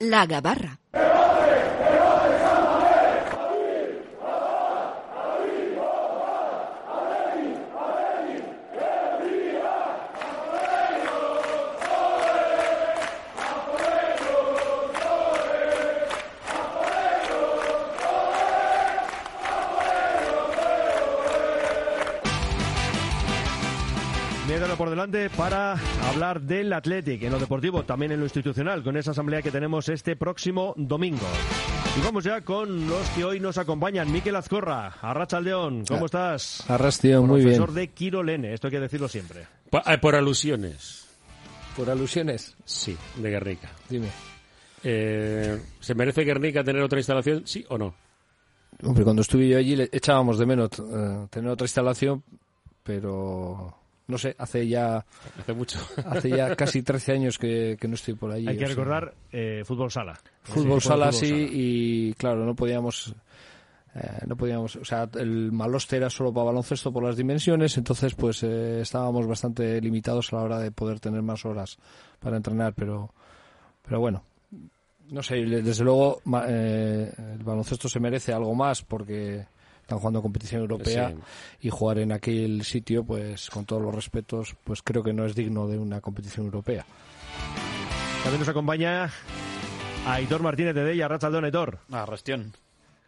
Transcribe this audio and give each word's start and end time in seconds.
La 0.00 0.26
Gabarra. 0.26 0.78
Por 24.78 24.90
delante 24.90 25.28
para 25.30 25.76
hablar 26.08 26.40
del 26.40 26.72
Athletic 26.72 27.24
en 27.24 27.32
lo 27.32 27.40
deportivo, 27.40 27.82
también 27.82 28.12
en 28.12 28.20
lo 28.20 28.26
institucional, 28.26 28.84
con 28.84 28.96
esa 28.96 29.10
asamblea 29.10 29.42
que 29.42 29.50
tenemos 29.50 29.88
este 29.88 30.14
próximo 30.14 30.72
domingo. 30.76 31.26
Y 31.98 32.00
vamos 32.00 32.22
ya 32.22 32.42
con 32.42 32.86
los 32.86 33.08
que 33.10 33.24
hoy 33.24 33.40
nos 33.40 33.58
acompañan. 33.58 34.12
Miquel 34.12 34.36
Azcorra, 34.36 34.94
Arracha 35.02 35.40
León, 35.40 35.82
¿cómo 35.88 36.02
ah, 36.02 36.06
estás? 36.06 36.70
Arrastio, 36.70 37.24
muy 37.24 37.40
bien. 37.40 37.56
Profesor 37.56 37.74
de 37.74 37.88
Quirolene, 37.88 38.54
esto 38.54 38.68
hay 38.68 38.70
que 38.70 38.80
decirlo 38.80 39.08
siempre. 39.08 39.48
Eh, 39.72 39.98
por, 39.98 40.14
alusiones. 40.14 41.08
¿Por 41.76 41.90
alusiones? 41.90 42.54
Sí, 42.64 42.96
de 43.16 43.30
Guernica. 43.30 43.72
Dime. 43.88 44.08
Eh, 44.84 45.60
¿Se 45.80 45.94
merece 45.96 46.22
Guernica 46.22 46.62
tener 46.62 46.82
otra 46.82 47.00
instalación, 47.00 47.42
sí 47.48 47.66
o 47.68 47.78
no? 47.78 47.94
Hombre, 48.84 49.02
cuando 49.02 49.22
estuve 49.22 49.48
yo 49.48 49.58
allí 49.58 49.74
le 49.74 49.88
echábamos 49.90 50.38
de 50.38 50.46
menos 50.46 50.70
eh, 50.78 51.26
tener 51.30 51.50
otra 51.50 51.64
instalación, 51.64 52.22
pero 52.84 53.77
no 54.08 54.16
sé, 54.16 54.34
hace 54.38 54.66
ya... 54.66 55.04
Hace 55.38 55.52
mucho. 55.52 55.78
Hace 56.06 56.30
ya 56.30 56.56
casi 56.56 56.82
13 56.82 57.12
años 57.12 57.38
que, 57.38 57.76
no 57.86 57.94
estoy 57.94 58.14
por 58.14 58.32
allí. 58.32 58.48
Hay 58.48 58.56
que 58.56 58.66
recordar 58.66 59.14
eh, 59.30 59.62
fútbol 59.64 59.90
sala. 59.90 60.18
Fútbol 60.42 60.80
sala, 60.80 61.12
sí, 61.12 61.48
y 61.52 62.14
claro, 62.14 62.44
no 62.44 62.54
podíamos... 62.56 63.14
Eh, 63.94 64.24
no 64.26 64.36
podíamos, 64.36 64.76
o 64.76 64.84
sea, 64.84 65.08
el 65.14 65.50
maloste 65.50 65.96
era 65.96 66.10
solo 66.10 66.32
para 66.32 66.46
baloncesto 66.46 66.92
por 66.92 67.02
las 67.02 67.16
dimensiones, 67.16 67.76
entonces 67.78 68.14
pues 68.14 68.42
eh, 68.42 68.80
estábamos 68.82 69.26
bastante 69.26 69.80
limitados 69.80 70.32
a 70.32 70.36
la 70.36 70.42
hora 70.42 70.58
de 70.58 70.70
poder 70.70 71.00
tener 71.00 71.22
más 71.22 71.44
horas 71.46 71.78
para 72.20 72.36
entrenar, 72.36 72.74
pero, 72.74 73.12
pero 73.82 73.98
bueno, 73.98 74.24
no 75.10 75.22
sé, 75.22 75.36
desde 75.36 75.84
luego 75.84 76.20
el 76.46 77.42
baloncesto 77.42 77.88
se 77.88 77.98
merece 77.98 78.32
algo 78.32 78.54
más 78.54 78.82
porque 78.82 79.46
están 79.88 80.00
jugando 80.00 80.20
competición 80.20 80.60
europea 80.60 81.14
y 81.62 81.70
jugar 81.70 81.98
en 81.98 82.12
aquel 82.12 82.62
sitio, 82.62 83.04
pues 83.04 83.48
con 83.48 83.64
todos 83.64 83.80
los 83.80 83.94
respetos, 83.94 84.54
pues 84.62 84.82
creo 84.82 85.02
que 85.02 85.14
no 85.14 85.24
es 85.24 85.34
digno 85.34 85.66
de 85.66 85.78
una 85.78 86.02
competición 86.02 86.44
europea. 86.44 86.84
También 88.22 88.40
nos 88.40 88.50
acompaña 88.50 89.08
Aitor 90.06 90.42
Martínez 90.42 90.74
de 90.74 90.84
Della, 90.84 91.08
Rachaldón 91.08 91.46
Aitor. 91.46 91.78
Ah, 91.90 92.04
Rastión. 92.04 92.52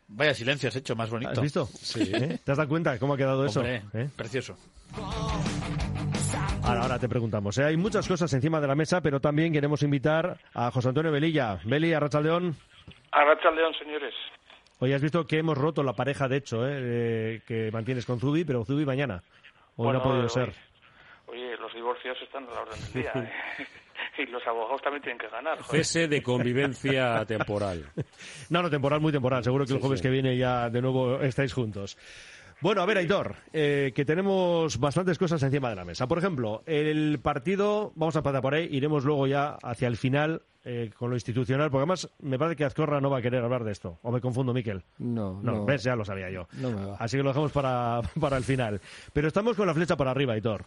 Vaya 0.09 0.33
silencio 0.33 0.71
has 0.71 0.77
hecho, 0.77 0.97
más 0.97 1.11
bonito. 1.11 1.33
¿Has 1.33 1.43
visto? 1.43 1.67
Sí. 1.67 2.01
¿Eh? 2.15 2.39
¿Te 2.43 2.53
has 2.53 2.57
dado 2.57 2.71
cuenta 2.71 2.99
cómo 2.99 3.13
ha 3.13 3.17
quedado 3.19 3.45
eso? 3.45 3.63
¿Eh? 3.63 3.83
Precioso. 4.17 4.57
Ahora, 6.63 6.81
ahora 6.81 6.99
te 6.99 7.11
preguntamos. 7.11 7.59
¿eh? 7.59 7.65
Hay 7.65 7.77
muchas 7.77 8.09
cosas 8.09 8.33
encima 8.33 8.59
de 8.59 8.67
la 8.67 8.75
mesa, 8.75 9.03
pero 9.03 9.21
también 9.21 9.53
queremos 9.53 9.83
invitar 9.83 10.39
a 10.55 10.71
José 10.71 10.89
Antonio 10.89 11.13
Velilla. 11.13 11.61
Beli, 11.63 11.93
a 11.93 12.01
Rachaldeón. 12.01 12.57
A 13.13 13.23
Rachaldeón, 13.23 13.75
señores. 13.75 14.15
Hoy 14.83 14.95
has 14.95 15.03
visto 15.03 15.27
que 15.27 15.39
hemos 15.39 15.59
roto 15.59 15.83
la 15.83 15.93
pareja, 15.93 16.27
de 16.27 16.39
hecho, 16.39 16.67
¿eh? 16.67 17.43
que 17.47 17.71
mantienes 17.71 18.07
con 18.07 18.19
Zubi, 18.19 18.45
pero 18.45 18.65
Zubi 18.65 18.87
mañana. 18.87 19.23
Hoy 19.77 19.93
no 19.93 19.99
ha 19.99 20.03
podido 20.03 20.29
ser. 20.31 20.55
Oye, 21.27 21.55
los 21.59 21.73
divorcios 21.75 22.17
están 22.23 22.45
a 22.49 22.55
la 22.55 22.61
orden 22.63 22.81
del 22.81 22.93
día. 23.03 23.13
¿eh? 23.15 23.67
y 24.23 24.27
los 24.27 24.45
abogados 24.47 24.81
también 24.81 25.03
tienen 25.03 25.19
que 25.19 25.29
ganar. 25.29 25.63
Cese 25.65 26.09
de 26.09 26.23
convivencia 26.23 27.25
temporal. 27.27 27.85
No, 28.49 28.63
no, 28.63 28.71
temporal, 28.71 29.01
muy 29.01 29.13
temporal. 29.13 29.45
Seguro 29.45 29.65
que 29.65 29.75
el 29.75 29.81
jueves 29.81 30.03
que 30.03 30.09
viene 30.09 30.37
ya 30.37 30.71
de 30.71 30.81
nuevo 30.81 31.21
estáis 31.21 31.53
juntos. 31.53 31.97
Bueno, 32.63 32.83
a 32.83 32.87
ver, 32.87 32.99
Aitor, 32.99 33.37
eh, 33.55 33.93
que 33.95 34.05
tenemos 34.05 34.79
bastantes 34.79 35.17
cosas 35.17 35.43
encima 35.43 35.71
de 35.71 35.77
la 35.77 35.85
mesa. 35.85 36.07
Por 36.07 36.19
ejemplo, 36.19 36.63
el 36.67 37.19
partido, 37.23 37.93
vamos 37.95 38.17
a 38.17 38.23
pasar 38.23 38.43
por 38.43 38.55
ahí, 38.55 38.69
iremos 38.71 39.05
luego 39.05 39.27
ya 39.27 39.57
hacia 39.63 39.89
el 39.89 39.97
final 39.97 40.43
eh, 40.65 40.91
con 40.95 41.09
lo 41.09 41.17
institucional, 41.17 41.71
porque 41.71 41.81
además 41.81 42.11
me 42.21 42.39
parece 42.39 42.57
que 42.57 42.65
Azcorra 42.67 43.01
no 43.01 43.09
va 43.09 43.19
a 43.19 43.23
querer 43.23 43.43
hablar 43.43 43.65
de 43.65 43.73
esto. 43.73 43.99
¿O 44.03 44.13
me 44.13 44.21
confundo, 44.21 44.53
Miquel? 44.53 44.83
No, 44.99 45.41
no. 45.43 45.65
ves, 45.65 45.85
ya 45.85 45.97
lo 45.97 46.05
sabía 46.05 46.31
yo. 46.31 46.49
No 46.53 46.71
me 46.71 46.85
va. 46.85 46.97
Así 46.99 47.17
que 47.17 47.23
lo 47.23 47.31
dejamos 47.31 47.51
para, 47.51 48.03
para 48.21 48.37
el 48.37 48.45
final. 48.45 48.79
Pero 49.15 49.29
estamos 49.29 49.57
con 49.57 49.67
la 49.67 49.73
flecha 49.73 49.97
para 49.97 50.11
arriba, 50.11 50.35
Aitor. 50.35 50.67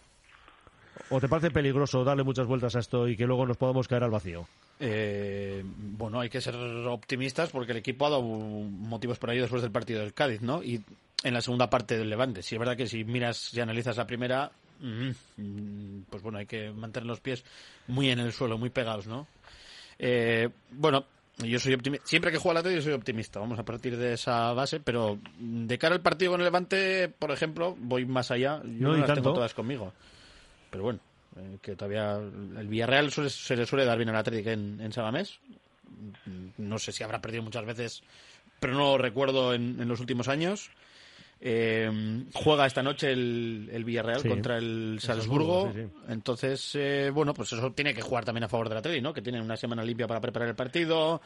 ¿O 1.10 1.20
te 1.20 1.28
parece 1.28 1.52
peligroso 1.52 2.04
darle 2.04 2.24
muchas 2.24 2.48
vueltas 2.48 2.76
a 2.76 2.80
esto 2.80 3.08
y 3.08 3.16
que 3.16 3.28
luego 3.28 3.46
nos 3.46 3.58
podamos 3.58 3.88
caer 3.88 4.04
al 4.04 4.10
vacío? 4.10 4.48
Eh, 4.80 5.64
bueno, 5.64 6.20
hay 6.20 6.30
que 6.30 6.42
ser 6.42 6.56
optimistas 6.56 7.52
porque 7.52 7.72
el 7.72 7.78
equipo 7.78 8.08
ha 8.08 8.10
dado 8.10 8.24
motivos 8.24 9.20
por 9.20 9.30
ahí 9.30 9.38
después 9.38 9.62
del 9.62 9.72
partido 9.72 10.02
del 10.02 10.14
Cádiz, 10.14 10.42
¿no? 10.42 10.64
Y 10.64 10.84
en 11.24 11.34
la 11.34 11.42
segunda 11.42 11.70
parte 11.70 11.98
del 11.98 12.10
Levante. 12.10 12.44
Si 12.44 12.56
es 12.56 12.60
verdad 12.60 12.78
que 12.78 12.88
si 12.88 13.04
miras 13.04 13.54
y 13.54 13.62
analizas 13.62 13.98
la 13.98 14.06
primera, 14.06 14.52
mm, 14.80 16.02
pues 16.10 16.22
bueno, 16.22 16.38
hay 16.38 16.46
que 16.46 16.72
mantener 16.72 17.08
los 17.08 17.22
pies 17.22 17.44
muy 17.88 18.10
en 18.10 18.20
el 18.20 18.34
suelo, 18.34 18.58
muy 18.58 18.70
pegados, 18.70 19.08
¿no? 19.08 19.28
Eh, 19.98 20.50
bueno, 20.72 21.06
yo 21.38 21.60
soy 21.60 21.74
optimista. 21.74 22.06
Siempre 22.06 22.32
que 22.32 22.38
juego 22.38 22.62
la 22.62 22.70
yo 22.70 22.82
soy 22.82 22.94
optimista. 22.94 23.40
Vamos 23.40 23.58
a 23.58 23.64
partir 23.64 23.98
de 23.98 24.14
esa 24.14 24.54
base, 24.54 24.80
pero 24.80 25.18
de 25.40 25.78
cara 25.78 25.96
al 25.96 26.02
partido 26.02 26.32
con 26.32 26.42
el 26.42 26.46
Levante, 26.46 27.08
por 27.08 27.32
ejemplo, 27.32 27.76
voy 27.80 28.06
más 28.06 28.30
allá. 28.30 28.62
Yo 28.64 28.90
no, 28.90 28.98
las 28.98 29.14
tengo 29.14 29.34
todas 29.34 29.54
conmigo. 29.54 29.94
Pero 30.70 30.84
bueno, 30.84 31.00
eh, 31.38 31.58
que 31.62 31.76
todavía 31.76 32.18
el 32.18 32.68
Villarreal 32.68 33.12
se 33.12 33.56
le 33.56 33.66
suele 33.66 33.86
dar 33.86 33.98
bien 33.98 34.10
al 34.10 34.18
Atlético 34.18 34.50
en, 34.50 34.82
en 34.82 34.92
Sabamés. 34.92 35.40
No 36.58 36.80
sé 36.80 36.92
si 36.92 37.04
habrá 37.04 37.22
perdido 37.22 37.44
muchas 37.44 37.66
veces, 37.66 38.04
pero 38.60 38.74
no 38.74 38.92
lo 38.92 38.98
recuerdo 38.98 39.54
en 39.54 39.88
los 39.88 40.00
últimos 40.00 40.28
años. 40.28 40.70
Eh, 41.46 42.24
juega 42.34 42.66
esta 42.66 42.82
noche 42.82 43.12
el, 43.12 43.70
el 43.70 43.84
Villarreal 43.84 44.26
contra 44.26 44.58
el 44.58 45.00
Salzburgo. 45.02 45.74
Entonces, 46.08 46.74
eh, 46.76 47.12
bueno, 47.14 47.34
pues 47.34 47.52
eso 47.52 47.74
tiene 47.74 47.94
que 47.94 48.02
jugar 48.02 48.24
también 48.24 48.46
a 48.46 48.48
favor 48.48 48.70
de 48.70 48.76
la 48.76 48.80
Atleti, 48.80 49.02
¿no? 49.02 49.12
Que 49.12 49.22
tienen 49.22 49.42
una 49.42 49.58
semana 49.58 49.84
limpia 49.84 50.08
para 50.08 50.22
preparar 50.22 50.48
el 50.48 50.56
partido, 50.56 51.22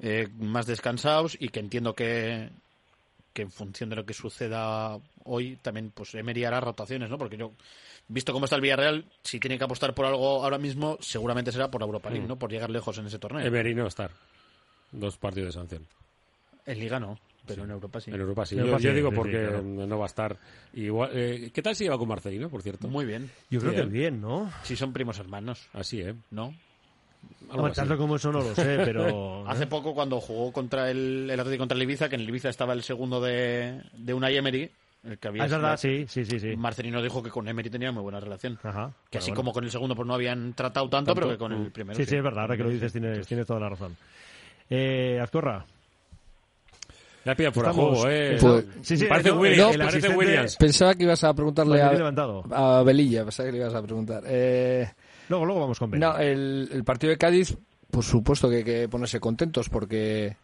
eh, 0.00 0.28
más 0.36 0.66
descansados 0.66 1.36
y 1.38 1.50
que 1.50 1.60
entiendo 1.60 1.94
que, 1.94 2.50
que 3.32 3.42
en 3.42 3.52
función 3.52 3.88
de 3.88 3.94
lo 3.94 4.04
que 4.04 4.14
suceda 4.14 4.98
hoy 5.22 5.54
también 5.62 5.92
pues 5.94 6.12
Emery 6.16 6.44
hará 6.44 6.60
rotaciones, 6.60 7.08
¿no? 7.08 7.16
Porque 7.16 7.36
yo, 7.36 7.52
visto 8.08 8.32
cómo 8.32 8.46
está 8.46 8.56
el 8.56 8.62
Villarreal, 8.62 9.04
si 9.22 9.38
tiene 9.38 9.58
que 9.58 9.64
apostar 9.64 9.94
por 9.94 10.06
algo 10.06 10.42
ahora 10.42 10.58
mismo, 10.58 10.98
seguramente 11.00 11.52
será 11.52 11.70
por 11.70 11.82
Europa 11.82 12.10
League, 12.10 12.24
mm. 12.24 12.30
¿no? 12.30 12.36
Por 12.36 12.50
llegar 12.50 12.70
lejos 12.70 12.98
en 12.98 13.06
ese 13.06 13.20
torneo. 13.20 13.46
Emery 13.46 13.76
no 13.76 13.86
estar. 13.86 14.10
Dos 14.90 15.18
partidos 15.18 15.54
de 15.54 15.60
sanción. 15.60 15.86
En 16.66 16.80
Liga 16.80 16.98
no. 16.98 17.16
Pero 17.46 17.64
en 17.64 17.70
Europa 17.70 18.00
sí. 18.00 18.10
En 18.10 18.20
Europa 18.20 18.46
sí. 18.46 18.56
yo, 18.56 18.94
digo 18.94 19.10
porque 19.12 19.60
no 19.62 19.98
va 19.98 20.04
a 20.04 20.06
estar 20.06 20.36
igual. 20.74 21.10
Eh, 21.12 21.50
¿Qué 21.52 21.62
tal 21.62 21.74
si 21.74 21.84
lleva 21.84 21.98
con 21.98 22.08
Marcelino, 22.08 22.48
por 22.48 22.62
cierto? 22.62 22.88
Muy 22.88 23.04
bien. 23.04 23.30
Yo 23.50 23.60
creo 23.60 23.74
que 23.74 23.82
bien, 23.82 24.20
¿no? 24.20 24.50
Sí, 24.62 24.76
son 24.76 24.92
primos 24.92 25.18
hermanos. 25.18 25.68
Así, 25.72 26.00
¿eh? 26.00 26.14
¿No? 26.30 26.54
tanto 27.74 27.96
como 27.96 28.16
eso 28.16 28.32
no 28.32 28.40
lo 28.40 28.54
sé, 28.54 28.78
pero... 28.84 29.46
Hace 29.48 29.66
poco 29.66 29.94
cuando 29.94 30.20
jugó 30.20 30.52
contra 30.52 30.90
el, 30.90 31.28
el 31.30 31.38
Atlético 31.38 31.62
contra 31.62 31.76
el 31.76 31.82
Ibiza, 31.82 32.08
que 32.08 32.14
en 32.14 32.22
el 32.22 32.28
Ibiza 32.28 32.48
estaba 32.48 32.72
el 32.72 32.82
segundo 32.82 33.20
de, 33.20 33.82
de 33.92 34.14
una 34.14 34.30
Emery, 34.30 34.70
el 35.04 35.18
que 35.18 35.28
había... 35.28 35.42
Ah, 35.42 35.46
es 35.46 35.52
verdad, 35.52 35.76
sí, 35.76 36.06
sí, 36.08 36.24
sí, 36.24 36.38
sí. 36.40 36.56
Marcelino 36.56 37.02
dijo 37.02 37.22
que 37.22 37.30
con 37.30 37.46
Emery 37.48 37.70
tenía 37.70 37.92
muy 37.92 38.02
buena 38.02 38.20
relación. 38.20 38.58
Ajá, 38.62 38.92
que 39.10 39.18
así 39.18 39.32
como 39.32 39.52
con 39.52 39.64
el 39.64 39.70
segundo 39.70 39.94
pues 39.94 40.06
no 40.06 40.14
habían 40.14 40.54
tratado 40.54 40.88
tanto, 40.88 41.14
pero 41.14 41.28
que 41.28 41.38
con 41.38 41.52
el 41.52 41.70
primero 41.70 41.96
sí. 41.96 42.06
Sí, 42.06 42.16
es 42.16 42.22
verdad, 42.22 42.42
ahora 42.42 42.56
que 42.56 42.62
lo 42.62 42.70
dices 42.70 42.92
tienes, 42.92 43.26
tienes 43.26 43.46
toda 43.46 43.60
la 43.60 43.68
razón. 43.68 43.96
Eh, 44.70 45.18
Azcorra, 45.20 45.66
ya 47.24 47.34
pilla 47.34 47.52
por 47.52 47.72
juego, 47.72 48.08
¿eh? 48.08 48.36
Pues, 48.40 48.64
sí, 48.82 48.96
sí, 48.96 49.06
parece, 49.06 49.32
Williams, 49.32 49.76
parece 49.76 50.08
Williams. 50.08 50.56
Pensaba 50.56 50.94
que 50.94 51.04
ibas 51.04 51.22
a 51.24 51.34
preguntarle 51.34 51.80
a, 51.80 52.78
a, 52.78 52.82
Belilla, 52.82 53.24
pensaba 53.24 53.46
que 53.46 53.52
le 53.52 53.58
ibas 53.58 53.74
a 53.74 53.82
preguntar. 53.82 54.22
Eh, 54.26 54.88
luego, 55.28 55.46
luego 55.46 55.60
vamos 55.60 55.78
con 55.78 55.90
Belilla. 55.90 56.12
No, 56.12 56.18
el, 56.18 56.68
el, 56.72 56.84
partido 56.84 57.10
de 57.10 57.18
Cádiz, 57.18 57.56
por 57.90 58.04
supuesto 58.04 58.48
que 58.48 58.56
hay 58.56 58.64
que 58.64 58.88
ponerse 58.88 59.20
contentos 59.20 59.68
porque 59.68 60.36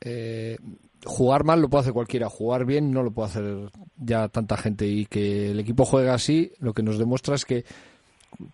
eh, 0.00 0.56
jugar 1.04 1.44
mal 1.44 1.60
lo 1.60 1.68
puede 1.68 1.82
hacer 1.82 1.92
cualquiera, 1.92 2.28
jugar 2.28 2.64
bien 2.64 2.92
no 2.92 3.02
lo 3.02 3.10
puede 3.10 3.28
hacer 3.28 3.70
ya 3.96 4.28
tanta 4.28 4.56
gente 4.56 4.86
y 4.86 5.06
que 5.06 5.50
el 5.50 5.60
equipo 5.60 5.84
juega 5.84 6.14
así, 6.14 6.52
lo 6.58 6.72
que 6.72 6.82
nos 6.82 6.98
demuestra 6.98 7.34
es 7.34 7.44
que 7.44 7.64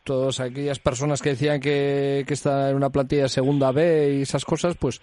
todas 0.04 0.40
aquellas 0.40 0.78
personas 0.78 1.22
que 1.22 1.30
decían 1.30 1.60
que, 1.60 2.24
que 2.26 2.34
está 2.34 2.70
en 2.70 2.76
una 2.76 2.90
plantilla 2.90 3.28
segunda 3.28 3.70
B 3.72 4.16
y 4.18 4.22
esas 4.22 4.44
cosas, 4.44 4.76
pues, 4.76 5.00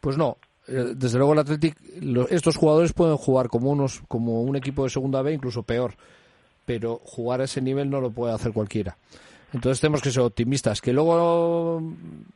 pues 0.00 0.16
no, 0.16 0.38
desde 0.66 1.18
luego 1.18 1.32
el 1.32 1.38
Athletic, 1.38 1.76
estos 2.30 2.56
jugadores 2.56 2.92
pueden 2.92 3.16
jugar 3.16 3.48
como 3.48 3.70
unos, 3.70 4.02
como 4.08 4.42
un 4.42 4.56
equipo 4.56 4.84
de 4.84 4.90
segunda 4.90 5.22
B, 5.22 5.32
incluso 5.32 5.62
peor, 5.62 5.94
pero 6.64 7.00
jugar 7.04 7.40
a 7.40 7.44
ese 7.44 7.60
nivel 7.60 7.88
no 7.90 8.00
lo 8.00 8.10
puede 8.10 8.34
hacer 8.34 8.52
cualquiera. 8.52 8.96
Entonces 9.52 9.80
tenemos 9.80 10.02
que 10.02 10.10
ser 10.10 10.22
optimistas. 10.22 10.80
Que 10.80 10.92
luego 10.92 11.82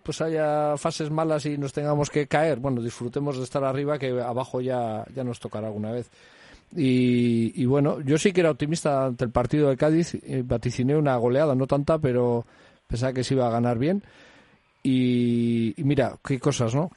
pues 0.02 0.20
haya 0.20 0.76
fases 0.76 1.10
malas 1.10 1.44
y 1.46 1.58
nos 1.58 1.72
tengamos 1.72 2.08
que 2.08 2.26
caer, 2.26 2.58
bueno, 2.58 2.80
disfrutemos 2.80 3.36
de 3.36 3.44
estar 3.44 3.64
arriba, 3.64 3.98
que 3.98 4.20
abajo 4.20 4.60
ya, 4.60 5.04
ya 5.14 5.24
nos 5.24 5.40
tocará 5.40 5.66
alguna 5.66 5.92
vez. 5.92 6.10
Y, 6.74 7.64
bueno, 7.66 8.00
yo 8.00 8.16
sí 8.16 8.32
que 8.32 8.42
era 8.42 8.52
optimista 8.52 9.06
ante 9.06 9.24
el 9.24 9.32
partido 9.32 9.68
de 9.68 9.76
Cádiz, 9.76 10.16
vaticiné 10.44 10.96
una 10.96 11.16
goleada, 11.16 11.56
no 11.56 11.66
tanta, 11.66 11.98
pero 11.98 12.46
pensaba 12.86 13.12
que 13.12 13.24
se 13.24 13.34
iba 13.34 13.48
a 13.48 13.50
ganar 13.50 13.76
bien. 13.76 14.04
Y 14.82 15.74
mira, 15.78 16.16
qué 16.24 16.38
cosas, 16.38 16.74
¿no? 16.74 16.92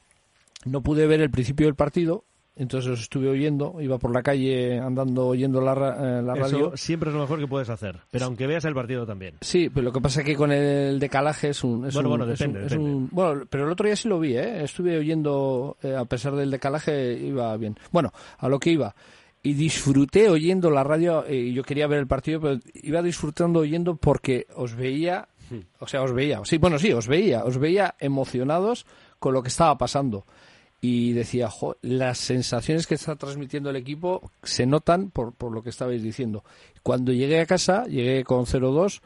No 0.64 0.82
pude 0.82 1.06
ver 1.06 1.20
el 1.20 1.30
principio 1.30 1.66
del 1.66 1.74
partido, 1.74 2.24
entonces 2.56 2.88
los 2.88 3.00
estuve 3.00 3.28
oyendo, 3.28 3.80
iba 3.80 3.98
por 3.98 4.12
la 4.14 4.22
calle 4.22 4.78
andando 4.78 5.26
oyendo 5.26 5.60
la, 5.60 5.72
eh, 5.72 6.22
la 6.22 6.34
radio. 6.36 6.68
Eso 6.68 6.76
siempre 6.76 7.08
es 7.10 7.14
lo 7.16 7.22
mejor 7.22 7.40
que 7.40 7.48
puedes 7.48 7.68
hacer. 7.68 7.98
Pero 8.12 8.26
aunque 8.26 8.46
veas 8.46 8.64
el 8.64 8.74
partido 8.74 9.04
también. 9.04 9.34
Sí, 9.40 9.68
pero 9.70 9.82
lo 9.86 9.92
que 9.92 10.00
pasa 10.00 10.20
es 10.20 10.26
que 10.26 10.36
con 10.36 10.52
el 10.52 11.00
decalaje 11.00 11.48
es 11.48 11.64
un... 11.64 11.84
Es 11.86 11.94
Bueno, 11.94 12.10
un- 12.10 12.18
bueno, 12.18 12.32
es 12.32 12.40
un- 12.40 12.46
depende, 12.46 12.66
es 12.66 12.70
depende. 12.72 12.94
un- 12.94 13.08
bueno, 13.10 13.42
pero 13.50 13.64
el 13.66 13.72
otro 13.72 13.86
día 13.86 13.96
sí 13.96 14.08
lo 14.08 14.20
vi, 14.20 14.36
¿eh? 14.36 14.62
Estuve 14.62 14.96
oyendo, 14.96 15.76
eh, 15.82 15.96
a 15.96 16.04
pesar 16.04 16.36
del 16.36 16.50
decalaje, 16.52 17.14
iba 17.14 17.56
bien. 17.56 17.76
Bueno, 17.90 18.12
a 18.38 18.48
lo 18.48 18.60
que 18.60 18.70
iba. 18.70 18.94
Y 19.42 19.54
disfruté 19.54 20.30
oyendo 20.30 20.70
la 20.70 20.84
radio, 20.84 21.24
eh, 21.26 21.34
y 21.36 21.52
yo 21.54 21.64
quería 21.64 21.88
ver 21.88 21.98
el 21.98 22.06
partido, 22.06 22.40
pero 22.40 22.60
iba 22.74 23.02
disfrutando 23.02 23.58
oyendo 23.60 23.96
porque 23.96 24.46
os 24.54 24.74
veía, 24.76 25.26
o 25.80 25.88
sea, 25.88 26.02
os 26.02 26.12
veía, 26.12 26.40
sí, 26.44 26.56
bueno, 26.58 26.78
sí, 26.78 26.92
os 26.92 27.08
veía, 27.08 27.44
os 27.44 27.58
veía 27.58 27.94
emocionados 27.98 28.86
con 29.18 29.34
lo 29.34 29.42
que 29.42 29.48
estaba 29.48 29.76
pasando. 29.76 30.24
Y 30.86 31.14
decía, 31.14 31.48
"Jo, 31.48 31.78
las 31.80 32.18
sensaciones 32.18 32.86
que 32.86 32.96
está 32.96 33.16
transmitiendo 33.16 33.70
el 33.70 33.76
equipo 33.76 34.30
se 34.42 34.66
notan 34.66 35.08
por, 35.08 35.32
por 35.32 35.50
lo 35.50 35.62
que 35.62 35.70
estabais 35.70 36.02
diciendo. 36.02 36.44
Cuando 36.82 37.10
llegué 37.10 37.40
a 37.40 37.46
casa, 37.46 37.86
llegué 37.86 38.22
con 38.22 38.44
0-2 38.44 39.00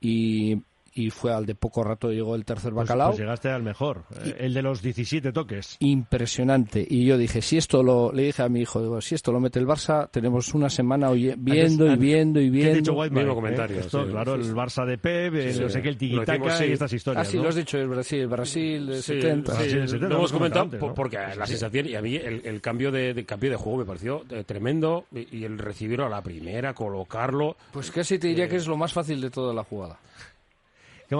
y, 0.00 0.56
y 0.94 1.10
fue 1.10 1.32
al 1.32 1.44
de 1.44 1.54
poco 1.56 1.82
rato 1.82 2.10
llegó 2.12 2.34
el 2.36 2.44
tercer 2.44 2.72
Pues- 2.72 2.86
bacalao. 2.86 3.08
Pues, 3.10 3.20
llegaste 3.20 3.48
al 3.50 3.62
mejor. 3.62 4.04
eh, 4.24 4.36
El 4.38 4.54
de 4.54 4.62
los 4.62 4.80
17 4.80 5.32
toques. 5.32 5.76
Impresionante. 5.80 6.86
Y 6.88 7.04
yo 7.04 7.18
dije, 7.18 7.42
si 7.42 7.56
esto 7.56 7.82
lo, 7.82 8.12
le 8.12 8.22
dije 8.24 8.42
a 8.42 8.48
mi 8.48 8.60
hijo, 8.60 8.80
digo, 8.80 9.00
si 9.00 9.14
esto 9.14 9.32
lo 9.32 9.40
mete 9.40 9.58
el 9.58 9.66
Barça, 9.66 10.08
tenemos 10.10 10.54
una 10.54 10.70
semana 10.70 11.10
oye- 11.10 11.34
viendo 11.36 11.90
y 11.92 11.96
viendo 11.96 12.40
y 12.40 12.50
¿Qué 12.50 12.58
te 12.58 12.64
ha 12.70 12.74
dicho 12.74 12.92
viendo. 12.92 12.92
Whiteman? 13.00 13.24
Mismo 13.24 13.32
Eh, 13.32 13.34
comentario, 13.34 13.80
esto, 13.80 14.04
sí. 14.04 14.10
claro, 14.10 14.34
el 14.36 14.54
Barça 14.54 14.86
de 14.86 14.98
Pep, 14.98 15.34
eh, 15.34 15.52
Sí, 15.52 15.60
no 15.60 15.68
sí. 15.68 15.72
sé 15.74 15.82
qué, 15.82 15.88
el 15.88 15.98
sí. 15.98 16.64
y 16.66 16.72
estas 16.72 16.92
historias. 16.92 17.26
Ah, 17.26 17.30
sí, 17.30 17.36
¿no? 17.38 17.42
lo 17.44 17.48
has 17.48 17.54
dicho, 17.56 17.78
el 17.78 17.88
Brasil, 17.88 18.26
Brasil, 18.28 18.88
el 18.90 19.02
Sí, 19.02 19.14
70. 19.20 19.52
sí, 19.56 19.70
sí, 19.70 19.76
el 19.76 19.88
70, 19.88 19.96
lo 20.04 20.08
lo 20.08 20.16
hemos 20.18 20.32
comentado 20.32 20.64
antes, 20.64 20.80
¿no? 20.80 20.94
porque 20.94 21.16
Sí, 21.32 21.38
la 21.38 21.46
sí. 21.46 21.52
sensación 21.52 21.86
y 21.88 21.94
a 21.96 22.02
mí 22.02 22.16
el, 22.16 22.42
el 22.44 22.60
cambio 22.60 22.92
de, 22.92 23.14
de 23.14 23.24
cambio 23.24 23.50
de 23.50 23.56
juego 23.56 23.78
me 23.78 23.84
pareció 23.84 24.22
eh, 24.30 24.44
tremendo 24.44 25.06
y, 25.12 25.38
y 25.38 25.44
el 25.44 25.58
recibirlo 25.58 26.06
a 26.06 26.08
la 26.08 26.22
primera, 26.22 26.72
colocarlo. 26.74 27.56
Pues 27.72 27.90
casi 27.90 28.18
te 28.18 28.28
diría 28.28 28.48
que 28.48 28.56
es 28.56 28.66
lo 28.68 28.76
más 28.76 28.92
fácil 28.92 29.20
de 29.20 29.30
toda 29.30 29.52
la 29.52 29.64
jugada. 29.64 29.98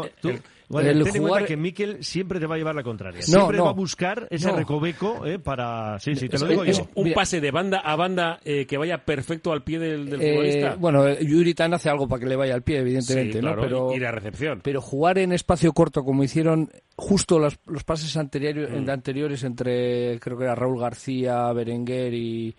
Como 0.02 0.10
tú, 0.20 0.28
el- 0.30 0.42
bueno, 0.66 0.88
el 0.90 1.04
ten 1.04 1.16
en 1.16 1.22
jugar- 1.22 1.30
cuenta 1.30 1.46
que 1.48 1.56
Mikel 1.58 2.02
siempre 2.02 2.40
te 2.40 2.46
va 2.46 2.54
a 2.54 2.58
llevar 2.58 2.74
la 2.74 2.82
contraria. 2.82 3.20
No, 3.20 3.26
siempre 3.26 3.58
no. 3.58 3.64
va 3.64 3.70
a 3.70 3.74
buscar 3.74 4.26
ese 4.30 4.48
No. 4.48 4.56
recoveco 4.56 5.26
eh, 5.26 5.38
para... 5.38 5.98
Sí, 5.98 6.14
sí, 6.16 6.26
te 6.28 6.36
Es, 6.36 6.42
lo 6.42 6.48
digo 6.48 6.64
es 6.64 6.78
yo. 6.78 6.88
un 6.94 7.12
pase 7.12 7.40
de 7.40 7.50
banda 7.50 7.80
a 7.80 7.94
banda 7.96 8.40
eh, 8.44 8.66
que 8.66 8.78
vaya 8.78 9.04
perfecto 9.04 9.52
al 9.52 9.62
pie 9.62 9.78
del, 9.78 10.08
del 10.08 10.22
Eh, 10.22 10.32
futbolista. 10.34 10.76
bueno, 10.76 11.06
eh, 11.06 11.18
Yuri 11.24 11.52
Tan 11.54 11.74
hace 11.74 11.90
algo 11.90 12.08
para 12.08 12.20
que 12.20 12.26
le 12.26 12.36
vaya 12.36 12.54
al 12.54 12.62
pie, 12.62 12.78
evidentemente, 12.78 13.34
Sí, 13.34 13.38
¿no? 13.44 13.48
claro, 13.54 13.62
Pero, 13.62 13.92
y, 13.92 13.96
y 13.96 14.00
la 14.00 14.10
recepción. 14.10 14.60
pero 14.64 14.80
jugar 14.80 15.18
en 15.18 15.32
espacio 15.32 15.72
corto 15.74 16.02
como 16.02 16.24
hicieron 16.24 16.70
justo 16.96 17.38
los, 17.38 17.58
los 17.66 17.84
pases 17.84 18.16
anteriores, 18.16 18.70
Mm. 18.70 18.88
anteriores 18.88 19.44
entre, 19.44 20.18
creo 20.18 20.38
que 20.38 20.44
era 20.44 20.54
Raúl 20.54 20.80
García, 20.80 21.52
Berenguer 21.52 22.14
y, 22.14 22.56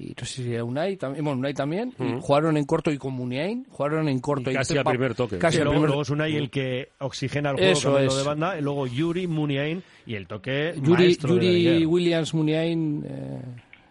y 0.00 0.14
no 0.18 0.24
sé 0.26 0.42
si 0.44 0.52
era 0.54 0.62
Unai 0.64 0.96
también, 0.96 1.24
bueno, 1.24 1.40
Unai 1.40 1.54
también, 1.54 1.92
y 1.98 2.20
jugaron 2.20 2.56
en 2.56 2.64
corto 2.64 2.90
y 2.92 2.98
con 2.98 3.14
Muniain, 3.14 3.66
jugaron 3.70 4.08
en 4.08 4.18
corto 4.20 4.50
Mm. 4.50 4.52
Y 4.52 4.56
casi 4.56 4.78
al 4.78 4.84
primer 4.84 5.14
toque. 5.14 5.38
Casi 5.38 5.56
luego, 5.58 5.72
primer 5.72 5.88
luego 5.88 6.02
es 6.02 6.10
Unai 6.10 6.36
el 6.36 6.50
que 6.50 6.88
oxigena 6.98 7.50
el 7.50 7.56
juego 7.56 7.72
Eso 7.72 7.88
cambiando 7.88 8.12
es. 8.12 8.18
de 8.18 8.24
banda, 8.28 8.58
y 8.58 8.62
luego 8.62 8.86
Yuri, 8.86 9.26
Muniain 9.26 9.82
y 10.06 10.14
el 10.14 10.26
toque 10.26 10.74
Yuri, 10.76 11.04
maestro 11.04 11.34
Yuri. 11.34 11.84
Williams, 11.86 12.32
Muniain, 12.34 13.04
eh, 13.08 13.40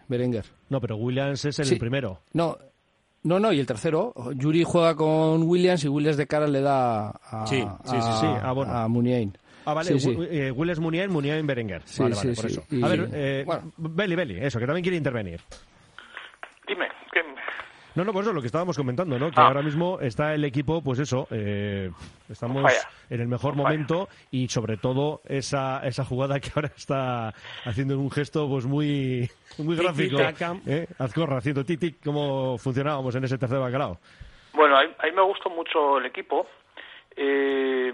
Berenguer. 0.08 0.44
No, 0.70 0.80
pero 0.80 0.96
Williams 0.96 1.44
es 1.44 1.58
el 1.58 1.66
Sí. 1.66 1.74
primero. 1.76 2.20
No, 2.32 2.56
no, 3.24 3.38
no, 3.38 3.52
y 3.52 3.60
el 3.60 3.66
tercero, 3.66 4.14
Yuri 4.36 4.64
juega 4.64 4.94
con 4.96 5.42
Williams 5.42 5.84
y 5.84 5.88
Williams 5.88 6.16
de 6.16 6.26
cara 6.26 6.46
le 6.46 6.60
da 6.62 7.08
a, 7.10 7.46
Sí, 7.46 7.56
sí, 7.60 7.90
sí, 7.90 7.96
a- 7.96 8.20
sí. 8.20 8.26
Ah, 8.42 8.52
bueno. 8.52 8.72
a 8.72 8.88
Muniain. 8.88 9.36
Ah, 9.66 9.74
vale, 9.74 9.92
Sí, 9.92 10.00
sí. 10.00 10.16
Eh, 10.30 10.50
Williams 10.50 10.80
Muniain, 10.80 11.10
Muniain 11.10 11.46
Berenguer. 11.46 11.82
Sí, 11.84 12.00
vale, 12.02 12.14
sí, 12.14 12.28
vale, 12.28 12.36
por 12.36 12.50
sí. 12.50 12.52
eso. 12.52 12.64
Y- 12.74 12.82
A 12.82 12.88
ver, 12.88 13.10
eh, 13.12 13.42
bueno. 13.44 13.70
Beli, 13.76 14.14
Beli, 14.14 14.36
eso, 14.40 14.58
que 14.58 14.64
también 14.64 14.82
quiere 14.82 14.96
intervenir. 14.96 15.40
No, 17.98 18.04
no, 18.04 18.12
por 18.12 18.22
eso 18.22 18.32
lo 18.32 18.40
que 18.40 18.46
estábamos 18.46 18.76
comentando, 18.76 19.18
¿no? 19.18 19.28
Que 19.32 19.40
Ah. 19.40 19.48
ahora 19.48 19.60
mismo 19.60 19.98
está 20.00 20.32
el 20.32 20.44
equipo, 20.44 20.80
pues 20.82 21.00
eso, 21.00 21.26
eh, 21.32 21.90
estamos 22.28 22.62
Falla. 22.62 22.88
en 23.10 23.20
el 23.22 23.26
mejor 23.26 23.54
Falla. 23.56 23.62
momento 23.64 24.08
y 24.30 24.46
sobre 24.48 24.76
todo 24.76 25.20
esa, 25.28 25.80
esa 25.84 26.04
jugada 26.04 26.38
que 26.38 26.50
ahora 26.54 26.70
está 26.76 27.34
haciendo 27.64 27.98
un 27.98 28.08
gesto 28.08 28.48
pues 28.48 28.66
muy, 28.66 29.28
muy 29.58 29.74
gráfico. 29.74 30.16
¿eh? 30.66 30.86
Azcorra 30.96 31.38
haciendo 31.38 31.64
titi, 31.64 31.94
cómo 31.94 32.56
funcionábamos 32.58 33.16
en 33.16 33.24
ese 33.24 33.36
tercer 33.36 33.58
bacalao. 33.58 33.98
Bueno, 34.52 34.76
a 34.78 34.84
mí, 34.84 34.90
a 34.96 35.06
mí 35.06 35.12
me 35.16 35.22
gustó 35.22 35.50
mucho 35.50 35.98
el 35.98 36.06
equipo. 36.06 36.46
Eh, 37.16 37.92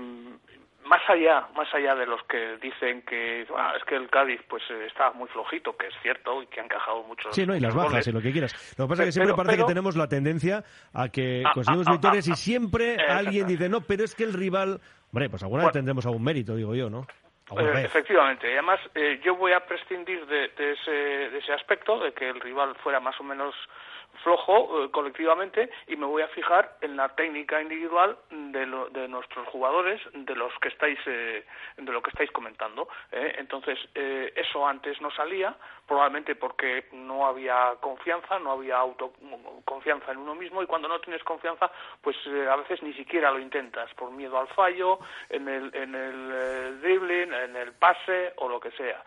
más 0.84 1.00
allá, 1.08 1.46
más 1.56 1.72
allá 1.75 1.94
de 1.94 2.06
los 2.06 2.22
que 2.25 2.56
dicen 2.58 3.02
que 3.02 3.46
ah, 3.56 3.75
es 3.76 3.84
que 3.84 3.96
el 3.96 4.08
Cádiz 4.10 4.40
pues 4.48 4.62
eh, 4.70 4.86
está 4.86 5.10
muy 5.12 5.28
flojito, 5.28 5.76
que 5.76 5.86
es 5.86 5.94
cierto 6.02 6.42
y 6.42 6.46
que 6.46 6.60
han 6.60 6.66
encajado 6.66 7.02
muchos. 7.04 7.34
Sí, 7.34 7.46
no, 7.46 7.56
y 7.56 7.60
las 7.60 7.75
bajas 7.75 8.06
y 8.06 8.12
lo 8.12 8.20
que 8.20 8.32
quieras. 8.32 8.52
Lo 8.78 8.86
que 8.86 8.90
pasa 8.90 9.02
es 9.04 9.14
que 9.14 9.20
Pero- 9.20 9.26
siempre 9.26 9.34
parece 9.36 9.56
pero- 9.56 9.66
que 9.66 9.70
tenemos 9.70 9.96
la 9.96 10.08
tendencia 10.08 10.64
a 10.92 11.08
que 11.08 11.42
Ah, 11.46 11.52
conseguimos 11.54 11.86
ah, 11.86 11.90
ah, 11.90 11.92
victorias 11.94 12.28
y 12.28 12.34
siempre 12.34 12.96
ah. 13.00 13.19
alguien 13.19 13.46
dice, 13.46 13.69
no, 13.69 13.81
pero 13.81 14.04
es 14.04 14.14
que 14.14 14.25
el 14.25 14.32
rival... 14.32 14.81
Hombre, 15.12 15.31
pues 15.31 15.42
alguna 15.42 15.64
vez 15.64 15.72
tendremos 15.72 16.04
algún 16.06 16.25
mérito, 16.25 16.56
digo 16.56 16.75
yo, 16.75 16.90
¿no? 16.90 17.06
Eh, 17.58 17.82
efectivamente, 17.84 18.48
y 18.48 18.52
además 18.54 18.81
eh, 18.94 19.20
yo 19.22 19.36
voy 19.36 19.52
a 19.52 19.60
prescindir 19.64 20.26
de, 20.26 20.48
de 20.56 20.72
ese, 20.72 20.90
de 20.90 21.38
ese 21.38 21.52
aspecto, 21.52 22.00
de 22.00 22.12
que 22.12 22.28
el 22.28 22.40
rival 22.40 22.75
fuera 22.82 23.00
más 23.00 23.20
o 23.20 23.22
menos 23.22 23.54
flojo 24.22 24.84
eh, 24.84 24.90
colectivamente, 24.90 25.70
y 25.88 25.96
me 25.96 26.06
voy 26.06 26.22
a 26.22 26.28
fijar 26.28 26.76
en 26.81 26.96
la 26.96 27.08
técnica 27.14 27.61
individual 27.61 28.16
de, 28.31 28.66
lo- 28.66 28.88
de 28.90 29.08
nuestros 29.08 29.46
jugadores, 29.49 30.00
de 30.12 30.34
los 30.37 30.52
que 30.61 30.69
estáis, 30.69 30.99
eh, 31.06 31.44
de 31.76 31.93
lo 31.93 32.02
que 32.02 32.11
estáis 32.11 32.31
comentando. 32.31 32.88
¿eh? 33.12 33.34
Entonces, 33.38 33.78
eh, 33.94 34.32
eso 34.37 34.66
antes 34.66 35.00
no 35.00 35.11
salía, 35.11 35.55
probablemente 35.87 36.34
porque 36.34 36.87
no 36.93 37.26
había 37.26 37.75
confianza, 37.81 38.38
no 38.38 38.52
había 38.52 38.76
autoconfianza 38.76 40.12
en 40.12 40.19
uno 40.19 40.34
mismo, 40.34 40.62
y 40.62 40.67
cuando 40.67 40.88
no 40.88 41.00
tienes 41.00 41.22
confianza, 41.25 41.70
pues 42.00 42.17
eh, 42.26 42.46
a 42.50 42.56
veces 42.56 42.82
ni 42.82 42.93
siquiera 42.94 43.31
lo 43.31 43.38
intentas, 43.38 43.93
por 43.94 44.10
miedo 44.10 44.38
al 44.38 44.49
fallo, 44.49 44.99
en 45.28 45.49
el, 45.49 45.75
en 45.75 45.94
el 45.94 46.81
dribbling, 46.81 47.32
en 47.32 47.56
el 47.56 47.72
pase 47.72 48.32
o 48.37 48.49
lo 48.49 48.60
que 48.60 48.70
sea. 48.72 49.02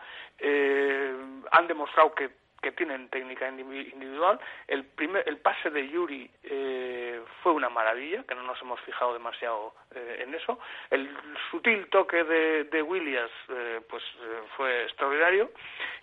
Han 1.50 1.66
demostrado 1.66 2.14
que 2.14 2.30
que 2.60 2.72
tienen 2.72 3.08
técnica 3.08 3.48
indivi- 3.48 3.92
individual. 3.92 4.38
El 4.66 4.84
primer, 4.84 5.22
el 5.28 5.38
pase 5.38 5.70
de 5.70 5.88
Yuri 5.88 6.28
eh, 6.42 7.20
fue 7.42 7.52
una 7.52 7.68
maravilla, 7.68 8.24
que 8.24 8.34
no 8.34 8.42
nos 8.42 8.60
hemos 8.62 8.80
fijado 8.80 9.12
demasiado 9.12 9.74
eh, 9.94 10.24
en 10.26 10.34
eso. 10.34 10.58
El 10.90 11.08
sutil 11.50 11.86
toque 11.88 12.24
de, 12.24 12.64
de 12.64 12.82
Williams, 12.82 13.30
eh, 13.50 13.80
pues 13.88 14.02
eh, 14.20 14.40
fue 14.56 14.84
extraordinario. 14.84 15.50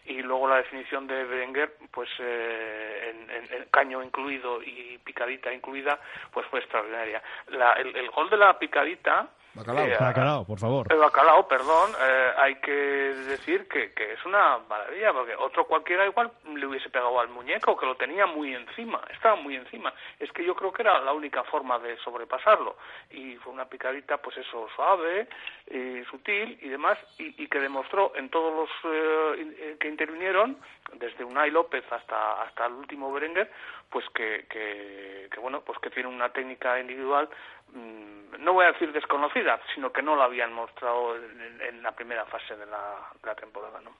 Y 0.05 0.21
luego 0.21 0.47
la 0.47 0.57
definición 0.57 1.07
de 1.07 1.23
Berenguer, 1.25 1.73
pues 1.91 2.09
eh, 2.19 3.09
en, 3.13 3.29
en- 3.31 3.53
en 3.53 3.65
caño 3.69 4.01
incluido 4.03 4.61
y 4.63 4.97
picadita 5.03 5.51
incluida, 5.51 5.99
pues 6.31 6.45
fue 6.47 6.59
extraordinaria. 6.59 7.21
La- 7.47 7.73
el 7.73 8.09
gol 8.11 8.29
de 8.29 8.37
la 8.37 8.57
picadita 8.59 9.27
Bacalao. 9.55 9.85
eh, 9.87 9.97
Bacalao, 9.99 10.45
por 10.45 10.59
favor. 10.59 10.87
el 10.91 10.97
bacalao, 10.99 11.47
perdón, 11.47 11.91
eh, 12.01 12.31
hay 12.37 12.55
que 12.55 12.71
decir 12.71 13.67
que, 13.67 13.93
que 13.93 14.13
es 14.13 14.25
una 14.25 14.59
maravilla, 14.69 15.13
porque 15.13 15.35
otro 15.35 15.65
cualquiera 15.65 16.05
igual 16.05 16.31
le 16.53 16.65
hubiese 16.65 16.89
pegado 16.89 17.19
al 17.19 17.29
muñeco, 17.29 17.77
que 17.77 17.85
lo 17.85 17.95
tenía 17.95 18.25
muy 18.25 18.53
encima, 18.53 19.01
estaba 19.11 19.35
muy 19.35 19.55
encima. 19.55 19.93
Es 20.19 20.31
que 20.31 20.43
yo 20.43 20.55
creo 20.55 20.73
que 20.73 20.81
era 20.81 20.99
la 20.99 21.13
única 21.13 21.43
forma 21.43 21.79
de 21.79 21.97
sobrepasarlo. 21.97 22.75
Y 23.11 23.35
fue 23.37 23.53
una 23.53 23.65
picadita, 23.65 24.17
pues 24.17 24.37
eso, 24.37 24.67
suave, 24.75 25.27
y 25.71 26.03
sutil 26.05 26.59
y 26.61 26.69
demás, 26.69 26.97
y, 27.17 27.43
y 27.43 27.47
que 27.47 27.59
demostró 27.59 28.11
en 28.15 28.29
todos 28.29 28.53
los 28.53 28.93
eh, 28.93 29.55
eh, 29.57 29.77
que 29.79 29.87
intervinieron, 29.87 30.57
desde 30.93 31.23
Unai 31.23 31.49
López 31.49 31.83
hasta, 31.91 32.43
hasta 32.43 32.65
el 32.67 32.73
último 32.73 33.11
Berenguer, 33.11 33.49
pues 33.89 34.05
que, 34.13 34.45
que, 34.49 35.27
que, 35.31 35.39
bueno, 35.39 35.61
pues 35.61 35.79
que 35.79 35.89
tiene 35.89 36.09
una 36.09 36.29
técnica 36.29 36.79
individual 36.79 37.29
no 37.73 38.53
voy 38.53 38.65
a 38.65 38.71
decir 38.73 38.91
desconocida, 38.91 39.59
sino 39.73 39.91
que 39.91 40.01
no 40.01 40.15
la 40.15 40.25
habían 40.25 40.53
mostrado 40.53 41.15
en, 41.15 41.61
en 41.75 41.83
la 41.83 41.91
primera 41.93 42.25
fase 42.25 42.55
de 42.55 42.65
la, 42.65 42.95
de 43.21 43.27
la 43.27 43.35
temporada, 43.35 43.79
¿no? 43.81 43.91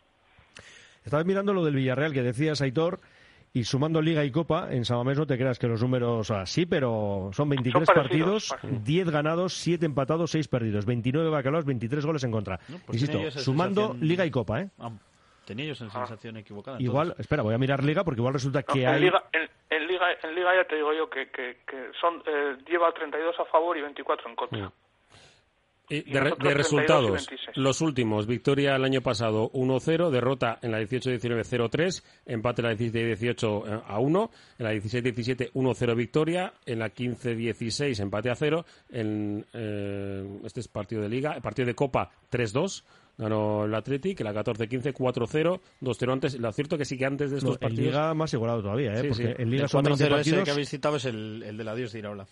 Estaba 1.04 1.24
mirando 1.24 1.54
lo 1.54 1.64
del 1.64 1.76
Villarreal 1.76 2.14
que 2.14 2.24
decías, 2.24 2.62
Aitor, 2.62 3.00
y 3.54 3.64
sumando 3.64 4.02
Liga 4.02 4.24
y 4.26 4.32
Copa, 4.32 4.68
en 4.72 4.84
Samamés 4.86 5.18
no 5.18 5.26
te 5.28 5.38
creas 5.38 5.58
que 5.60 5.68
los 5.68 5.82
números 5.82 6.30
así, 6.32 6.66
pero 6.66 7.30
son 7.32 7.48
23 7.50 7.86
Son 7.86 7.96
partidos, 7.96 8.50
parecidos, 8.50 8.50
parecidos. 8.50 8.84
10 8.86 9.10
ganados, 9.12 9.54
7 9.54 9.86
empatados, 9.86 10.32
6 10.32 10.48
perdidos, 10.48 10.86
29 10.86 11.30
bacalaos, 11.30 11.64
23 11.66 12.06
goles 12.06 12.24
en 12.24 12.32
contra. 12.32 12.60
No, 12.68 12.80
pues 12.86 13.02
Insisto, 13.02 13.32
sumando 13.40 13.82
sensación- 13.82 14.08
Liga 14.08 14.26
y 14.26 14.32
Copa, 14.32 14.62
¿eh? 14.62 14.70
Ah, 14.80 14.92
tenía 15.46 15.66
yo 15.68 15.74
esa 15.74 15.90
sensación 15.90 16.38
equivocada. 16.38 16.82
Igual, 16.82 17.08
entonces. 17.10 17.26
espera, 17.26 17.44
voy 17.44 17.54
a 17.54 17.58
mirar 17.60 17.84
Liga 17.84 18.04
porque 18.04 18.20
igual 18.20 18.34
resulta 18.34 18.60
No, 18.68 18.74
que 18.74 18.82
en, 18.84 18.90
hay... 18.90 19.02
Liga, 19.02 19.24
en, 19.32 19.50
en 19.70 19.85
Liga, 19.96 20.08
en 20.24 20.36
Liga 20.36 20.56
ya 20.56 20.68
te 20.68 20.76
digo 20.76 20.94
yo 20.94 21.10
que, 21.10 21.30
que, 21.30 21.58
que 21.68 21.90
son 22.00 22.22
eh, 22.26 22.58
lleva 22.68 22.92
32 22.94 23.40
a 23.40 23.46
favor 23.46 23.78
y 23.78 23.82
24 23.82 24.30
en 24.30 24.36
contra. 24.36 24.72
Y 25.88 25.98
Y 25.98 26.12
de, 26.14 26.20
re- 26.20 26.30
de 26.32 26.36
32 26.38 26.52
y 26.52 26.58
resultados, 26.58 27.12
26. 27.12 27.58
los 27.58 27.82
últimos, 27.82 28.26
victoria 28.26 28.76
el 28.76 28.84
año 28.86 29.02
pasado 29.02 29.52
1-0, 29.52 30.10
derrota 30.10 30.58
en 30.64 30.72
la 30.72 30.82
18-19 30.82 31.44
0-3, 31.70 32.04
empate 32.26 32.62
en 32.64 32.68
la 32.68 32.74
17-18 32.74 33.84
a 33.86 34.00
1, 34.00 34.32
en 34.58 34.66
la 34.66 34.74
16-17 34.74 35.52
1-0 35.54 35.96
victoria, 35.96 36.54
en 36.66 36.80
la 36.80 36.90
15-16 36.90 38.02
empate 38.02 38.32
a 38.32 38.36
0, 38.36 38.66
en 38.90 39.46
eh, 39.54 40.40
este 40.44 40.62
es 40.62 40.68
partido 40.68 41.04
de 41.04 41.10
liga, 41.10 41.34
el 41.36 41.42
partido 41.44 41.68
de 41.68 41.76
copa 41.76 42.10
3-2, 42.32 42.84
ganó 43.18 43.66
el 43.66 43.74
Athletic, 43.76 44.20
la 44.22 44.34
14-15, 44.34 44.94
4-0, 44.94 45.60
2-0 45.82 46.12
antes. 46.14 46.40
Lo 46.40 46.52
cierto 46.52 46.78
que 46.78 46.86
sí 46.86 46.98
que 46.98 47.06
antes 47.06 47.32
de 47.32 47.38
estos 47.38 47.52
No, 47.52 47.54
en 47.56 47.60
partidos... 47.60 47.86
Liga 47.86 48.14
más 48.14 48.34
igualado 48.34 48.62
todavía, 48.62 48.94
¿eh? 48.94 49.02
Sí, 49.02 49.08
porque 49.10 49.24
sí. 49.28 49.34
en 49.42 49.50
Liga 49.50 49.64
El 49.64 49.70
son 49.70 49.84
20 49.84 50.04
4-0 50.04 50.06
ese 50.08 50.16
partidos. 50.16 50.44
que 50.44 50.52
habéis 50.52 50.70
citado 50.70 50.96
es 50.98 51.06
el, 51.06 51.44
el 51.44 51.58
del 51.58 51.68
adiós 51.68 51.92
de 51.94 52.00
Iraola. 52.00 52.26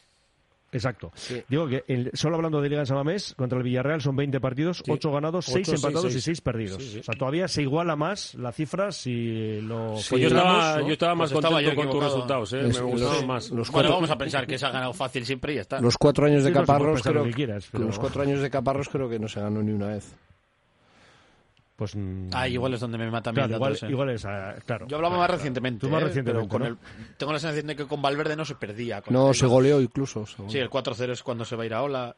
Exacto. 0.76 1.12
Digo 1.50 1.68
que 1.68 1.84
el- 1.88 2.10
solo 2.16 2.36
hablando 2.38 2.60
de 2.60 2.68
Liga 2.68 2.82
en 2.82 2.88
Samamés, 2.88 3.36
contra 3.38 3.60
el 3.60 3.64
Villarreal 3.64 4.02
son 4.02 4.16
20 4.16 4.40
partidos, 4.40 4.78
Sí. 4.84 4.92
8 4.92 5.12
ganados, 5.12 5.46
6 5.46 5.56
Ocho, 5.58 5.66
seis, 5.72 5.84
empatados 5.84 6.06
y 6.10 6.14
seis. 6.14 6.24
6 6.24 6.42
perdidos. 6.42 6.82
Sí, 6.84 6.90
sí. 6.94 7.00
O 7.02 7.04
sea, 7.04 7.14
todavía 7.16 7.48
se 7.48 7.62
iguala 7.62 7.96
más 7.96 8.34
la 8.34 8.52
cifra 8.52 8.92
si 8.92 9.62
lo 9.62 9.92
Pues 10.10 10.10
yo 10.10 10.30
estaba, 10.30 10.78
¿no? 10.80 10.88
yo 10.88 10.94
estaba 10.94 11.14
más 11.14 11.32
Pues 11.32 11.46
estaba 11.46 11.56
contento 11.62 11.76
yo 11.84 11.88
con 11.92 11.92
tus 12.00 12.04
resultados, 12.04 12.54
¿eh? 12.54 12.62
Es- 12.68 12.80
me 12.82 12.86
gustaban 12.88 13.16
los- 13.18 13.26
más. 13.28 13.44
los 13.52 13.52
Bueno, 13.52 13.72
cuatro- 13.72 13.94
vamos 13.94 14.10
a 14.10 14.18
pensar 14.18 14.48
que 14.48 14.58
se 14.58 14.66
ha 14.66 14.72
ganado 14.72 14.94
fácil 14.94 15.24
siempre 15.28 15.54
y 15.54 15.56
ya 15.58 15.62
está. 15.62 15.80
Los 15.80 15.96
cuatro 15.96 16.26
años 16.26 16.44
de 16.44 16.50
Sí, 16.50 16.56
no, 16.56 16.62
Caparros 16.62 16.94
pensar 16.96 17.14
creo 17.14 17.24
que 17.26 17.32
quieras, 17.34 17.70
pero- 17.72 17.84
los 17.86 18.00
cuatro 18.00 18.24
años 18.24 18.42
de 18.42 18.50
Caparros 18.50 18.90
creo 18.90 19.08
que 19.08 19.20
no 19.20 19.28
se 19.28 19.42
ganó 19.42 19.62
ni 19.62 19.74
una 19.74 19.90
vez. 19.90 20.16
Pues, 21.76 21.96
mm, 21.96 22.30
Ah, 22.34 22.48
igual 22.48 22.74
es 22.76 22.80
donde 22.80 22.98
me 23.00 23.10
mata 23.10 23.32
claro, 23.34 23.48
dato 23.48 23.56
igual, 23.58 23.74
ese. 23.74 23.88
igual 23.90 24.10
es, 24.12 24.26
ah, 24.26 24.56
claro. 24.66 24.88
Yo 24.88 24.98
hablaba 24.98 25.16
claro, 25.16 25.20
más 25.22 25.28
claro. 25.28 25.34
recientemente. 25.40 25.80
Tú 25.80 25.90
más 25.90 26.02
¿eh? 26.02 26.06
recientemente, 26.06 26.48
pero 26.48 26.50
con 26.50 26.62
¿no? 26.62 26.68
el- 26.68 27.16
tengo 27.18 27.34
la 27.34 27.40
sensación 27.40 27.68
de 27.68 27.76
que 27.76 27.88
con 27.88 28.02
Valverde 28.02 28.36
no 28.36 28.46
se 28.46 28.56
perdía. 28.56 29.02
con 29.02 29.14
No, 29.14 29.30
el- 29.30 29.36
se 29.36 29.46
goleó 29.48 29.82
incluso. 29.82 30.26
Sí, 30.48 30.60
el 30.60 30.70
4-0 30.70 31.12
es 31.14 31.24
cuando 31.24 31.46
se 31.46 31.56
va 31.56 31.64
a 31.64 31.66
ir 31.66 31.74
a 31.74 31.82
Ola. 31.82 32.16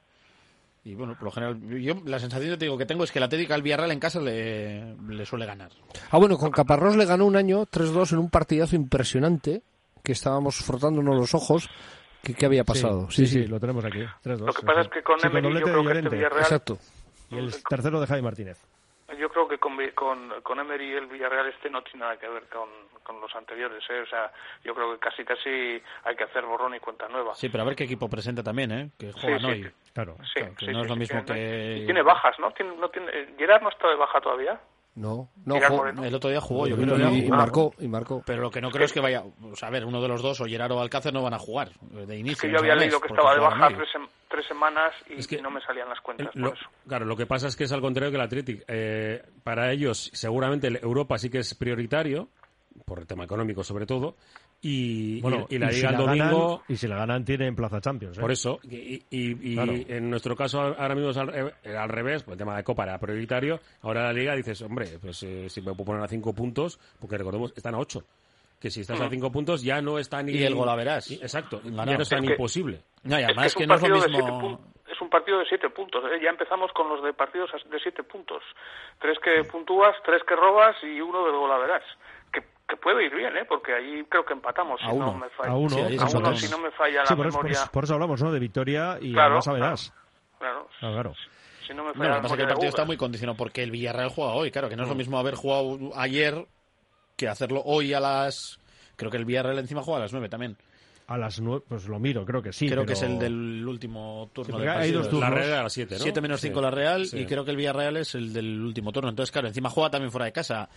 Y 0.84 0.94
bueno, 0.94 1.16
por 1.16 1.24
lo 1.24 1.32
general, 1.32 1.60
yo 1.82 1.96
la 2.06 2.20
sensación 2.20 2.52
que 2.52 2.58
te 2.58 2.66
digo 2.66 2.78
que 2.78 2.86
tengo 2.86 3.04
es 3.06 3.12
que 3.12 3.20
la 3.20 3.26
Atlético 3.26 3.56
al 3.56 3.64
Villarreal 3.64 3.92
en 3.92 4.00
casa 4.00 4.20
le, 4.20 4.96
le 5.10 5.26
suele 5.26 5.46
ganar. 5.48 5.72
Ah, 6.12 6.18
bueno, 6.20 6.38
con 6.38 6.52
Caparrós 6.52 6.96
le 6.96 7.06
ganó 7.06 7.26
un 7.26 7.36
año 7.36 7.66
3-2 7.66 8.12
en 8.12 8.20
un 8.20 8.30
partidazo 8.30 8.76
impresionante 8.76 9.64
que 10.04 10.12
estábamos 10.12 10.58
frotándonos 10.58 11.16
los 11.16 11.34
ojos. 11.34 11.68
¿Qué, 12.22 12.36
qué 12.36 12.46
había 12.46 12.64
pasado? 12.66 13.10
Sí, 13.10 13.26
sí, 13.26 13.48
lo 13.48 13.60
tenemos 13.60 13.84
aquí. 13.86 14.00
3-2. 14.24 14.38
Lo 14.46 14.54
que 14.54 14.62
pasa 14.66 14.82
es 14.82 14.88
que 14.90 15.02
con 15.02 15.20
Sí, 15.20 15.26
Emery 15.28 15.54
yo 15.60 15.62
creo 15.66 15.84
que 15.86 15.92
este. 15.98 16.10
Villarreal 16.10 16.42
Exacto. 16.44 16.78
Y 17.32 17.38
el 17.38 17.56
tercero 17.68 18.00
de 18.00 18.06
Javi 18.08 18.22
Martínez. 18.22 18.58
Yo 19.18 19.30
creo 19.30 19.48
que 19.48 19.58
con, 19.58 19.78
con, 19.94 20.42
con 20.42 20.60
Emery 20.60 20.94
el 20.94 21.08
Villarreal 21.08 21.48
este 21.48 21.70
no 21.70 21.82
tiene 21.84 22.00
nada 22.00 22.18
que 22.18 22.28
ver 22.28 22.44
con, 22.50 22.70
con 23.04 23.20
los 23.22 23.34
anteriores. 23.36 23.84
¿eh? 23.90 24.02
O 24.02 24.08
sea, 24.08 24.32
yo 24.64 24.74
creo 24.76 24.94
que 24.94 25.00
casi 25.00 25.24
casi 25.24 25.82
hay 26.04 26.16
que 26.16 26.24
hacer 26.24 26.46
borrón 26.46 26.76
y 26.76 26.80
cuenta 26.80 27.08
nueva. 27.08 27.34
Sí, 27.36 27.50
pero 27.50 27.64
a 27.64 27.66
ver 27.66 27.76
qué 27.76 27.86
equipo 27.86 28.10
presenta 28.10 28.44
también, 28.44 28.72
¿eh? 28.72 28.90
Que 28.98 29.12
juegan 29.14 29.40
sí, 29.42 29.46
hoy. 29.48 29.64
sí. 29.64 29.70
Claro. 29.94 30.16
Sí, 30.24 30.40
Claro, 30.40 30.56
que 30.58 30.66
sí, 30.66 30.72
no 30.72 30.80
es 30.80 30.84
sí, 30.84 30.88
lo 30.90 30.94
sí, 30.96 31.00
mismo 31.00 31.26
que- 31.26 31.78
Y 31.82 31.86
tiene 31.86 32.02
bajas, 32.02 32.38
¿no? 32.40 32.52
Tiene, 32.52 32.76
no 32.76 32.90
tiene, 32.90 33.10
eh, 33.14 33.34
Gerard 33.38 33.62
no 33.62 33.70
está 33.70 33.88
de 33.90 33.96
baja 33.96 34.20
todavía. 34.22 34.60
No, 34.96 35.28
no. 35.46 35.58
El 35.58 36.16
otro 36.16 36.30
día 36.30 36.40
jugó, 36.40 36.68
yo 36.68 36.78
y, 36.78 36.84
creo. 36.86 36.98
y- 37.10 37.26
y 37.26 37.30
¿no? 37.30 37.36
marcó, 37.36 37.74
y 37.80 37.88
marcó. 37.90 38.24
Pero 38.26 38.42
lo 38.44 38.50
que 38.50 38.62
no 38.62 38.72
creo 38.72 38.86
es 38.86 38.94
que 38.94 39.02
vaya. 39.02 39.24
O 39.44 39.54
sea, 39.58 39.68
a 39.68 39.72
ver, 39.72 39.84
uno 39.84 40.02
de 40.02 40.08
los 40.08 40.22
dos, 40.22 40.40
o 40.40 40.46
Gerard 40.46 40.72
o 40.72 40.80
Alcácer, 40.80 41.12
no 41.14 41.22
van 41.22 41.34
a 41.34 41.38
jugar 41.40 41.68
de 41.82 42.16
inicio. 42.18 42.32
Es 42.34 42.42
que 42.44 42.50
yo 42.52 42.60
había 42.60 42.76
leído 42.76 43.02
que 43.02 43.10
estaba 43.10 43.34
de 43.34 43.42
baja 43.42 43.68
tres, 43.76 43.90
sem- 43.94 44.08
tres 44.46 44.58
semanas 44.58 44.94
y, 45.10 45.20
Es 45.20 45.28
que 45.28 45.38
y 45.38 45.42
no 45.42 45.50
me 45.52 45.62
salían 45.62 45.90
las 45.90 46.00
cuentas. 46.02 46.34
Lo- 46.36 46.50
por 46.50 46.58
eso. 46.58 46.70
claro, 46.88 47.06
lo 47.06 47.16
que 47.16 47.26
pasa 47.26 47.48
es 47.48 47.56
que 47.56 47.64
es 47.66 47.72
al 47.72 47.82
contrario 47.82 48.12
que 48.12 48.18
el 48.18 48.24
Athletic. 48.24 48.64
Eh, 48.68 49.24
para 49.44 49.72
ellos, 49.72 50.10
seguramente 50.14 50.68
el 50.68 50.78
Europa 50.78 51.18
sí 51.18 51.30
que 51.30 51.40
es 51.40 51.54
prioritario, 51.56 52.30
por 52.86 53.00
el 53.00 53.08
tema 53.08 53.24
económico 53.24 53.64
sobre 53.64 53.86
todo, 53.86 54.16
y, 54.62 55.22
Bueno, 55.22 55.46
y, 55.50 55.56
y 55.56 55.60
la 55.60 55.70
si 55.70 55.76
Liga 55.78 55.90
el 55.90 55.96
la 55.98 56.02
ganan- 56.06 56.30
domingo... 56.32 56.64
y 56.68 56.76
si 56.78 56.88
la 56.88 56.96
ganan, 56.98 57.24
tienen 57.26 57.56
plaza 57.56 57.80
Champions. 57.82 58.18
¿eh? 58.18 58.22
Por 58.22 58.32
eso, 58.32 58.60
y, 58.64 58.96
y- 58.96 59.52
y 59.52 59.54
Claro. 59.56 59.74
en 59.74 60.10
nuestro 60.10 60.36
caso 60.36 60.60
ahora 60.62 60.96
mismo 60.96 61.12
es 61.12 61.18
al, 61.18 61.54
al 61.78 61.90
revés, 61.90 62.24
pues 62.24 62.34
el 62.34 62.40
tema 62.40 62.58
de 62.58 62.64
Copa 62.64 62.84
era 62.84 62.98
prioritario, 62.98 63.60
ahora 63.82 64.04
la 64.04 64.14
Liga 64.14 64.36
dices, 64.36 64.62
hombre, 64.62 64.98
pues 65.00 65.22
eh, 65.24 65.50
si 65.50 65.62
me 65.62 65.74
puedo 65.74 65.86
poner 65.86 66.04
a 66.04 66.08
cinco 66.08 66.34
puntos, 66.34 66.80
porque 67.00 67.18
recordemos, 67.18 67.54
están 67.56 67.76
a 67.76 67.80
ocho, 67.80 68.04
que 68.66 68.72
si 68.72 68.82
estás 68.82 69.00
a 69.00 69.10
cinco 69.10 69.32
puntos 69.32 69.62
ya 69.62 69.80
no 69.82 70.00
es 70.00 70.10
tan... 70.10 70.28
Y 70.28 70.42
el 70.44 70.56
golaveras. 70.56 71.12
y- 71.12 71.16
Exacto, 71.22 71.62
Ganado. 71.64 71.92
ya 71.92 71.98
no 71.98 72.02
es 72.04 72.10
tan 72.10 72.20
Es 72.24 72.26
que- 72.26 72.34
imposible. 72.34 72.82
No, 73.04 73.20
y 73.20 73.22
Es 73.22 73.26
además 73.28 73.54
que 73.54 73.58
que, 73.60 73.64
es 73.64 73.70
no 73.70 73.76
un 73.76 73.78
es 73.78 73.82
lo 73.82 73.88
partido 73.90 74.02
de 74.02 74.10
siete 74.10 74.32
mismo. 74.32 74.40
puntos. 74.42 74.66
Es 74.92 75.02
un 75.02 75.10
partido 75.10 75.40
de 75.40 75.46
siete 75.46 75.70
puntos. 75.70 76.04
¿eh? 76.06 76.20
Ya 76.24 76.30
empezamos 76.32 76.72
con 76.74 76.90
los 76.90 77.04
de 77.04 77.14
partidos 77.14 77.52
de 77.70 77.80
siete 77.80 78.02
puntos. 78.04 78.42
Tres 79.00 79.18
que 79.24 79.44
puntúas, 79.52 79.96
tres 80.04 80.22
que 80.28 80.36
robas 80.36 80.76
y 80.84 81.00
uno 81.02 81.24
del 81.26 81.36
golaveras. 81.36 81.84
Que, 82.34 82.42
que 82.68 82.78
puede 82.78 83.06
ir 83.06 83.14
bien, 83.16 83.38
¿eh? 83.38 83.46
Porque 83.48 83.74
ahí 83.74 84.04
creo 84.10 84.26
que 84.26 84.34
empatamos. 84.34 84.80
Si 84.82 84.88
A 84.88 84.92
uno. 84.94 85.06
no 85.08 85.14
me 85.20 85.30
falla. 85.30 85.52
A 85.52 85.56
uno, 85.56 85.70
Sí, 85.70 85.80
A 86.00 86.08
si 86.36 86.50
no 86.50 86.58
me 86.60 86.72
falla 86.72 87.06
Sí, 87.06 87.14
la 87.14 87.18
por 87.18 87.26
memoria. 87.28 87.52
eso- 87.52 87.72
por 87.72 87.84
eso 87.84 87.94
hablamos, 87.94 88.22
¿no? 88.24 88.32
De 88.32 88.40
victoria 88.40 88.98
y 89.00 89.14
Claro, 89.14 89.28
además 89.40 89.48
a 89.48 89.54
verás. 89.54 89.94
Claro. 90.40 90.68
Claro, 90.80 90.94
claro. 90.96 91.14
Si 91.68 91.74
no 91.74 91.84
me 91.84 91.90
No, 91.90 91.94
falla 91.96 92.10
lo 92.10 92.10
la 92.10 92.16
que 92.18 92.22
pasa 92.22 92.34
es 92.34 92.38
que 92.38 92.44
el 92.44 92.46
memoria 92.46 92.46
de 92.46 92.54
partido 92.54 92.70
está 92.70 92.86
muy 92.86 92.98
condicionado 92.98 93.38
porque 93.38 93.64
el 93.64 93.72
Villarreal 93.72 94.10
juega 94.10 94.34
hoy. 94.34 94.52
Claro, 94.52 94.70
que 94.70 94.76
no 94.76 94.84
es 94.84 94.90
lo 94.90 94.96
mismo 94.96 95.18
haber 95.18 95.36
jugado 95.36 95.78
ayer 95.96 96.46
que 97.16 97.28
hacerlo 97.28 97.62
hoy 97.66 97.94
a 97.94 98.00
las. 98.00 98.60
Creo 98.96 99.12
que 99.12 99.18
el 99.18 99.26
Villarreal 99.26 99.60
encima 99.60 99.82
juega 99.82 100.00
a 100.00 100.02
las 100.04 100.12
9 100.14 100.30
también. 100.30 100.58
A 101.08 101.20
las 101.20 101.40
nueve, 101.40 101.64
pues 101.68 101.86
lo 101.88 102.00
miro, 102.00 102.26
creo 102.26 102.42
que 102.42 102.52
sí. 102.52 102.68
creo 102.68 102.84
que 102.84 102.94
es 102.94 103.02
el 103.04 103.20
del 103.20 103.64
último 103.68 104.32
turno 104.34 104.54
porque 104.54 104.68
del 104.68 104.76
hay 104.78 104.92
dos 104.92 105.04
partido. 105.04 105.22
La 105.22 105.28
turnos. 105.28 105.46
Real 105.46 105.60
a 105.60 105.64
las 105.64 105.74
siete, 105.74 105.96
¿no? 106.00 106.02
7 106.02 106.20
menos 106.22 106.42
Sí. 106.42 106.48
5 106.48 106.62
la 106.62 106.72
Real 106.72 107.06
Sí. 107.06 107.20
y 107.20 107.26
creo 107.28 107.46
que 107.46 107.52
el 107.52 107.58
Villarreal 107.58 107.98
es 107.98 108.16
el 108.16 108.34
del 108.34 108.60
último 108.60 108.92
turno. 108.92 109.10
Entonces, 109.12 109.32
claro, 109.32 109.48
encima 109.48 109.70
juega 109.70 109.92
también 109.92 110.10
fuera 110.12 110.26
de 110.26 110.32
casa. 110.32 110.68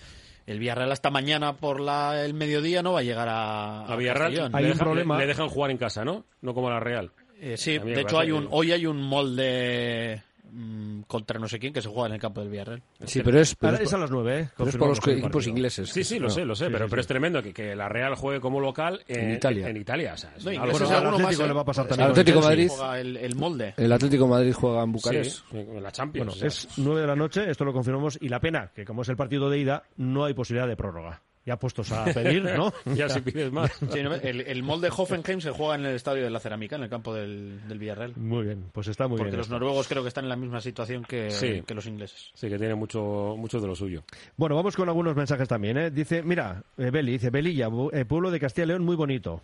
El 0.45 0.59
Villarreal 0.59 0.93
hasta 0.93 1.09
mañana 1.09 1.57
por 1.57 1.81
la, 1.81 2.23
el 2.27 2.35
mediodía 2.35 2.83
no 2.83 2.93
va 2.93 3.01
a 3.01 3.03
llegar 3.05 3.27
a, 3.27 3.87
A 3.87 3.97
Villarreal 3.97 4.29
Castellón. 4.33 4.55
Hay 4.55 4.63
le, 4.65 4.69
un 4.69 4.75
deja- 4.75 4.85
problema. 4.85 5.15
le- 5.17 5.23
le 5.23 5.29
dejan 5.29 5.49
jugar 5.49 5.71
en 5.71 5.79
casa, 5.79 6.05
¿no? 6.05 6.27
No 6.43 6.53
como 6.53 6.69
la 6.69 6.81
Real. 6.81 7.11
Eh, 7.41 7.57
sí, 7.57 7.77
A 7.77 7.83
de 7.85 8.01
hecho 8.03 8.19
hay 8.19 8.31
un, 8.31 8.49
hoy 8.51 8.73
hay 8.73 8.85
un 8.85 9.01
molde 9.01 10.23
mm, 10.51 11.03
contra 11.03 11.39
no 11.39 11.49
sé 11.49 11.59
quién 11.59 11.73
que 11.73 11.81
se 11.83 11.89
juega 11.89 12.09
en 12.09 12.15
el 12.15 12.21
campo 12.21 12.41
del 12.41 12.51
Villarreal. 12.51 12.83
Sí, 13.05 13.21
pero 13.25 13.41
es, 13.41 13.55
pero 13.55 13.71
Ahora 13.73 13.83
es, 13.83 13.89
es 13.89 13.95
a 13.95 13.99
las 13.99 14.11
nueve, 14.11 14.41
¿eh? 14.41 14.49
pero 14.57 14.71
es 14.71 14.77
por 14.77 14.89
los 14.89 14.99
equipos 15.07 15.47
ingleses. 15.47 15.89
Sí, 15.91 16.05
sí, 16.05 16.19
lo 16.19 16.29
No. 16.29 16.31
sé, 16.31 16.45
lo 16.45 16.55
sé, 16.55 16.67
Sí, 16.67 16.71
pero, 16.73 16.87
sí, 16.87 16.91
pero 16.91 17.01
sí. 17.01 17.05
es 17.05 17.07
tremendo 17.07 17.43
que, 17.43 17.53
que 17.53 17.75
la 17.77 17.89
Real 17.89 18.15
juegue 18.15 18.41
como 18.41 18.61
local 18.61 19.03
en, 19.09 19.21
En 19.31 19.31
Italia. 19.37 19.69
En 19.69 19.77
Italia, 19.77 20.15
o 20.15 20.17
sea, 20.17 20.33
es 20.37 20.45
No, 20.45 20.51
algo- 20.51 20.71
bueno, 20.73 20.89
al 20.89 20.95
Atlético 21.07 21.23
más, 21.23 21.39
le 21.49 21.53
va 21.55 21.61
a 21.61 21.65
pasar 21.65 21.85
El 21.85 21.89
también 21.91 22.11
Atlético. 22.11 22.41
Madrid. 22.41 22.69
Juega 22.71 23.01
el, 23.01 23.17
el 23.17 23.35
molde. 23.37 23.75
El 23.77 23.93
Atlético 23.93 24.27
Madrid 24.29 24.53
juega 24.53 24.83
en 24.83 24.93
Bucarest. 24.93 25.41
sí, 25.51 25.57
en 25.59 25.83
la 25.83 25.93
Champions. 25.93 26.27
Bueno, 26.27 26.33
o 26.33 26.39
sea. 26.39 26.49
es 26.49 26.69
nueve 26.79 27.01
de 27.03 27.07
la 27.07 27.17
noche, 27.17 27.51
esto 27.51 27.65
lo 27.65 27.73
confirmamos, 27.73 28.19
y 28.21 28.29
la 28.29 28.41
pena, 28.41 28.71
que 28.75 28.85
como 28.85 29.03
es 29.03 29.09
el 29.09 29.17
partido 29.17 29.49
de 29.51 29.59
ida, 29.59 29.83
no 29.97 30.25
hay 30.25 30.35
posibilidad 30.35 30.69
de 30.69 30.77
prórroga. 30.77 31.23
Ya 31.49 31.57
puestos 31.57 31.91
a 31.93 32.05
pedir, 32.05 32.45
¿no? 32.45 32.71
Ya 32.95 33.09
si 33.09 33.23
pides 33.23 33.51
más. 33.51 33.73
Sí, 33.91 34.03
¿no? 34.03 34.13
el, 34.15 34.43
el 34.43 34.63
molde 34.63 34.91
Hoffenheim 34.95 35.41
se 35.41 35.51
juega 35.51 35.77
en 35.77 35.87
el 35.87 35.95
estadio 35.97 36.23
de 36.25 36.29
la 36.29 36.41
Cerámica, 36.41 36.77
en 36.77 36.83
el 36.83 36.91
campo 36.91 37.15
del, 37.15 37.67
del 37.67 37.79
Villarreal. 37.79 38.13
Muy 38.17 38.45
bien, 38.45 38.67
pues 38.71 38.87
está 38.89 39.09
muy 39.09 39.17
Porque 39.17 39.31
bien. 39.31 39.39
los 39.39 39.47
esto. 39.47 39.55
noruegos 39.59 39.89
creo 39.89 40.03
que 40.03 40.09
están 40.09 40.25
en 40.25 40.29
la 40.29 40.37
misma 40.37 40.61
situación 40.61 41.05
que, 41.05 41.31
Sí. 41.31 41.63
que 41.67 41.75
los 41.75 41.87
ingleses. 41.87 42.31
Sí, 42.35 42.51
que 42.51 42.59
tiene 42.59 42.75
mucho, 42.75 43.35
mucho 43.39 43.61
de 43.61 43.67
lo 43.67 43.75
suyo. 43.75 44.03
Bueno, 44.37 44.57
vamos 44.57 44.77
con 44.77 44.89
algunos 44.91 45.17
mensajes 45.17 45.49
también, 45.49 45.79
¿eh? 45.79 45.91
Dice, 45.91 46.23
mira, 46.23 46.63
eh, 46.77 46.91
Beli, 46.91 47.13
dice, 47.13 47.31
Belilla, 47.31 47.69
eh, 47.93 48.05
pueblo 48.05 48.31
de 48.31 48.39
Castilla 48.41 48.65
y 48.65 48.69
León 48.69 48.85
muy 48.85 48.97
bonito. 48.97 49.41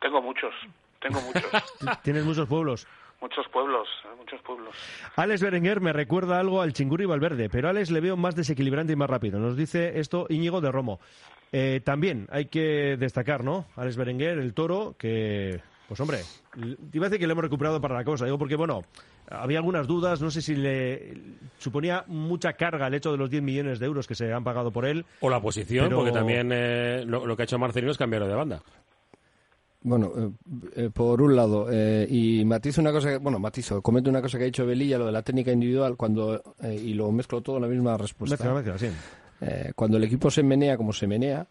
Tengo 0.00 0.22
muchos. 0.22 0.54
Tengo 1.00 1.20
muchos. 1.22 1.50
Tienes 2.04 2.24
muchos 2.24 2.46
pueblos. 2.46 2.86
Muchos 3.20 3.46
pueblos. 3.52 3.88
Muchos 4.18 4.40
pueblos. 4.42 4.74
Alex 5.16 5.42
Berenguer 5.42 5.80
me 5.80 5.92
recuerda 5.92 6.38
algo 6.40 6.60
al 6.62 6.72
Chingurri 6.72 7.06
Valverde, 7.06 7.48
pero 7.48 7.68
Alex 7.68 7.90
le 7.90 8.00
veo 8.00 8.16
más 8.16 8.34
desequilibrante 8.34 8.92
y 8.92 8.96
más 8.96 9.10
rápido. 9.10 9.38
Nos 9.38 9.56
dice 9.56 9.98
esto 10.00 10.26
Íñigo 10.28 10.60
de 10.60 10.70
Romo. 10.72 11.00
Eh, 11.52 11.80
también 11.84 12.26
hay 12.30 12.46
que 12.46 12.96
destacar, 12.98 13.42
¿no? 13.44 13.66
Alex 13.76 13.96
Berenguer, 13.96 14.38
el 14.38 14.54
toro, 14.54 14.94
que, 14.96 15.60
pues 15.88 15.98
hombre, 16.00 16.18
te 16.54 16.96
iba 16.96 17.06
a 17.06 17.08
decir 17.08 17.18
que 17.20 17.26
le 17.26 17.32
hemos 17.32 17.42
recuperado 17.44 17.80
para 17.80 17.96
la 17.96 18.04
cosa. 18.04 18.24
Digo, 18.24 18.38
porque 18.38 18.54
bueno, 18.54 18.82
había 19.28 19.58
algunas 19.58 19.88
dudas, 19.88 20.20
no 20.22 20.30
sé 20.30 20.42
si 20.42 20.54
le 20.54 21.16
suponía 21.58 22.04
mucha 22.06 22.52
carga 22.52 22.86
el 22.86 22.94
hecho 22.94 23.10
de 23.10 23.18
los 23.18 23.30
10 23.30 23.42
millones 23.42 23.80
de 23.80 23.86
euros 23.86 24.06
que 24.06 24.14
se 24.14 24.32
han 24.32 24.44
pagado 24.44 24.70
por 24.70 24.86
él. 24.86 25.04
O 25.20 25.28
la 25.28 25.40
posición, 25.40 25.86
Pero- 25.86 25.96
porque 25.96 26.12
también 26.12 26.50
eh, 26.52 27.02
lo, 27.04 27.26
lo 27.26 27.36
que 27.36 27.42
ha 27.42 27.44
hecho 27.44 27.58
Marcelino 27.58 27.90
es 27.90 27.98
cambiarlo 27.98 28.28
de 28.28 28.34
banda. 28.34 28.62
Bueno, 29.82 30.12
eh, 30.16 30.30
eh, 30.76 30.90
por 30.92 31.22
un 31.22 31.34
lado, 31.34 31.68
eh, 31.70 32.06
y 32.10 32.44
matizo 32.44 32.80
una 32.82 32.92
cosa, 32.92 33.10
que, 33.12 33.16
bueno, 33.16 33.38
matizo, 33.38 33.80
comento 33.80 34.10
una 34.10 34.20
cosa 34.20 34.36
que 34.36 34.44
ha 34.44 34.46
dicho 34.46 34.66
Belilla, 34.66 34.98
lo 34.98 35.06
de 35.06 35.12
la 35.12 35.22
técnica 35.22 35.52
individual, 35.52 35.96
cuando 35.96 36.54
eh, 36.62 36.74
y 36.74 36.92
lo 36.92 37.10
mezclo 37.10 37.40
todo 37.40 37.56
en 37.56 37.62
la 37.62 37.68
misma 37.68 37.96
respuesta. 37.96 38.36
Mezcla, 38.36 38.52
mezcla, 38.54 38.78
sí. 38.78 38.94
Eh, 39.40 39.72
cuando 39.74 39.96
el 39.96 40.04
equipo 40.04 40.30
se 40.30 40.42
menea 40.42 40.76
como 40.76 40.92
se 40.92 41.06
menea 41.06 41.46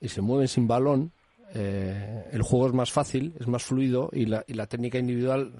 y 0.00 0.08
se 0.08 0.20
mueve 0.20 0.48
sin 0.48 0.66
balón, 0.66 1.12
eh, 1.54 2.24
el 2.32 2.42
juego 2.42 2.66
es 2.66 2.72
más 2.74 2.90
fácil, 2.90 3.32
es 3.38 3.46
más 3.46 3.62
fluido 3.62 4.10
y 4.12 4.26
la, 4.26 4.44
y 4.48 4.54
la 4.54 4.66
técnica 4.66 4.98
individual 4.98 5.52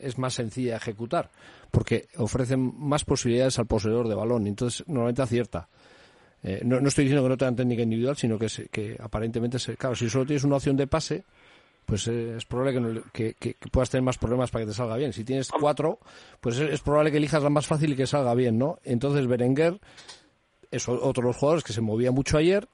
es 0.00 0.16
más 0.16 0.34
sencilla 0.34 0.70
de 0.72 0.76
ejecutar, 0.76 1.28
porque 1.72 2.06
ofrecen 2.18 2.72
más 2.78 3.04
posibilidades 3.04 3.58
al 3.58 3.66
poseedor 3.66 4.06
de 4.08 4.14
balón, 4.14 4.46
entonces 4.46 4.86
normalmente 4.86 5.22
acierta. 5.22 5.68
Eh, 6.44 6.60
no, 6.64 6.80
no 6.80 6.86
estoy 6.86 7.04
diciendo 7.04 7.24
que 7.24 7.30
no 7.30 7.36
tengan 7.36 7.56
técnica 7.56 7.82
individual, 7.82 8.16
sino 8.16 8.38
que, 8.38 8.48
se- 8.48 8.68
que 8.68 8.96
aparentemente, 9.00 9.58
se, 9.58 9.76
claro, 9.76 9.96
si 9.96 10.08
solo 10.08 10.24
tienes 10.24 10.44
una 10.44 10.54
opción 10.56 10.76
de 10.76 10.86
pase, 10.86 11.24
pues 11.88 12.06
eh, 12.06 12.34
es 12.36 12.44
probable 12.44 12.74
que, 12.74 12.80
no 12.80 12.88
le- 12.90 13.02
que- 13.14 13.32
que- 13.34 13.54
que 13.54 13.68
puedas 13.70 13.88
tener 13.88 14.04
más 14.04 14.18
problemas 14.18 14.50
para 14.50 14.64
que 14.66 14.70
te 14.70 14.76
salga 14.76 14.94
bien. 14.96 15.14
Si 15.14 15.24
tienes 15.24 15.48
cuatro, 15.50 15.98
pues 16.40 16.58
es, 16.58 16.70
es 16.74 16.80
probable 16.82 17.10
que 17.10 17.16
elijas 17.16 17.42
la 17.42 17.48
más 17.48 17.66
fácil 17.66 17.92
y 17.92 17.96
que 17.96 18.06
salga 18.06 18.34
bien, 18.34 18.58
¿no? 18.58 18.78
Entonces 18.84 19.26
Berenguer 19.26 19.80
es 20.70 20.86
otro 20.86 21.22
de 21.22 21.28
los 21.28 21.36
jugadores 21.36 21.64
que 21.64 21.72
se 21.72 21.80
movía 21.80 22.12
mucho 22.12 22.36
ayer. 22.36 22.68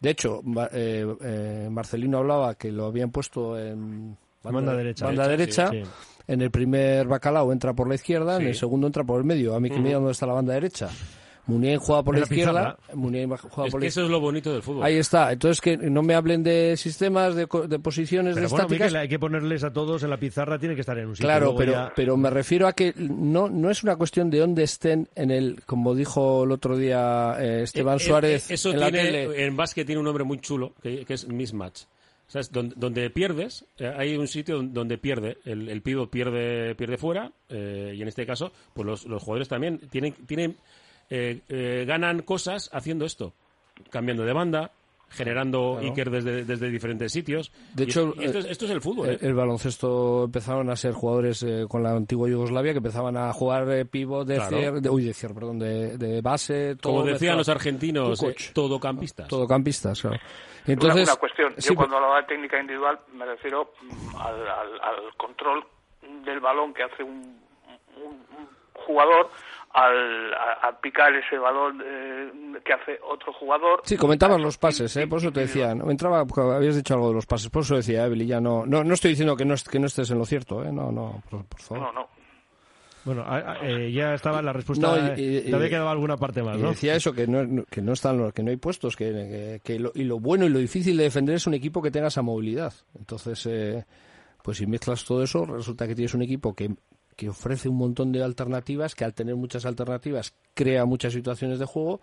De 0.00 0.08
hecho, 0.10 0.40
eh, 0.72 1.06
eh, 1.22 1.68
Marcelino 1.70 2.16
hablaba 2.18 2.54
que 2.54 2.72
lo 2.72 2.86
habían 2.86 3.10
puesto 3.10 3.58
en 3.58 4.16
Banda 4.42 4.74
derecha. 4.74 5.04
banda 5.06 5.28
derecha. 5.28 5.68
Sí. 5.70 5.82
En 6.28 6.40
el 6.40 6.50
primer 6.50 7.06
bacalao 7.06 7.52
entra 7.52 7.74
por 7.74 7.88
la 7.88 7.94
izquierda, 7.94 8.36
en 8.36 8.42
el 8.48 8.54
segundo 8.56 8.86
entra 8.86 9.04
por 9.04 9.18
el 9.18 9.24
medio. 9.24 9.54
A 9.54 9.60
mí 9.60 9.68
que 9.68 9.76
me 9.78 9.88
diga 9.88 9.98
dónde 9.98 10.12
está 10.12 10.26
la 10.26 10.32
banda 10.32 10.54
derecha. 10.54 10.88
Muniain 11.46 11.78
juega 11.78 12.02
por 12.02 12.14
la 12.14 12.20
la 12.20 12.24
izquierda. 12.26 12.78
Muniain 12.94 13.28
juega 13.28 13.66
Es 13.66 13.70
por 13.72 13.80
que 13.80 13.86
la 13.86 13.88
eso 13.88 14.02
es 14.04 14.10
lo 14.10 14.20
bonito 14.20 14.52
del 14.52 14.62
fútbol. 14.62 14.82
Ahí 14.84 14.96
está. 14.96 15.30
Entonces 15.32 15.60
que 15.60 15.76
no 15.76 16.02
me 16.02 16.14
hablen 16.14 16.42
de 16.42 16.76
sistemas, 16.76 17.34
de, 17.36 17.46
de 17.68 17.78
posiciones, 17.78 18.34
Pero 18.34 18.46
de 18.48 18.50
bueno, 18.52 18.64
estáticas. 18.66 18.94
Hay 18.94 19.08
que 19.08 19.18
ponerles 19.18 19.62
a 19.64 19.72
todos 19.72 20.02
en 20.02 20.10
la 20.10 20.16
pizarra, 20.16 20.58
tiene 20.58 20.74
que 20.74 20.80
estar 20.80 20.98
en 20.98 21.06
un 21.08 21.14
sitio. 21.16 21.28
Claro, 21.28 21.54
pero, 21.56 21.72
ya- 21.72 21.92
pero 21.94 22.16
me 22.16 22.30
refiero 22.30 22.66
a 22.66 22.72
que 22.72 22.92
no, 22.96 23.48
no 23.48 23.70
es 23.70 23.82
una 23.84 23.96
cuestión 23.96 24.28
de 24.30 24.38
dónde 24.40 24.64
estén 24.64 25.08
en 25.14 25.30
el, 25.30 25.62
como 25.66 25.94
dijo 25.94 26.44
el 26.44 26.50
otro 26.52 26.76
día 26.76 27.36
eh, 27.38 27.62
Esteban 27.62 27.94
Eh, 27.98 28.02
eh, 28.02 28.06
Suárez 28.06 28.50
eh, 28.50 28.54
Eso 28.54 28.70
en 28.72 28.80
la 28.80 28.90
tiene, 28.90 29.10
tele. 29.12 29.44
en 29.46 29.56
básquet 29.56 29.86
tiene 29.86 30.00
un 30.00 30.04
nombre 30.06 30.24
muy 30.24 30.38
chulo, 30.40 30.72
que, 30.82 31.04
que 31.04 31.14
es 31.14 31.28
mismatch. 31.28 31.82
¿Sabes? 32.28 32.50
Donde, 32.50 32.74
donde 32.76 33.08
pierdes, 33.10 33.64
eh, 33.78 33.92
hay 33.96 34.16
un 34.16 34.26
sitio 34.26 34.60
donde 34.60 34.98
pierde, 34.98 35.38
el, 35.44 35.68
el 35.68 35.80
pivot 35.80 36.10
pierde, 36.10 36.74
pierde 36.74 36.96
fuera, 36.98 37.30
eh, 37.48 37.92
y 37.96 38.02
en 38.02 38.08
este 38.08 38.26
caso, 38.26 38.50
pues 38.74 38.84
los, 38.84 39.04
los 39.06 39.22
jugadores 39.22 39.46
también 39.46 39.78
tienen, 39.90 40.12
tienen 40.26 40.56
eh, 41.10 41.40
eh, 41.48 41.84
ganan 41.86 42.22
cosas 42.22 42.70
haciendo 42.72 43.04
esto, 43.04 43.32
cambiando 43.90 44.24
de 44.24 44.32
banda, 44.32 44.70
generando 45.08 45.74
Claro. 45.74 45.86
Iker 45.88 46.10
desde, 46.10 46.44
desde 46.44 46.68
diferentes 46.68 47.12
sitios. 47.12 47.52
De 47.74 47.84
Y 47.84 47.86
hecho, 47.86 48.12
esto, 48.20 48.38
es, 48.40 48.44
esto 48.46 48.64
es 48.64 48.70
el 48.72 48.80
fútbol. 48.82 49.08
El, 49.08 49.14
¿eh? 49.14 49.18
el 49.22 49.34
baloncesto 49.34 50.24
empezaron 50.24 50.68
a 50.68 50.74
ser 50.74 50.94
jugadores 50.94 51.42
eh, 51.44 51.64
con 51.68 51.82
la 51.84 51.92
antigua 51.92 52.28
Yugoslavia 52.28 52.72
que 52.72 52.78
empezaban 52.78 53.16
a 53.16 53.32
jugar 53.32 53.70
eh, 53.70 53.84
pivot 53.84 54.26
de 54.26 54.34
Claro. 54.36 54.56
cier- 54.58 54.80
de, 54.80 54.90
uy, 54.90 55.04
de 55.04 55.14
cier, 55.14 55.32
perdón, 55.32 55.60
de, 55.60 55.96
de 55.96 56.20
base, 56.22 56.74
todo 56.74 56.94
Como 56.94 57.04
decían 57.04 57.12
mezclado. 57.12 57.38
los 57.38 57.48
argentinos, 57.48 58.22
eh, 58.24 58.34
todocampistas. 58.52 59.28
Todocampistas, 59.28 60.00
claro. 60.00 60.16
Entonces, 60.66 61.08
una, 61.08 61.16
cuestión. 61.16 61.54
Yo 61.54 61.60
sí, 61.62 61.74
cuando 61.76 61.96
hablaba 61.96 62.22
de 62.22 62.26
técnica 62.26 62.60
individual 62.60 62.98
me 63.14 63.24
refiero 63.26 63.72
mm, 63.82 64.16
al, 64.16 64.34
al- 64.48 64.80
al 64.82 65.16
control 65.16 65.64
del 66.24 66.40
balón 66.40 66.74
que 66.74 66.82
hace 66.82 67.04
un, 67.04 67.12
un- 67.96 68.26
un 68.36 68.48
jugador 68.84 69.30
al, 69.72 70.32
a, 70.34 70.68
a 70.68 70.80
picar 70.80 71.14
ese 71.14 71.36
balón 71.38 71.82
eh, 71.84 72.32
que 72.64 72.72
hace 72.72 72.98
otro 73.08 73.32
jugador. 73.34 73.82
Sí, 73.84 73.96
comentaban 73.96 74.40
los 74.42 74.56
pases, 74.58 74.96
¿eh? 74.96 75.06
por 75.06 75.18
eso 75.18 75.30
te 75.32 75.40
decía. 75.40 75.74
¿no? 75.74 75.90
Entraba, 75.90 76.24
habías 76.54 76.76
dicho 76.76 76.94
algo 76.94 77.08
de 77.08 77.14
los 77.14 77.26
pases, 77.26 77.50
por 77.50 77.62
eso 77.62 77.76
decía, 77.76 78.06
Evely, 78.06 78.26
ya 78.26 78.40
no, 78.40 78.64
no, 78.66 78.82
no 78.84 78.94
estoy 78.94 79.10
diciendo 79.10 79.36
que 79.36 79.44
no, 79.44 79.54
est- 79.54 79.68
que 79.68 79.78
no 79.78 79.86
estés 79.86 80.10
en 80.10 80.18
lo 80.18 80.24
cierto, 80.24 80.64
¿eh? 80.64 80.72
no, 80.72 80.90
no, 80.90 81.22
por, 81.30 81.44
por 81.44 81.60
favor. 81.60 81.84
No, 81.84 81.92
no. 81.92 82.08
Bueno, 83.04 83.22
a- 83.22 83.36
a- 83.52 83.58
eh, 83.62 83.92
ya 83.92 84.14
estaba 84.14 84.42
la 84.42 84.52
respuesta. 84.52 84.86
No, 84.88 84.96
eh, 84.96 85.14
y- 85.16 85.36
y- 85.38 85.50
todavía 85.50 85.68
quedaba 85.68 85.92
alguna 85.92 86.16
parte 86.16 86.42
más, 86.42 86.58
decía 86.60 86.96
eso, 86.96 87.12
que 87.12 87.26
no, 87.28 87.44
no- 87.44 87.64
que 87.70 87.80
no 87.80 87.92
están 87.92 88.18
los- 88.18 88.32
que 88.32 88.42
no 88.42 88.50
hay 88.50 88.56
puestos, 88.56 88.96
que, 88.96 89.12
que- 89.12 89.60
que 89.62 89.78
lo, 89.78 89.92
y 89.94 90.02
lo 90.04 90.18
bueno 90.18 90.44
y 90.44 90.48
lo 90.48 90.58
difícil 90.58 90.96
de 90.96 91.04
defender 91.04 91.36
es 91.36 91.46
un 91.46 91.54
equipo 91.54 91.80
que 91.82 91.90
tenga 91.92 92.08
esa 92.08 92.22
movilidad. 92.22 92.72
Entonces, 92.98 93.46
eh, 93.46 93.84
pues 94.42 94.56
si 94.58 94.66
mezclas 94.66 95.04
todo 95.04 95.22
eso, 95.22 95.44
resulta 95.44 95.86
que 95.86 95.94
tienes 95.94 96.14
un 96.14 96.22
equipo 96.22 96.52
que, 96.54 96.70
que 97.16 97.30
ofrece 97.30 97.68
un 97.68 97.76
montón 97.76 98.12
de 98.12 98.22
alternativas, 98.22 98.94
que 98.94 99.04
al 99.04 99.14
tener 99.14 99.34
muchas 99.34 99.64
alternativas 99.64 100.34
crea 100.54 100.84
muchas 100.84 101.14
situaciones 101.14 101.58
de 101.58 101.64
juego, 101.64 102.00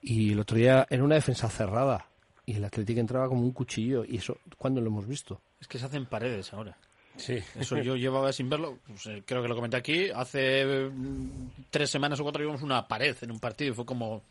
y 0.00 0.32
el 0.32 0.40
otro 0.40 0.56
día 0.58 0.86
en 0.90 1.02
una 1.02 1.14
defensa 1.14 1.48
cerrada, 1.48 2.06
y 2.44 2.54
el 2.54 2.64
Atlético 2.64 3.00
entraba 3.00 3.28
como 3.28 3.42
un 3.42 3.52
cuchillo, 3.52 4.04
y 4.04 4.18
eso, 4.18 4.36
¿cuándo 4.58 4.80
lo 4.80 4.88
hemos 4.88 5.06
visto? 5.06 5.40
Es 5.60 5.66
que 5.66 5.78
se 5.78 5.86
hacen 5.86 6.06
paredes 6.06 6.52
ahora. 6.52 6.76
Sí. 7.16 7.38
Eso 7.58 7.78
yo 7.78 7.96
llevaba 7.96 8.32
sin 8.32 8.48
verlo, 8.48 8.78
pues, 8.86 9.06
eh, 9.06 9.22
creo 9.24 9.42
que 9.42 9.48
lo 9.48 9.54
comenté 9.54 9.76
aquí, 9.76 10.10
hace 10.10 10.88
mm, 10.90 11.48
tres 11.70 11.90
semanas 11.90 12.20
o 12.20 12.22
cuatro 12.22 12.44
vimos 12.44 12.62
una 12.62 12.86
pared 12.86 13.16
en 13.22 13.30
un 13.30 13.40
partido 13.40 13.72
y 13.72 13.74
fue 13.74 13.86
como... 13.86 14.22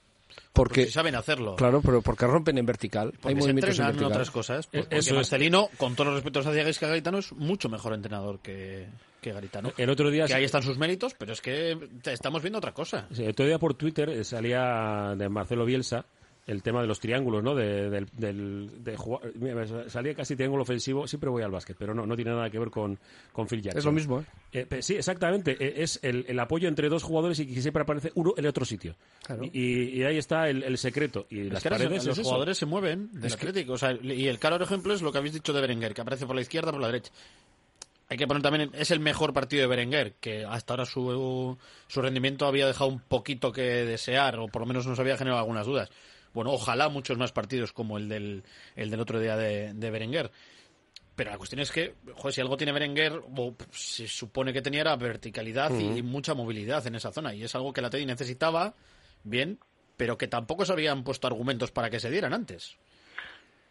Porque, 0.54 0.88
saben 0.88 1.16
hacerlo. 1.16 1.56
claro, 1.56 1.82
pero 1.82 2.02
porque 2.02 2.28
rompen 2.28 2.58
en 2.58 2.66
vertical, 2.66 3.12
Porque 3.12 3.30
hay 3.30 3.36
se 3.36 3.40
movimientos 3.42 3.80
en 3.80 3.86
entrenan 3.86 3.90
en 3.90 3.96
vertical. 3.96 4.12
otras 4.12 4.32
cosas. 4.32 4.68
Porque 4.68 4.96
eso 4.98 5.10
es. 5.12 5.16
Marcelino, 5.16 5.70
con 5.78 5.96
todos 5.96 6.08
los 6.08 6.16
respetos 6.16 6.46
hacia 6.46 6.64
Gaisca 6.64 6.88
Garitano, 6.88 7.20
es 7.20 7.32
mucho 7.34 7.70
mejor 7.70 7.94
entrenador 7.94 8.40
que, 8.40 8.88
que 9.22 9.32
Garitano. 9.32 9.72
El 9.78 9.90
otro 9.90 10.10
día 10.10 10.26
Que 10.26 10.34
ahí 10.34 10.44
están 10.44 10.64
sus 10.64 10.78
méritos, 10.78 11.14
pero 11.18 11.34
es 11.34 11.42
que 11.42 11.78
estamos 12.06 12.42
viendo 12.42 12.58
otra 12.60 12.74
cosa. 12.74 13.08
Sí, 13.14 13.24
el 13.24 13.30
otro 13.32 13.46
día 13.46 13.58
por 13.60 13.74
Twitter 13.76 14.10
eh, 14.10 14.24
salía 14.24 15.14
de 15.18 15.30
Marcelo 15.30 15.66
Bielsa 15.66 16.06
el 16.52 16.62
tema 16.64 16.82
de 16.82 16.88
los 16.88 17.00
triángulos, 17.00 17.44
¿no? 17.44 17.56
De, 17.56 17.90
del, 17.90 18.08
del- 18.14 18.84
de 18.84 18.98
jugar- 18.98 19.32
mira, 19.36 19.56
me 19.56 19.90
salía 19.90 20.14
casi 20.14 20.36
triángulo 20.36 20.64
ofensivo. 20.64 21.08
Siempre 21.08 21.30
voy 21.30 21.44
al 21.44 21.52
básquet, 21.52 21.76
pero 21.80 21.94
no, 21.94 22.06
no 22.06 22.16
tiene 22.16 22.32
nada 22.32 22.50
que 22.50 22.60
ver 22.60 22.70
con, 22.70 23.00
con 23.32 23.48
Phil 23.48 23.62
Jackson. 23.62 23.80
Es 23.80 23.86
lo 23.86 23.92
mismo, 23.92 24.20
¿eh? 24.52 24.68
Eh, 24.70 24.82
sí, 24.82 24.96
exactamente. 24.96 25.56
Eh, 25.60 25.76
Es 25.84 26.00
el, 26.04 26.26
el 26.28 26.40
apoyo 26.40 26.68
entre 26.68 26.90
dos 26.90 27.04
jugadores 27.04 27.40
y 27.40 27.48
que 27.48 27.62
siempre 27.62 27.84
aparece 27.84 28.12
uno 28.16 28.34
en 28.38 28.44
el 28.46 28.50
otro 28.50 28.66
sitio. 28.66 28.96
Claro. 29.24 29.44
Y, 29.52 30.00
y 30.00 30.04
ahí 30.04 30.18
está 30.18 30.50
el, 30.50 30.64
el 30.64 30.78
secreto. 30.78 31.26
Y 31.30 31.42
Es 31.48 31.54
las 31.54 31.64
que 31.64 31.70
paredes 31.70 32.06
los 32.06 32.08
es 32.08 32.20
eso. 32.20 32.24
jugadores 32.24 32.58
se 32.58 32.66
mueven 32.66 33.10
del 33.14 33.32
Atlético. 33.34 33.74
O 33.74 33.78
sea, 33.78 33.94
y 34.02 34.28
el 34.28 34.38
claro 34.40 34.64
ejemplo 34.64 34.94
es 34.94 35.02
lo 35.02 35.12
que 35.12 35.18
habéis 35.18 35.34
dicho 35.34 35.54
de 35.54 35.62
Berenguer, 35.62 35.94
que 35.94 36.02
aparece 36.02 36.26
por 36.26 36.36
la 36.36 36.42
izquierda, 36.42 36.72
por 36.72 36.82
la 36.82 36.88
derecha. 36.88 37.12
Hay 38.10 38.18
que 38.18 38.28
poner 38.28 38.44
también, 38.44 38.70
es 38.74 38.92
el 38.92 39.00
mejor 39.00 39.32
partido 39.34 39.62
de 39.62 39.68
Berenguer, 39.68 40.16
que 40.20 40.44
hasta 40.44 40.74
ahora 40.74 40.86
su, 40.86 41.58
su 41.88 42.02
rendimiento 42.02 42.46
había 42.46 42.68
dejado 42.68 42.90
un 42.90 43.00
poquito 43.00 43.54
que 43.54 43.62
desear, 43.62 44.38
o 44.38 44.50
por 44.50 44.64
lo 44.64 44.66
menos 44.66 44.86
nos 44.86 45.00
había 45.00 45.16
generado 45.16 45.40
algunas 45.40 45.66
dudas. 45.66 45.90
Bueno, 46.34 46.52
ojalá 46.52 46.90
muchos 46.90 47.18
más 47.18 47.32
partidos 47.32 47.74
como 47.74 47.98
el 47.98 48.08
del, 48.10 48.44
el 48.76 48.90
del 48.90 49.00
otro 49.00 49.20
día 49.20 49.36
de, 49.36 49.74
de 49.74 49.92
Berenguer. 49.92 50.32
Pero 51.16 51.32
la 51.32 51.38
cuestión 51.38 51.60
es 51.60 51.72
que, 51.72 51.96
joder, 52.16 52.34
si 52.34 52.42
algo 52.42 52.58
tiene 52.58 52.72
Berenguer, 52.72 53.22
o 53.38 53.56
se 53.72 54.08
supone 54.08 54.54
que 54.54 54.62
tenía 54.62 54.82
era 54.82 54.96
verticalidad 54.96 55.72
y, 55.78 56.00
y 56.00 56.02
mucha 56.02 56.34
movilidad 56.34 56.86
en 56.88 56.96
esa 56.96 57.12
zona. 57.12 57.34
Y 57.34 57.44
es 57.44 57.54
algo 57.54 57.74
que 57.74 57.82
la 57.82 57.90
Teddy 57.90 58.06
necesitaba, 58.06 58.76
bien, 59.24 59.60
pero 59.98 60.18
que 60.18 60.28
tampoco 60.28 60.66
se 60.66 60.72
habían 60.74 61.04
puesto 61.04 61.28
argumentos 61.28 61.72
para 61.72 61.90
que 61.90 62.00
se 62.00 62.10
dieran 62.10 62.34
antes. 62.34 62.78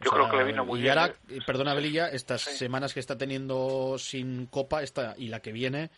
Yo 0.01 0.11
creo 0.11 0.31
que 0.31 0.37
le 0.39 0.45
vino 0.45 0.65
muy 0.65 0.79
y 0.79 0.83
bien. 0.83 0.99
ahora, 0.99 1.15
¿eh? 1.29 1.39
perdona 1.47 1.75
Belilla, 1.75 2.09
estas 2.09 2.41
semanas 2.41 2.95
que 2.95 3.01
está 3.01 3.19
teniendo 3.19 3.97
sin 3.99 4.47
Copa 4.47 4.83
esta 4.83 5.15
y 5.19 5.29
la 5.29 5.41
que 5.41 5.53
viene, 5.53 5.91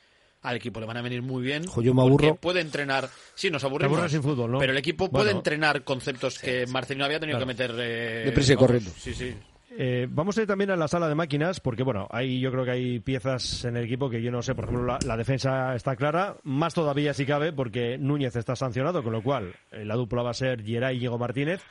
al 0.42 0.57
equipo 0.57 0.81
le 0.81 0.87
van 0.87 0.96
a 0.96 1.02
venir 1.02 1.22
muy 1.22 1.42
bien. 1.42 1.64
Yo 1.83 1.94
me 1.94 2.02
aburro. 2.02 2.35
puede 2.37 2.61
entrenar. 2.61 3.09
Sí, 3.35 3.50
nos 3.50 3.62
aburrimos. 3.64 3.92
Te 3.92 3.96
aburres 3.96 4.12
sin 4.12 4.22
fútbol, 4.22 4.50
¿no? 4.52 4.59
Pero 4.59 4.72
el 4.72 4.78
equipo 4.78 5.09
puede 5.09 5.26
Bueno. 5.26 5.38
entrenar 5.38 5.85
conceptos 5.85 6.38
que 6.38 6.66
Marcelino 6.66 7.05
había 7.05 7.20
tenido 7.20 7.38
Claro. 7.38 7.46
que 7.57 7.64
meter. 7.64 7.76
Eh, 7.78 8.22
Deprisa 8.26 8.52
y 8.52 8.57
corriendo. 8.57 8.90
Sí, 8.96 9.14
sí. 9.14 9.35
Eh, 9.78 10.07
vamos 10.11 10.37
a 10.37 10.42
ir 10.42 10.46
también 10.46 10.70
a 10.70 10.76
la 10.76 10.87
sala 10.87 11.09
de 11.09 11.14
máquinas, 11.14 11.59
porque 11.61 11.83
bueno, 11.83 12.07
ahí 12.11 12.40
yo 12.40 12.50
creo 12.52 12.62
que 12.64 12.72
hay 12.72 13.00
piezas 13.00 13.64
en 13.64 13.78
el 13.78 13.85
equipo 13.87 14.11
que 14.11 14.20
yo 14.20 14.31
no 14.31 14.42
sé, 14.42 14.55
por 14.55 14.64
ejemplo, 14.64 14.85
la, 14.85 14.98
la 15.07 15.16
defensa 15.16 15.74
está 15.74 15.96
clara, 15.96 16.37
más 16.42 16.74
todavía 16.74 17.14
si 17.14 17.24
cabe, 17.24 17.55
porque 17.55 17.96
Núñez 17.96 18.37
está 18.37 18.55
sancionado, 18.55 19.02
con 19.02 19.12
lo 19.14 19.22
cual 19.22 19.55
eh, 19.70 19.87
la 19.87 19.94
dupla 19.94 20.22
va 20.22 20.31
a 20.31 20.35
ser 20.35 20.62
Geray 20.62 20.96
y 20.96 21.00
Diego 21.00 21.16
Martínez. 21.16 21.62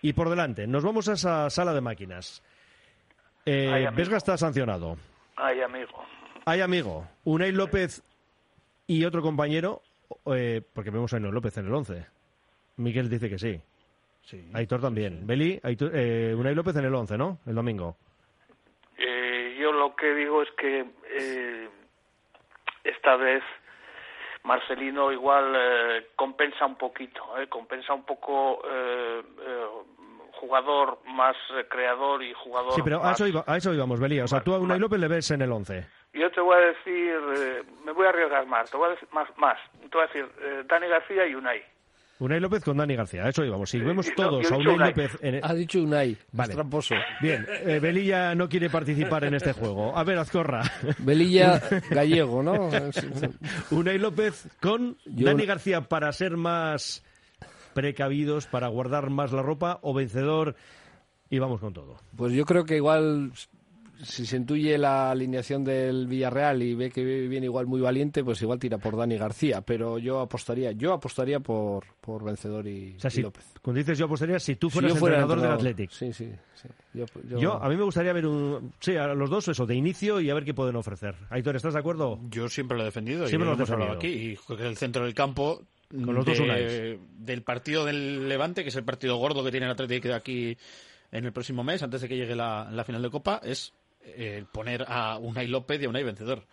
Y 0.00 0.12
por 0.12 0.30
delante, 0.30 0.68
nos 0.68 0.84
vamos 0.84 1.08
a 1.08 1.14
esa 1.14 1.50
sala 1.50 1.74
de 1.74 1.80
máquinas. 1.80 2.40
Eh, 3.46 3.68
Ay. 3.72 3.86
Vesga 3.96 4.16
está 4.16 4.36
sancionado. 4.36 4.96
Ay, 5.36 5.60
amigo. 5.60 6.04
Hay 6.46 6.60
amigo, 6.60 7.06
Unai 7.24 7.52
López 7.52 8.02
y 8.86 9.04
otro 9.04 9.22
compañero, 9.22 9.82
eh, 10.26 10.60
porque 10.74 10.90
vemos 10.90 11.12
a 11.12 11.16
Unai 11.16 11.32
López 11.32 11.56
en 11.58 11.66
el 11.66 11.74
11. 11.74 12.06
Miguel 12.76 13.08
dice 13.08 13.30
que 13.30 13.38
sí. 13.38 13.60
sí. 14.24 14.50
Aitor 14.52 14.80
también. 14.80 15.26
Beli, 15.26 15.58
Aitor- 15.62 15.92
eh, 15.94 16.34
Unai 16.36 16.54
López 16.54 16.76
en 16.76 16.84
el 16.84 16.94
11, 16.94 17.16
¿no? 17.16 17.38
El 17.46 17.54
domingo. 17.54 17.96
Eh, 18.98 19.56
yo 19.60 19.72
lo 19.72 19.96
que 19.96 20.14
digo 20.14 20.42
es 20.42 20.48
que 20.58 20.84
eh, 21.18 21.68
esta 22.84 23.16
vez 23.16 23.42
Marcelino 24.42 25.10
igual 25.12 25.54
eh, 25.56 26.08
compensa 26.14 26.66
un 26.66 26.76
poquito, 26.76 27.38
eh, 27.38 27.48
compensa 27.48 27.94
un 27.94 28.04
poco 28.04 28.60
eh, 28.70 29.22
eh, 29.40 29.64
jugador 30.32 30.98
más 31.06 31.36
creador 31.70 32.22
y 32.22 32.34
jugador 32.34 32.74
Sí, 32.74 32.82
pero 32.84 33.02
a 33.02 33.12
eso, 33.12 33.26
iba- 33.26 33.44
a 33.46 33.56
eso 33.56 33.72
íbamos, 33.72 33.98
Belía. 33.98 34.24
O 34.24 34.28
sea, 34.28 34.42
tú 34.42 34.52
a 34.52 34.58
Unai 34.58 34.78
López 34.78 35.00
le 35.00 35.08
ves 35.08 35.30
en 35.30 35.40
el 35.40 35.50
11. 35.50 35.86
Yo 36.14 36.30
te 36.30 36.40
voy 36.40 36.56
a 36.56 36.60
decir, 36.66 37.14
eh, 37.36 37.62
me 37.84 37.92
voy 37.92 38.06
a 38.06 38.10
arriesgar 38.10 38.46
más, 38.46 38.70
te 38.70 38.76
voy 38.76 38.88
a 38.88 38.90
decir 38.92 39.08
más, 39.12 39.28
más. 39.36 39.58
Te 39.80 39.88
voy 39.96 40.02
a 40.02 40.06
decir 40.06 40.24
eh, 40.42 40.62
Dani 40.68 40.86
García 40.88 41.26
y 41.26 41.34
Unai. 41.34 41.60
Unai 42.20 42.38
López 42.38 42.62
con 42.62 42.76
Dani 42.76 42.94
García, 42.94 43.28
eso 43.28 43.44
íbamos. 43.44 43.68
Si 43.68 43.80
vemos 43.80 44.06
no, 44.08 44.14
todos 44.14 44.50
a 44.52 44.56
Unai 44.56 44.74
Unai. 44.74 44.88
López 44.90 45.18
en 45.20 45.34
el... 45.34 45.40
Ha 45.44 45.52
dicho 45.52 45.80
Unai, 45.82 46.16
Vale. 46.30 46.50
es 46.50 46.56
tramposo. 46.56 46.94
Bien, 47.20 47.44
eh, 47.48 47.80
Belilla 47.80 48.34
no 48.36 48.48
quiere 48.48 48.70
participar 48.70 49.24
en 49.24 49.34
este 49.34 49.52
juego. 49.52 49.96
A 49.98 50.04
ver, 50.04 50.18
Azcorra. 50.18 50.62
Belilla 51.00 51.60
gallego, 51.90 52.42
¿no? 52.44 52.70
Unai 53.72 53.98
López 53.98 54.46
con 54.60 54.96
Yo- 55.06 55.26
Dani 55.26 55.44
García 55.44 55.80
para 55.80 56.12
ser 56.12 56.36
más 56.36 57.04
precavidos, 57.74 58.46
para 58.46 58.68
guardar 58.68 59.10
más 59.10 59.32
la 59.32 59.42
ropa, 59.42 59.80
o 59.82 59.92
vencedor, 59.92 60.54
y 61.28 61.40
vamos 61.40 61.60
con 61.60 61.72
todo. 61.72 61.96
Pues 62.16 62.32
yo 62.32 62.44
creo 62.44 62.64
que 62.64 62.76
igual, 62.76 63.32
si 64.02 64.26
se 64.26 64.36
intuye 64.36 64.76
la 64.78 65.10
alineación 65.10 65.62
del 65.64 66.06
Villarreal 66.06 66.62
y 66.62 66.74
ve 66.74 66.90
que 66.90 67.04
viene 67.04 67.46
igual 67.46 67.66
muy 67.66 67.80
valiente, 67.80 68.24
pues 68.24 68.40
igual 68.42 68.58
tira 68.58 68.78
por 68.78 68.96
Dani 68.96 69.16
García. 69.16 69.60
Pero 69.60 69.98
yo 69.98 70.20
apostaría, 70.20 70.72
yo 70.72 70.92
apostaría 70.92 71.40
por, 71.40 71.84
por 72.00 72.24
vencedor 72.24 72.66
y, 72.66 72.94
O 72.96 73.00
sea, 73.00 73.08
y 73.08 73.12
si, 73.12 73.22
López. 73.22 73.44
cuando 73.62 73.78
dices 73.78 73.96
yo 73.98 74.06
apostaría, 74.06 74.38
si 74.38 74.56
tú 74.56 74.68
Si 74.68 74.74
fueras 74.74 74.92
yo 74.94 74.98
fuera 74.98 75.20
entrenador 75.20 75.60
del 75.60 75.70
entrenador. 75.70 75.88
Athletic. 75.88 75.90
Sí, 75.90 76.12
sí, 76.12 76.32
sí. 76.54 76.68
Yo, 76.92 77.04
yo- 77.28 77.38
Yo, 77.38 77.62
a 77.62 77.68
mí 77.68 77.76
me 77.76 77.84
gustaría 77.84 78.12
ver 78.12 78.26
un... 78.26 78.72
Sí, 78.80 78.96
a 78.96 79.08
los 79.14 79.30
dos, 79.30 79.48
eso, 79.48 79.66
de 79.66 79.74
inicio 79.74 80.20
y 80.20 80.30
a 80.30 80.34
ver 80.34 80.44
qué 80.44 80.54
pueden 80.54 80.76
ofrecer. 80.76 81.14
Aitor, 81.30 81.56
¿estás 81.56 81.74
de 81.74 81.80
acuerdo? 81.80 82.20
Yo 82.30 82.48
siempre 82.48 82.76
lo 82.76 82.82
he 82.82 82.86
defendido 82.86 83.26
Siempre 83.26 83.46
y 83.46 83.50
lo 83.50 83.56
hemos 83.56 83.70
hablado 83.70 83.92
aquí. 83.92 84.08
defendido. 84.08 84.32
Y 84.32 84.36
creo 84.46 84.58
que 84.58 84.66
el 84.66 84.76
centro 84.76 85.04
del 85.04 85.14
campo 85.14 85.62
Con 85.90 86.14
los 86.14 86.24
dos 86.24 86.36
de- 86.38 86.44
Unais. 86.44 86.98
del 87.18 87.42
partido 87.42 87.84
del 87.84 88.28
Levante, 88.28 88.62
que 88.62 88.70
es 88.70 88.76
el 88.76 88.84
partido 88.84 89.16
gordo 89.16 89.44
que 89.44 89.50
tiene 89.50 89.66
el 89.66 89.72
Atlético 89.72 90.08
de 90.08 90.14
aquí 90.14 90.56
en 91.12 91.24
el 91.26 91.32
próximo 91.32 91.62
mes, 91.62 91.80
antes 91.82 92.00
de 92.00 92.08
que 92.08 92.16
llegue 92.16 92.34
la, 92.34 92.68
la 92.72 92.82
final 92.84 93.00
de 93.02 93.08
Copa, 93.10 93.40
es 93.44 93.72
eh, 94.04 94.44
poner 94.52 94.84
a 94.88 95.18
Unai 95.18 95.46
López 95.46 95.80
y 95.80 95.84
a 95.84 95.88
Unai 95.88 96.02
Vencedor. 96.04 96.44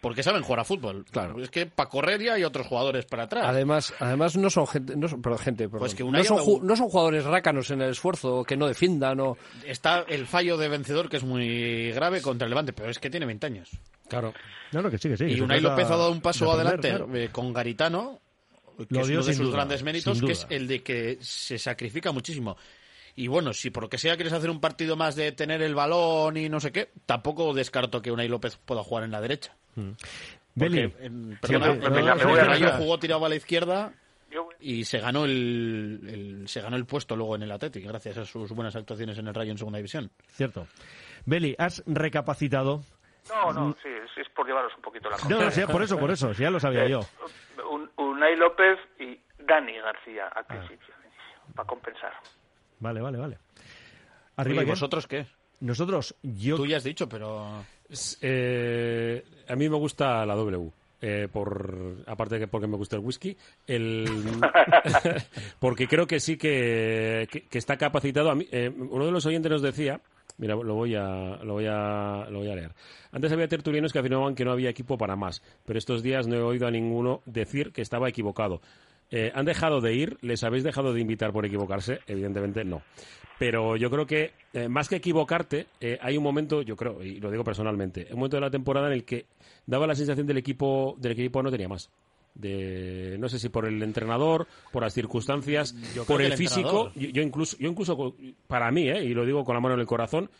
porque 0.00 0.22
saben 0.22 0.42
jugar 0.42 0.60
a 0.60 0.64
fútbol. 0.64 1.04
Claro. 1.10 1.42
Es 1.42 1.50
que 1.50 1.66
para 1.66 1.88
correr 1.90 2.22
ya 2.22 2.32
hay 2.34 2.44
otros 2.44 2.66
jugadores 2.66 3.04
para 3.04 3.24
atrás. 3.24 3.44
Además, 3.46 3.92
además 3.98 4.36
no 4.36 4.48
son 4.48 4.66
gente, 4.66 4.96
no 4.96 5.08
son, 5.08 5.20
perdón, 5.20 5.38
gente, 5.40 5.64
perdón. 5.64 5.80
Pues 5.80 5.94
que 5.94 6.04
no, 6.04 6.24
son, 6.24 6.66
no 6.66 6.74
son 6.76 6.88
jugadores 6.88 7.24
rácanos 7.24 7.70
en 7.70 7.82
el 7.82 7.90
esfuerzo, 7.90 8.42
que 8.44 8.56
no 8.56 8.66
defiendan 8.66 9.20
o... 9.20 9.36
Está 9.64 10.04
el 10.08 10.26
fallo 10.26 10.56
de 10.56 10.68
vencedor 10.68 11.08
que 11.10 11.18
es 11.18 11.24
muy 11.24 11.92
grave 11.92 12.22
contra 12.22 12.46
el 12.46 12.50
Levante, 12.50 12.72
pero 12.72 12.90
es 12.90 12.98
que 12.98 13.10
tiene 13.10 13.26
20 13.26 13.46
años. 13.46 13.70
Claro. 14.08 14.32
No, 14.72 14.90
que 14.90 14.98
sí, 14.98 15.08
que 15.08 15.16
sí. 15.16 15.24
y 15.24 15.40
Unai 15.40 15.60
López 15.60 15.86
ha 15.86 15.96
dado 15.96 16.10
un 16.10 16.20
paso 16.20 16.50
adelante 16.50 16.88
claro. 16.88 17.14
eh, 17.14 17.28
con 17.30 17.52
Garitano, 17.52 18.20
que 18.78 18.86
Lo 18.88 19.00
es 19.02 19.08
uno 19.10 19.22
de 19.22 19.34
sus 19.34 19.46
duda, 19.46 19.56
grandes 19.56 19.82
méritos, 19.82 20.20
que 20.20 20.32
es 20.32 20.46
el 20.48 20.66
de 20.66 20.82
que 20.82 21.18
se 21.20 21.58
sacrifica 21.58 22.10
muchísimo. 22.10 22.56
Y 23.20 23.28
bueno, 23.28 23.52
si 23.52 23.70
por 23.70 23.82
lo 23.82 23.88
que 23.90 23.98
sea 23.98 24.14
quieres 24.16 24.32
hacer 24.32 24.48
un 24.48 24.60
partido 24.60 24.96
más 24.96 25.14
de 25.14 25.32
tener 25.32 25.60
el 25.60 25.74
balón 25.74 26.36
y 26.38 26.48
no 26.48 26.58
sé 26.58 26.72
qué, 26.72 26.90
tampoco 27.04 27.52
descarto 27.52 28.00
que 28.00 28.10
Unai 28.10 28.28
López 28.28 28.56
pueda 28.56 28.82
jugar 28.82 29.04
en 29.04 29.10
la 29.10 29.20
derecha. 29.20 29.54
Beli, 30.54 30.88
Porque, 30.88 31.04
en- 31.06 31.32
Sí, 31.42 31.52
perdona, 31.52 31.74
me- 31.90 31.98
en 32.00 32.46
Rayo 32.46 32.72
jugó 32.78 32.98
tirado 32.98 33.26
a 33.26 33.28
la 33.28 33.34
izquierda 33.36 33.92
y 34.58 34.84
se 34.84 35.00
ganó 35.00 35.24
el, 35.26 36.00
el- 36.42 36.48
se 36.48 36.60
ganó 36.62 36.76
el 36.76 36.86
puesto 36.86 37.14
luego 37.14 37.36
en 37.36 37.42
el 37.42 37.52
Athletic 37.52 37.84
gracias 37.86 38.16
a 38.16 38.24
sus 38.24 38.52
buenas 38.52 38.74
actuaciones 38.74 39.18
en 39.18 39.28
el 39.28 39.34
Rayo 39.34 39.50
en 39.52 39.58
segunda 39.58 39.76
división. 39.78 40.10
cierto. 40.28 40.66
Beli, 41.26 41.54
¿has 41.58 41.82
recapacitado? 41.86 42.82
No, 43.28 43.52
no, 43.52 43.76
sí, 43.82 43.88
es, 43.88 44.10
es 44.26 44.28
por 44.34 44.46
llevaros 44.46 44.72
un 44.76 44.82
poquito 44.82 45.10
la 45.10 45.18
No, 45.28 45.42
no, 45.44 45.50
sí, 45.50 45.60
por 45.70 45.82
eso, 45.82 45.98
por 45.98 46.10
eso, 46.10 46.32
sí, 46.32 46.42
ya 46.42 46.50
lo 46.50 46.58
sabía 46.58 46.88
yo. 46.88 47.00
Un, 47.70 47.90
Unai 47.98 48.34
López 48.36 48.78
y 48.98 49.18
Dani 49.44 49.76
García 49.78 50.28
al 50.28 50.46
principio, 50.46 50.94
para 51.54 51.66
compensar. 51.68 52.14
Vale, 52.80 53.00
vale, 53.00 53.18
vale. 53.18 53.38
¿Y 53.56 54.40
Arriba, 54.40 54.64
¿qué? 54.64 54.70
vosotros 54.70 55.06
qué? 55.06 55.26
Nosotros, 55.60 56.14
yo... 56.22 56.56
Tú 56.56 56.66
ya 56.66 56.78
has 56.78 56.84
dicho, 56.84 57.08
pero 57.08 57.62
eh, 58.22 59.22
a 59.48 59.56
mí 59.56 59.68
me 59.68 59.76
gusta 59.76 60.24
la 60.24 60.34
W. 60.34 60.70
eh, 61.02 61.28
por 61.32 61.96
aparte 62.06 62.34
de 62.36 62.40
que 62.42 62.48
porque 62.48 62.66
me 62.66 62.76
gusta 62.76 62.96
el 62.96 63.02
whisky, 63.02 63.36
el 63.66 64.06
porque 65.58 65.86
creo 65.86 66.06
que 66.06 66.20
sí 66.20 66.36
que, 66.36 67.28
que- 67.30 67.42
que 67.42 67.58
está 67.58 67.76
capacitado. 67.76 68.30
A 68.30 68.34
mí, 68.34 68.46
eh, 68.50 68.70
uno 68.70 69.04
de 69.06 69.12
los 69.12 69.26
oyentes 69.26 69.50
nos 69.52 69.62
decía, 69.62 70.00
mira, 70.38 70.54
lo 70.54 70.74
voy 70.74 70.94
a 70.94 71.36
lo 71.44 71.54
voy 71.54 71.66
a 71.66 72.26
lo 72.30 72.38
voy 72.38 72.50
a 72.50 72.54
leer. 72.54 72.72
Antes 73.12 73.32
había 73.32 73.48
tertulianos 73.48 73.92
que 73.92 73.98
afirmaban 73.98 74.34
que 74.34 74.44
no 74.44 74.52
había 74.52 74.70
equipo 74.70 74.96
para 74.96 75.16
más, 75.16 75.42
pero 75.66 75.78
estos 75.78 76.02
días 76.02 76.26
no 76.26 76.36
he 76.36 76.42
oído 76.42 76.66
a 76.66 76.70
ninguno 76.70 77.20
decir 77.26 77.72
que 77.72 77.82
estaba 77.82 78.08
equivocado. 78.08 78.60
Eh, 79.10 79.32
¿Han 79.34 79.44
dejado 79.44 79.80
de 79.80 79.94
ir? 79.94 80.18
¿Les 80.20 80.42
habéis 80.44 80.62
dejado 80.64 80.92
de 80.92 81.00
invitar 81.00 81.32
por 81.32 81.44
equivocarse? 81.44 82.00
Evidentemente 82.06 82.64
no. 82.64 82.82
Pero 83.38 83.76
yo 83.76 83.90
creo 83.90 84.06
que, 84.06 84.32
eh, 84.52 84.68
más 84.68 84.88
que 84.88 84.96
equivocarte, 84.96 85.66
eh, 85.80 85.98
hay 86.02 86.16
un 86.16 86.22
momento, 86.22 86.62
yo 86.62 86.76
creo, 86.76 87.02
y 87.02 87.18
lo 87.20 87.30
digo 87.30 87.42
personalmente, 87.42 88.06
un 88.10 88.16
momento 88.16 88.36
de 88.36 88.42
la 88.42 88.50
temporada 88.50 88.86
en 88.88 88.92
el 88.92 89.04
que 89.04 89.26
daba 89.66 89.86
la 89.86 89.94
sensación 89.94 90.26
del 90.26 90.36
equipo, 90.36 90.94
del 90.98 91.12
equipo 91.12 91.42
no 91.42 91.50
tenía 91.50 91.68
más. 91.68 91.90
De, 92.34 93.16
no 93.18 93.28
sé 93.28 93.38
si 93.38 93.48
por 93.48 93.66
el 93.66 93.82
entrenador, 93.82 94.46
por 94.70 94.82
las 94.82 94.94
circunstancias, 94.94 95.74
Yo 95.94 96.04
por 96.04 96.22
el 96.22 96.32
el 96.32 96.38
físico. 96.38 96.92
Yo, 96.94 97.08
yo 97.08 97.22
incluso, 97.22 97.56
yo 97.58 97.68
incluso, 97.68 98.14
para 98.46 98.70
mí, 98.70 98.88
eh, 98.88 99.04
y 99.04 99.14
lo 99.14 99.26
digo 99.26 99.44
con 99.44 99.54
la 99.54 99.60
mano 99.60 99.74
en 99.74 99.80
el 99.80 99.86
corazón, 99.86 100.30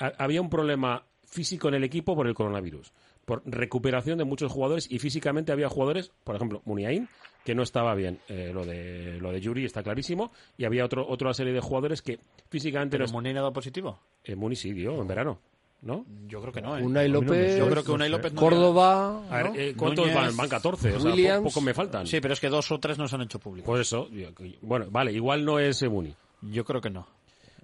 ha- 0.00 0.12
había 0.18 0.40
un 0.40 0.50
problema 0.50 1.04
físico 1.24 1.68
en 1.68 1.74
el 1.74 1.84
equipo 1.84 2.16
por 2.16 2.26
el 2.26 2.34
coronavirus, 2.34 2.92
por 3.24 3.42
recuperación 3.46 4.18
de 4.18 4.24
muchos 4.24 4.50
jugadores 4.50 4.90
y 4.90 4.98
físicamente 4.98 5.52
había 5.52 5.68
jugadores, 5.68 6.10
por 6.24 6.36
ejemplo, 6.36 6.62
Muniain, 6.64 7.08
que 7.46 7.54
no 7.54 7.62
estaba 7.62 7.94
bien. 7.94 8.18
Eh, 8.28 8.50
lo 8.52 8.66
de 8.66 9.18
lo 9.20 9.32
de 9.32 9.40
Yuri 9.40 9.64
está 9.64 9.82
clarísimo 9.82 10.30
y 10.58 10.66
había 10.66 10.84
otro 10.84 11.06
otra 11.08 11.32
serie 11.32 11.54
de 11.54 11.60
jugadores 11.60 12.02
que 12.02 12.18
físicamente 12.50 12.98
pero 12.98 13.06
no 13.06 13.12
Munir 13.14 13.32
ha 13.38 13.40
dado 13.40 13.52
positivo. 13.54 13.98
eh, 14.24 14.36
Muni 14.36 14.54
sí 14.56 14.72
dio 14.74 15.00
en 15.00 15.06
verano, 15.08 15.38
¿no? 15.82 16.04
Yo 16.26 16.40
creo 16.42 16.52
que 16.52 16.60
no. 16.60 16.76
¿eh? 16.76 16.82
Unai 16.82 17.08
López. 17.08 17.56
Yo 17.58 17.68
creo 17.70 17.84
que 17.84 17.92
Unai. 17.92 18.10
López 18.10 18.32
no 18.34 18.40
Córdoba, 18.40 19.22
A 19.30 19.36
ver, 19.38 19.46
¿no? 19.46 19.54
eh, 19.56 19.74
¿cuántos 19.76 20.04
Núñez, 20.06 20.14
van? 20.20 20.36
Van 20.36 20.48
14, 20.48 20.88
o 20.88 20.90
sea, 20.92 20.98
po- 21.00 21.06
Williams. 21.06 21.44
poco 21.44 21.60
me 21.62 21.72
faltan. 21.72 22.06
Sí, 22.06 22.20
pero 22.20 22.34
es 22.34 22.40
que 22.40 22.48
dos 22.48 22.70
o 22.72 22.78
tres 22.80 22.98
no 22.98 23.06
se 23.08 23.14
han 23.14 23.22
hecho 23.22 23.38
públicos. 23.38 23.66
Pues 23.66 23.80
eso, 23.82 24.08
yo- 24.10 24.28
bueno, 24.62 24.86
vale, 24.90 25.12
igual 25.12 25.44
no 25.44 25.58
es 25.58 25.80
eh, 25.82 25.88
Muni, 25.88 26.14
Yo 26.42 26.64
creo 26.64 26.80
que 26.80 26.90
no. 26.90 27.06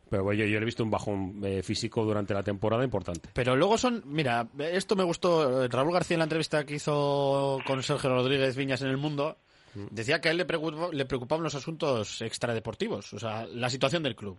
pero 0.08 0.24
bueno, 0.24 0.40
yo, 0.42 0.46
yo 0.46 0.58
he 0.58 0.64
visto 0.64 0.84
un 0.84 0.90
bajón 0.90 1.40
eh, 1.42 1.62
físico 1.62 2.04
durante 2.04 2.34
la 2.34 2.42
temporada 2.42 2.84
importante. 2.84 3.30
Pero 3.32 3.56
luego 3.56 3.76
son, 3.78 4.02
mira, 4.06 4.46
esto 4.58 4.94
me 4.94 5.04
gustó. 5.04 5.66
Raúl 5.68 5.92
García 5.92 6.16
en 6.16 6.18
la 6.20 6.24
entrevista 6.24 6.64
que 6.66 6.74
hizo 6.74 7.58
con 7.66 7.82
Sergio 7.82 8.10
Rodríguez 8.10 8.54
Viñas 8.54 8.82
en 8.82 8.88
El 8.88 8.98
Mundo, 8.98 9.38
decía 9.74 10.20
que 10.20 10.28
a 10.28 10.30
él 10.32 10.38
le, 10.38 10.46
preocupa- 10.46 10.90
le 10.92 11.04
preocupaban 11.06 11.42
los 11.44 11.54
asuntos 11.54 12.20
extradeportivos, 12.22 13.12
o 13.12 13.18
sea, 13.18 13.46
la 13.46 13.70
situación 13.70 14.02
del 14.02 14.16
club. 14.16 14.38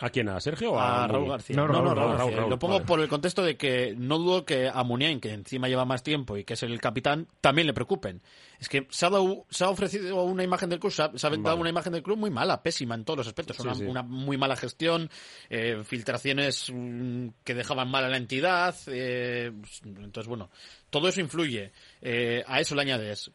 ¿A 0.00 0.10
quién? 0.10 0.28
¿A 0.28 0.40
Sergio 0.40 0.72
o 0.72 0.78
a, 0.78 1.04
A 1.04 1.06
Raúl? 1.06 1.28
García. 1.28 1.54
No, 1.54 1.68
No, 1.68 1.74
Raúl, 1.74 1.84
no, 1.84 1.94
Raúl, 1.94 1.98
Raúl, 2.08 2.18
García. 2.18 2.36
Raúl, 2.38 2.50
Lo 2.50 2.58
pongo 2.58 2.74
vale. 2.74 2.84
por 2.84 3.00
el 3.00 3.08
contexto 3.08 3.44
de 3.44 3.56
que 3.56 3.94
no 3.96 4.18
dudo 4.18 4.44
que 4.44 4.68
a 4.68 4.82
Muniain, 4.82 5.20
que 5.20 5.30
encima 5.30 5.68
lleva 5.68 5.84
más 5.84 6.02
tiempo 6.02 6.36
y 6.36 6.42
que 6.42 6.54
es 6.54 6.62
el 6.64 6.80
capitán, 6.80 7.28
también 7.40 7.68
le 7.68 7.74
preocupen. 7.74 8.20
Es 8.58 8.68
que 8.68 8.88
se 8.90 9.06
ha, 9.06 9.10
dado- 9.10 9.46
se 9.50 9.62
ha 9.62 9.68
ofrecido 9.70 10.24
una 10.24 10.42
imagen 10.42 10.68
del 10.68 10.80
club, 10.80 10.90
se 10.92 11.00
ha, 11.04 11.12
se 11.16 11.24
ha 11.24 11.30
dado 11.30 11.56
una 11.58 11.70
imagen 11.70 11.92
del 11.92 12.02
club 12.02 12.18
muy 12.18 12.30
mala, 12.30 12.60
pésima 12.60 12.96
en 12.96 13.04
todos 13.04 13.18
los 13.18 13.26
aspectos. 13.28 13.56
Sí, 13.56 13.62
una, 13.62 13.74
sí. 13.76 13.84
una 13.84 14.02
muy 14.02 14.36
mala 14.36 14.56
gestión, 14.56 15.08
eh, 15.48 15.80
filtraciones 15.84 16.72
mm, 16.74 17.28
que 17.44 17.54
dejaban 17.54 17.88
mal 17.88 18.02
a 18.04 18.08
la 18.08 18.16
entidad. 18.16 18.74
eh, 18.88 19.52
entonces, 19.84 20.26
bueno, 20.26 20.50
todo 20.90 21.06
eso 21.06 21.20
influye. 21.20 21.70
Eh, 22.02 22.42
a 22.48 22.58
eso 22.60 22.74
le 22.74 22.82
añades 22.82 23.30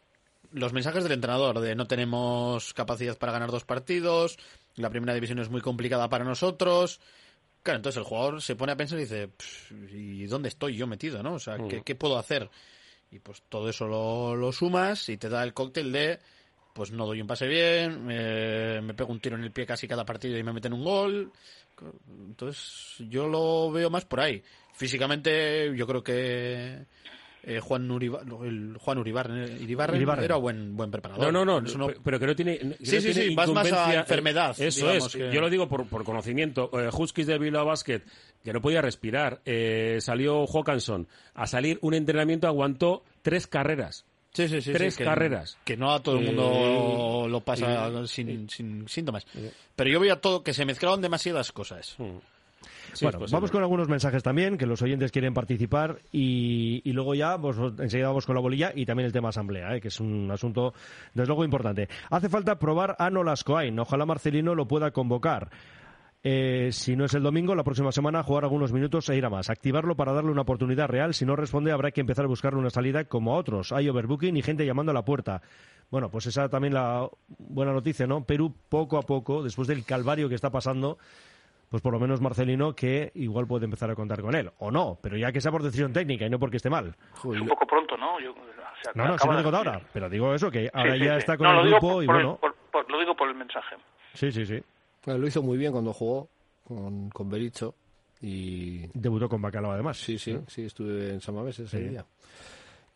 los 0.52 0.72
mensajes 0.72 1.02
del 1.02 1.12
entrenador 1.12 1.60
de 1.60 1.74
no 1.74 1.86
tenemos 1.86 2.74
capacidad 2.74 3.16
para 3.18 3.32
ganar 3.32 3.50
dos 3.50 3.64
partidos, 3.64 4.38
la 4.76 4.90
primera 4.90 5.14
división 5.14 5.38
es 5.38 5.48
muy 5.48 5.60
complicada 5.60 6.08
para 6.08 6.24
nosotros. 6.24 7.00
Claro, 7.62 7.76
entonces 7.76 7.98
el 7.98 8.04
jugador 8.04 8.40
se 8.40 8.56
pone 8.56 8.72
a 8.72 8.76
pensar 8.76 8.98
y 8.98 9.02
dice, 9.02 9.28
"Pff, 9.28 9.72
¿y 9.92 10.26
dónde 10.26 10.48
estoy 10.48 10.76
yo 10.76 10.86
metido, 10.86 11.22
no? 11.22 11.34
O 11.34 11.38
sea, 11.38 11.58
¿qué, 11.68 11.82
qué 11.82 11.94
puedo 11.94 12.18
hacer? 12.18 12.48
Y 13.10 13.18
pues 13.18 13.42
todo 13.48 13.68
eso 13.68 13.86
lo, 13.86 14.36
lo 14.36 14.52
sumas 14.52 15.08
y 15.08 15.16
te 15.16 15.28
da 15.28 15.42
el 15.42 15.52
cóctel 15.52 15.92
de, 15.92 16.20
pues 16.72 16.92
no 16.92 17.06
doy 17.06 17.20
un 17.20 17.26
pase 17.26 17.46
bien, 17.46 18.06
eh, 18.10 18.80
me 18.82 18.94
pego 18.94 19.12
un 19.12 19.20
tiro 19.20 19.36
en 19.36 19.42
el 19.42 19.50
pie 19.50 19.66
casi 19.66 19.88
cada 19.88 20.04
partido 20.04 20.38
y 20.38 20.42
me 20.42 20.52
meten 20.52 20.72
un 20.72 20.84
gol. 20.84 21.32
Entonces 22.28 22.96
yo 23.08 23.26
lo 23.26 23.70
veo 23.70 23.90
más 23.90 24.04
por 24.04 24.20
ahí. 24.20 24.42
Físicamente 24.74 25.74
yo 25.76 25.86
creo 25.86 26.02
que 26.02 26.86
eh, 27.42 27.60
Juan, 27.60 27.88
Uriba- 27.90 28.22
el 28.44 28.76
Juan 28.78 28.98
Uribarren, 28.98 29.62
Iribarren 29.62 29.96
Iribarren. 29.96 30.24
era 30.24 30.36
buen, 30.36 30.76
buen 30.76 30.90
preparador. 30.90 31.32
No, 31.32 31.44
no, 31.44 31.60
no, 31.60 31.74
no- 31.76 31.86
pe- 31.88 31.96
pero 32.04 32.18
que 32.20 32.26
no 32.26 32.36
tiene. 32.36 32.58
que 32.58 32.64
Sí, 32.84 32.96
no 32.96 33.00
sí, 33.00 33.12
tiene 33.12 33.22
sí, 33.30 33.34
vas 33.34 33.50
más 33.50 33.72
a 33.72 33.94
eh, 33.94 33.96
enfermedad, 33.98 34.54
Eso 34.60 34.90
es, 34.90 35.08
que- 35.08 35.32
yo 35.32 35.40
lo 35.40 35.48
digo 35.50 35.68
por, 35.68 35.86
por 35.86 36.04
conocimiento. 36.04 36.70
Eh, 36.72 36.90
Huskies 36.92 37.26
de 37.26 37.38
Bilbao 37.38 37.64
Basket, 37.66 38.02
que 38.44 38.52
no 38.52 38.60
podía 38.60 38.82
respirar. 38.82 39.40
Eh, 39.44 39.98
salió 40.00 40.46
Hawkinson. 40.46 41.08
A 41.34 41.46
salir 41.46 41.78
un 41.82 41.94
entrenamiento 41.94 42.46
aguantó 42.46 43.02
tres 43.22 43.46
carreras. 43.46 44.04
Sí, 44.32 44.46
sí, 44.46 44.60
sí, 44.62 44.72
Tres 44.72 44.96
que- 44.96 45.02
carreras. 45.04 45.58
Que 45.64 45.76
no 45.76 45.92
a 45.92 46.00
todo 46.00 46.18
el 46.18 46.26
mundo 46.26 47.26
lo 47.28 47.40
pasa 47.40 47.90
sin, 48.06 48.48
sin 48.48 48.88
síntomas. 48.88 49.26
Pero 49.74 49.90
yo 49.90 49.98
veía 49.98 50.20
todo 50.20 50.44
que 50.44 50.54
se 50.54 50.64
mezclaban 50.64 51.00
demasiadas 51.00 51.50
cosas. 51.50 51.96
Mm. 51.98 52.18
Sí, 52.92 53.04
bueno, 53.04 53.20
vamos 53.30 53.50
con 53.50 53.62
algunos 53.62 53.88
mensajes 53.88 54.22
también, 54.22 54.58
que 54.58 54.66
los 54.66 54.82
oyentes 54.82 55.12
quieren 55.12 55.34
participar 55.34 55.98
y, 56.12 56.82
y 56.84 56.92
luego 56.92 57.14
ya 57.14 57.38
pues, 57.38 57.56
enseguida 57.78 58.08
vamos 58.08 58.26
con 58.26 58.34
la 58.34 58.40
bolilla 58.40 58.72
y 58.74 58.86
también 58.86 59.06
el 59.06 59.12
tema 59.12 59.30
asamblea, 59.30 59.76
¿eh? 59.76 59.80
que 59.80 59.88
es 59.88 60.00
un 60.00 60.30
asunto 60.30 60.74
desde 61.14 61.26
luego 61.26 61.44
importante. 61.44 61.88
Hace 62.10 62.28
falta 62.28 62.58
probar 62.58 62.96
a 62.98 63.10
Nolascoain, 63.10 63.78
ojalá 63.78 64.06
Marcelino 64.06 64.54
lo 64.54 64.66
pueda 64.66 64.90
convocar. 64.90 65.50
Eh, 66.22 66.68
si 66.72 66.96
no 66.96 67.06
es 67.06 67.14
el 67.14 67.22
domingo, 67.22 67.54
la 67.54 67.64
próxima 67.64 67.92
semana 67.92 68.22
jugar 68.22 68.44
algunos 68.44 68.72
minutos 68.72 69.08
e 69.08 69.16
ir 69.16 69.24
a 69.24 69.30
más. 69.30 69.48
Activarlo 69.48 69.96
para 69.96 70.12
darle 70.12 70.30
una 70.30 70.42
oportunidad 70.42 70.88
real. 70.88 71.14
Si 71.14 71.24
no 71.24 71.34
responde, 71.34 71.72
habrá 71.72 71.92
que 71.92 72.02
empezar 72.02 72.26
a 72.26 72.28
buscarle 72.28 72.58
una 72.58 72.68
salida 72.68 73.04
como 73.04 73.32
a 73.32 73.38
otros. 73.38 73.72
Hay 73.72 73.88
overbooking 73.88 74.36
y 74.36 74.42
gente 74.42 74.66
llamando 74.66 74.90
a 74.90 74.94
la 74.94 75.04
puerta. 75.04 75.40
Bueno, 75.90 76.10
pues 76.10 76.26
esa 76.26 76.48
también 76.48 76.74
la 76.74 77.08
buena 77.38 77.72
noticia, 77.72 78.06
¿no? 78.06 78.24
Perú 78.24 78.54
poco 78.68 78.98
a 78.98 79.02
poco, 79.02 79.42
después 79.42 79.66
del 79.66 79.84
calvario 79.84 80.28
que 80.28 80.34
está 80.34 80.50
pasando, 80.50 80.98
pues 81.70 81.82
por 81.82 81.92
lo 81.92 82.00
menos 82.00 82.20
Marcelino 82.20 82.74
que 82.74 83.12
igual 83.14 83.46
puede 83.46 83.64
empezar 83.64 83.90
a 83.90 83.94
contar 83.94 84.20
con 84.20 84.34
él. 84.34 84.50
O 84.58 84.70
no, 84.70 84.98
pero 85.00 85.16
ya 85.16 85.30
que 85.32 85.40
sea 85.40 85.52
por 85.52 85.62
decisión 85.62 85.92
técnica 85.92 86.26
y 86.26 86.30
no 86.30 86.38
porque 86.38 86.56
esté 86.58 86.68
mal. 86.68 86.94
Es 87.16 87.24
un 87.24 87.46
poco 87.46 87.66
pronto, 87.66 87.96
¿no? 87.96 88.20
Yo, 88.20 88.32
o 88.32 88.34
sea, 88.82 88.92
No, 88.94 89.06
no, 89.06 89.16
si 89.18 89.26
no 89.28 89.36
de- 89.36 89.42
digo 89.44 89.56
ahora. 89.56 89.80
Pero 89.92 90.10
digo 90.10 90.34
eso, 90.34 90.50
que 90.50 90.68
ahora 90.74 90.94
sí, 90.94 91.04
ya 91.04 91.12
sí. 91.14 91.18
está 91.20 91.36
con 91.36 91.46
No, 91.46 91.60
el 91.62 91.68
grupo 91.70 91.92
por- 91.92 92.02
y 92.04 92.06
por 92.06 92.16
el- 92.16 92.22
bueno. 92.26 92.38
por- 92.40 92.54
por- 92.72 92.90
lo 92.90 92.98
digo 92.98 93.14
por 93.16 93.28
el 93.28 93.36
mensaje. 93.36 93.76
Sí, 94.14 94.32
sí, 94.32 94.44
sí. 94.44 94.54
Eh, 94.54 95.16
Lo 95.18 95.26
hizo 95.26 95.42
muy 95.42 95.56
bien 95.56 95.70
cuando 95.72 95.92
jugó 95.92 96.28
con, 96.66 97.08
con 97.10 97.30
Bericho 97.30 97.74
y 98.20 98.86
Debutó 98.92 99.28
con 99.28 99.40
Bacalao 99.40 99.70
además. 99.72 99.96
sí, 99.96 100.18
sí, 100.18 100.36
sí, 100.48 100.64
estuve 100.64 101.10
en 101.14 101.20
San 101.20 101.34
Mamés 101.36 101.58
ese 101.60 101.78
Sí. 101.78 101.88
día. 101.88 102.04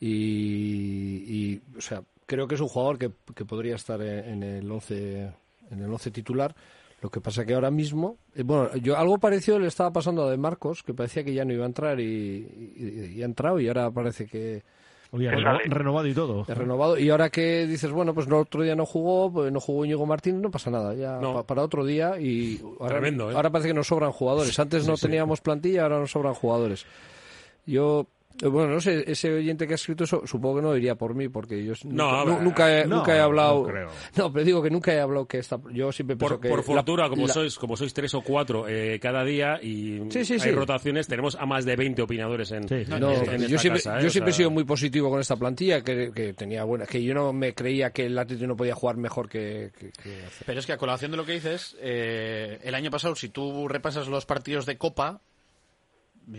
Y, 0.01 1.55
y, 1.55 1.63
o 1.79 1.81
sea, 1.81 2.03
creo 2.27 2.47
que 2.49 2.57
es 2.57 2.61
un 2.61 2.69
jugador 2.69 2.99
que, 2.99 3.11
que 3.35 3.45
podría 3.45 3.77
estar 3.77 4.01
en, 4.03 4.43
en 4.43 4.43
el 4.43 4.71
11 4.71 5.33
en 5.71 5.81
el 5.83 5.91
11 5.91 6.11
titular. 6.11 6.55
Lo 7.05 7.11
que 7.11 7.21
pasa 7.21 7.45
que 7.45 7.53
ahora 7.53 7.71
mismo, 7.71 8.17
eh, 8.35 8.43
bueno, 8.43 8.75
yo 8.77 8.97
algo 8.97 9.19
parecido 9.19 9.59
le 9.59 9.67
estaba 9.69 9.93
pasando 9.93 10.25
a 10.25 10.31
De 10.31 10.39
Marcos, 10.39 10.83
que 10.83 10.95
parecía 10.95 11.23
que 11.23 11.35
ya 11.35 11.45
no 11.45 11.53
iba 11.53 11.65
a 11.65 11.67
entrar 11.67 12.01
y, 12.01 12.05
y- 12.77 13.13
y 13.19 13.23
ha 13.23 13.27
entrado 13.27 13.61
y 13.61 13.69
ahora 13.69 13.91
parece 13.91 14.27
que 14.27 14.63
Oye, 15.11 15.31
Pues 15.31 15.45
vale. 15.45 15.61
renovado 15.67 16.09
y 16.09 16.15
todo. 16.15 16.45
es 16.49 16.57
renovado. 16.59 16.99
Y 16.99 17.09
ahora 17.11 17.29
que 17.31 17.67
dices, 17.69 17.93
bueno, 17.93 18.15
pues 18.15 18.27
el 18.27 18.33
otro 18.33 18.63
día 18.63 18.75
no 18.75 18.85
jugó, 18.87 19.31
pues 19.31 19.53
no 19.53 19.61
jugó 19.61 19.85
Íñigo 19.85 20.07
Martín, 20.07 20.41
no 20.41 20.51
pasa 20.51 20.71
nada, 20.73 20.93
ya 20.95 21.19
No. 21.21 21.35
pa- 21.35 21.43
para 21.47 21.63
otro 21.63 21.85
día 21.85 22.19
y 22.19 22.59
ahora, 22.81 22.95
Tremendo, 22.97 23.31
¿eh? 23.31 23.35
ahora 23.37 23.51
parece 23.51 23.69
que 23.69 23.75
nos 23.75 23.87
sobran 23.87 24.11
jugadores. 24.11 24.59
Antes 24.59 24.89
no 24.89 24.97
teníamos 24.97 25.41
plantilla, 25.43 25.83
ahora 25.83 26.01
nos 26.01 26.11
sobran 26.11 26.33
jugadores. 26.35 26.85
Yo 27.67 28.07
Bueno, 28.43 28.75
no 28.75 28.81
sé, 28.81 29.05
ese 29.11 29.33
oyente 29.33 29.67
que 29.67 29.75
ha 29.75 29.77
escrito 29.77 30.05
eso, 30.05 30.23
supongo 30.27 30.57
que 30.57 30.63
no 30.63 30.73
diría 30.75 30.97
por 30.97 31.15
mí, 31.15 31.29
porque 31.29 31.65
yo 31.65 31.73
No, 31.85 32.25
nunca, 32.25 32.25
nu- 32.25 32.33
eh, 32.39 32.43
nunca, 32.43 32.81
he, 32.81 32.87
no, 32.87 32.97
nunca 32.97 33.17
he 33.17 33.21
hablado. 33.21 33.63
no 33.63 33.69
creo. 33.69 33.89
No, 34.17 34.33
pero 34.33 34.45
digo 34.45 34.63
que 34.63 34.71
nunca 34.71 34.93
he 34.93 35.01
hablado 35.01 35.27
que 35.27 35.39
esta. 35.39 35.61
Yo 35.73 35.93
siempre 35.93 36.17
pienso 36.17 36.35
Por, 36.35 36.41
que. 36.43 36.49
por 36.49 36.59
la- 36.59 36.63
fortuna, 36.65 37.09
como 37.09 37.27
la- 37.29 37.33
sois 37.33 37.57
como 37.57 37.77
sois 37.77 37.95
tres 37.95 38.13
o 38.15 38.23
cuatro 38.23 38.67
eh, 38.69 38.99
cada 39.01 39.25
día 39.25 39.61
y 39.63 40.01
Sí, 40.11 40.25
sí, 40.25 40.33
hay 40.35 40.41
sí. 40.41 40.51
rotaciones, 40.51 41.07
tenemos 41.07 41.37
a 41.37 41.47
más 41.47 41.65
de 41.65 41.77
20 41.77 42.03
opinadores 42.03 42.51
en, 42.51 42.69
Sí, 42.69 42.85
sí. 42.85 42.93
en- 42.93 43.01
No, 43.01 43.13
en 43.13 43.39
yo 43.41 43.47
esta 43.47 43.59
siempre, 43.59 43.83
casa, 43.83 43.99
¿eh? 43.99 44.03
yo 44.03 44.09
O 44.09 44.11
siempre 44.11 44.31
he 44.33 44.35
sido 44.35 44.51
muy 44.51 44.65
positivo 44.65 45.11
con 45.11 45.21
esta 45.21 45.37
plantilla, 45.37 45.83
que, 45.83 46.11
que 46.13 46.35
tenía 46.35 46.65
buena, 46.65 46.87
que 46.87 47.03
yo 47.03 47.15
no 47.15 47.33
me 47.33 47.55
creía 47.55 47.91
que 47.91 48.07
el 48.07 48.19
Atlético 48.19 48.49
no 48.49 48.57
podía 48.57 48.75
jugar 48.75 48.97
mejor 48.97 49.29
que, 49.29 49.71
que- 49.79 49.91
que 49.93 50.25
hace. 50.27 50.45
Pero 50.45 50.59
es 50.59 50.67
que 50.67 50.73
a 50.73 50.77
colación 50.77 51.13
de 51.13 51.17
lo 51.17 51.25
que 51.25 51.33
dices, 51.33 51.77
eh, 51.81 52.59
el 52.65 52.75
año 52.75 52.91
pasado, 52.91 53.15
si 53.15 53.29
tú 53.29 53.69
repasas 53.69 54.09
los 54.09 54.27
partidos 54.27 54.67
de 54.67 54.77
Copa, 54.77 55.21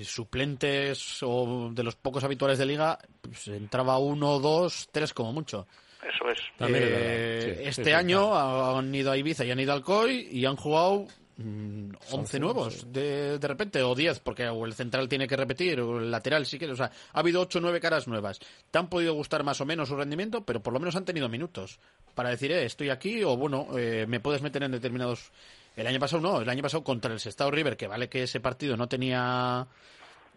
suplentes 0.03 1.21
o 1.23 1.69
de 1.73 1.83
los 1.83 1.95
pocos 1.95 2.23
habituales 2.23 2.57
de 2.57 2.65
Liga, 2.65 2.97
pues 3.21 3.47
entraba 3.47 3.97
uno, 3.97 4.39
dos, 4.39 4.89
tres 4.91 5.13
como 5.13 5.33
mucho. 5.33 5.67
Eso 6.01 6.29
es. 6.29 6.39
También 6.57 6.83
es 6.83 6.89
Eh. 6.91 7.55
Sí, 7.57 7.67
este 7.67 7.83
sí, 7.85 7.91
año 7.91 8.29
claro. 8.29 8.77
han 8.77 8.93
ido 8.93 9.11
a 9.11 9.17
Ibiza 9.17 9.45
y 9.45 9.51
han 9.51 9.59
ido 9.59 9.73
al 9.73 9.81
COI 9.81 10.29
y 10.31 10.45
han 10.45 10.55
jugado 10.55 11.07
mm, 11.37 11.89
11 12.11 12.39
nuevos 12.39 12.91
de, 12.91 13.39
de 13.39 13.47
repente, 13.47 13.81
o 13.81 13.95
10, 13.95 14.19
porque 14.19 14.47
o 14.47 14.65
el 14.65 14.73
central 14.73 15.09
tiene 15.09 15.27
que 15.27 15.35
repetir, 15.35 15.79
o 15.81 15.99
el 15.99 16.11
lateral 16.11 16.45
sí 16.45 16.59
que, 16.59 16.69
o 16.69 16.75
sea, 16.75 16.91
ha 17.13 17.19
habido 17.19 17.41
8 17.41 17.57
o 17.57 17.61
9 17.61 17.79
caras 17.79 18.07
nuevas. 18.07 18.39
Te 18.69 18.77
han 18.77 18.89
podido 18.89 19.13
gustar 19.13 19.43
más 19.43 19.59
o 19.61 19.65
menos 19.65 19.89
su 19.89 19.95
rendimiento, 19.95 20.45
pero 20.45 20.61
por 20.61 20.73
lo 20.73 20.79
menos 20.79 20.95
han 20.95 21.05
tenido 21.05 21.27
minutos 21.27 21.79
para 22.13 22.29
decir, 22.29 22.51
eh, 22.51 22.65
estoy 22.65 22.89
aquí, 22.89 23.23
o 23.23 23.35
bueno, 23.35 23.67
eh, 23.77 24.05
me 24.07 24.19
puedes 24.19 24.41
meter 24.41 24.63
en 24.63 24.71
determinados... 24.71 25.31
El 25.75 25.87
año 25.87 25.99
pasado 25.99 26.21
no, 26.21 26.41
el 26.41 26.49
año 26.49 26.61
pasado 26.61 26.83
contra 26.83 27.11
el 27.13 27.19
Sestao 27.19 27.51
River, 27.51 27.75
que 27.77 27.87
vale 27.87 28.07
que 28.09 28.23
ese 28.23 28.39
partido 28.39 28.77
no 28.77 28.87
tenía 28.87 29.67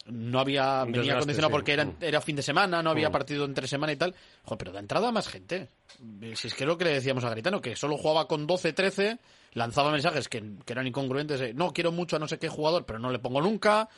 no 0.07 0.41
había 0.41 0.85
venía 0.85 1.01
desgaste, 1.03 1.19
condicionado 1.21 1.51
sí. 1.51 1.53
porque 1.53 1.73
era, 1.75 1.85
Mm. 1.85 1.97
era 2.01 2.21
fin 2.23 2.35
de 2.37 2.43
semana, 2.43 2.83
no 2.83 2.91
había 2.91 3.11
Mm. 3.11 3.13
partido 3.13 3.45
entre 3.45 3.69
semana 3.69 3.93
y 3.93 3.97
tal. 3.97 4.15
Joder, 4.45 4.59
pero 4.59 4.73
de 4.73 4.79
entrada 4.79 5.13
más 5.13 5.29
gente. 5.29 5.69
Si 6.35 6.49
es 6.49 6.55
que 6.55 6.65
es 6.65 6.69
lo 6.69 6.79
que 6.79 6.85
le 6.87 6.93
decíamos 6.95 7.25
a 7.25 7.29
Garitano, 7.29 7.61
que 7.61 7.77
solo 7.77 7.99
jugaba 7.99 8.27
con 8.27 8.47
12, 8.47 8.73
13, 8.73 9.19
lanzaba 9.53 9.91
mensajes 9.93 10.29
que, 10.29 10.43
que 10.65 10.73
eran 10.73 10.87
incongruentes. 10.87 11.41
de, 11.41 11.53
no, 11.53 11.73
quiero 11.75 11.93
mucho 11.93 12.17
a 12.17 12.19
no 12.19 12.27
sé 12.27 12.39
qué 12.39 12.49
jugador, 12.49 12.87
pero 12.87 12.99
no 12.99 13.11
le 13.11 13.19
pongo 13.19 13.43
nunca. 13.43 13.89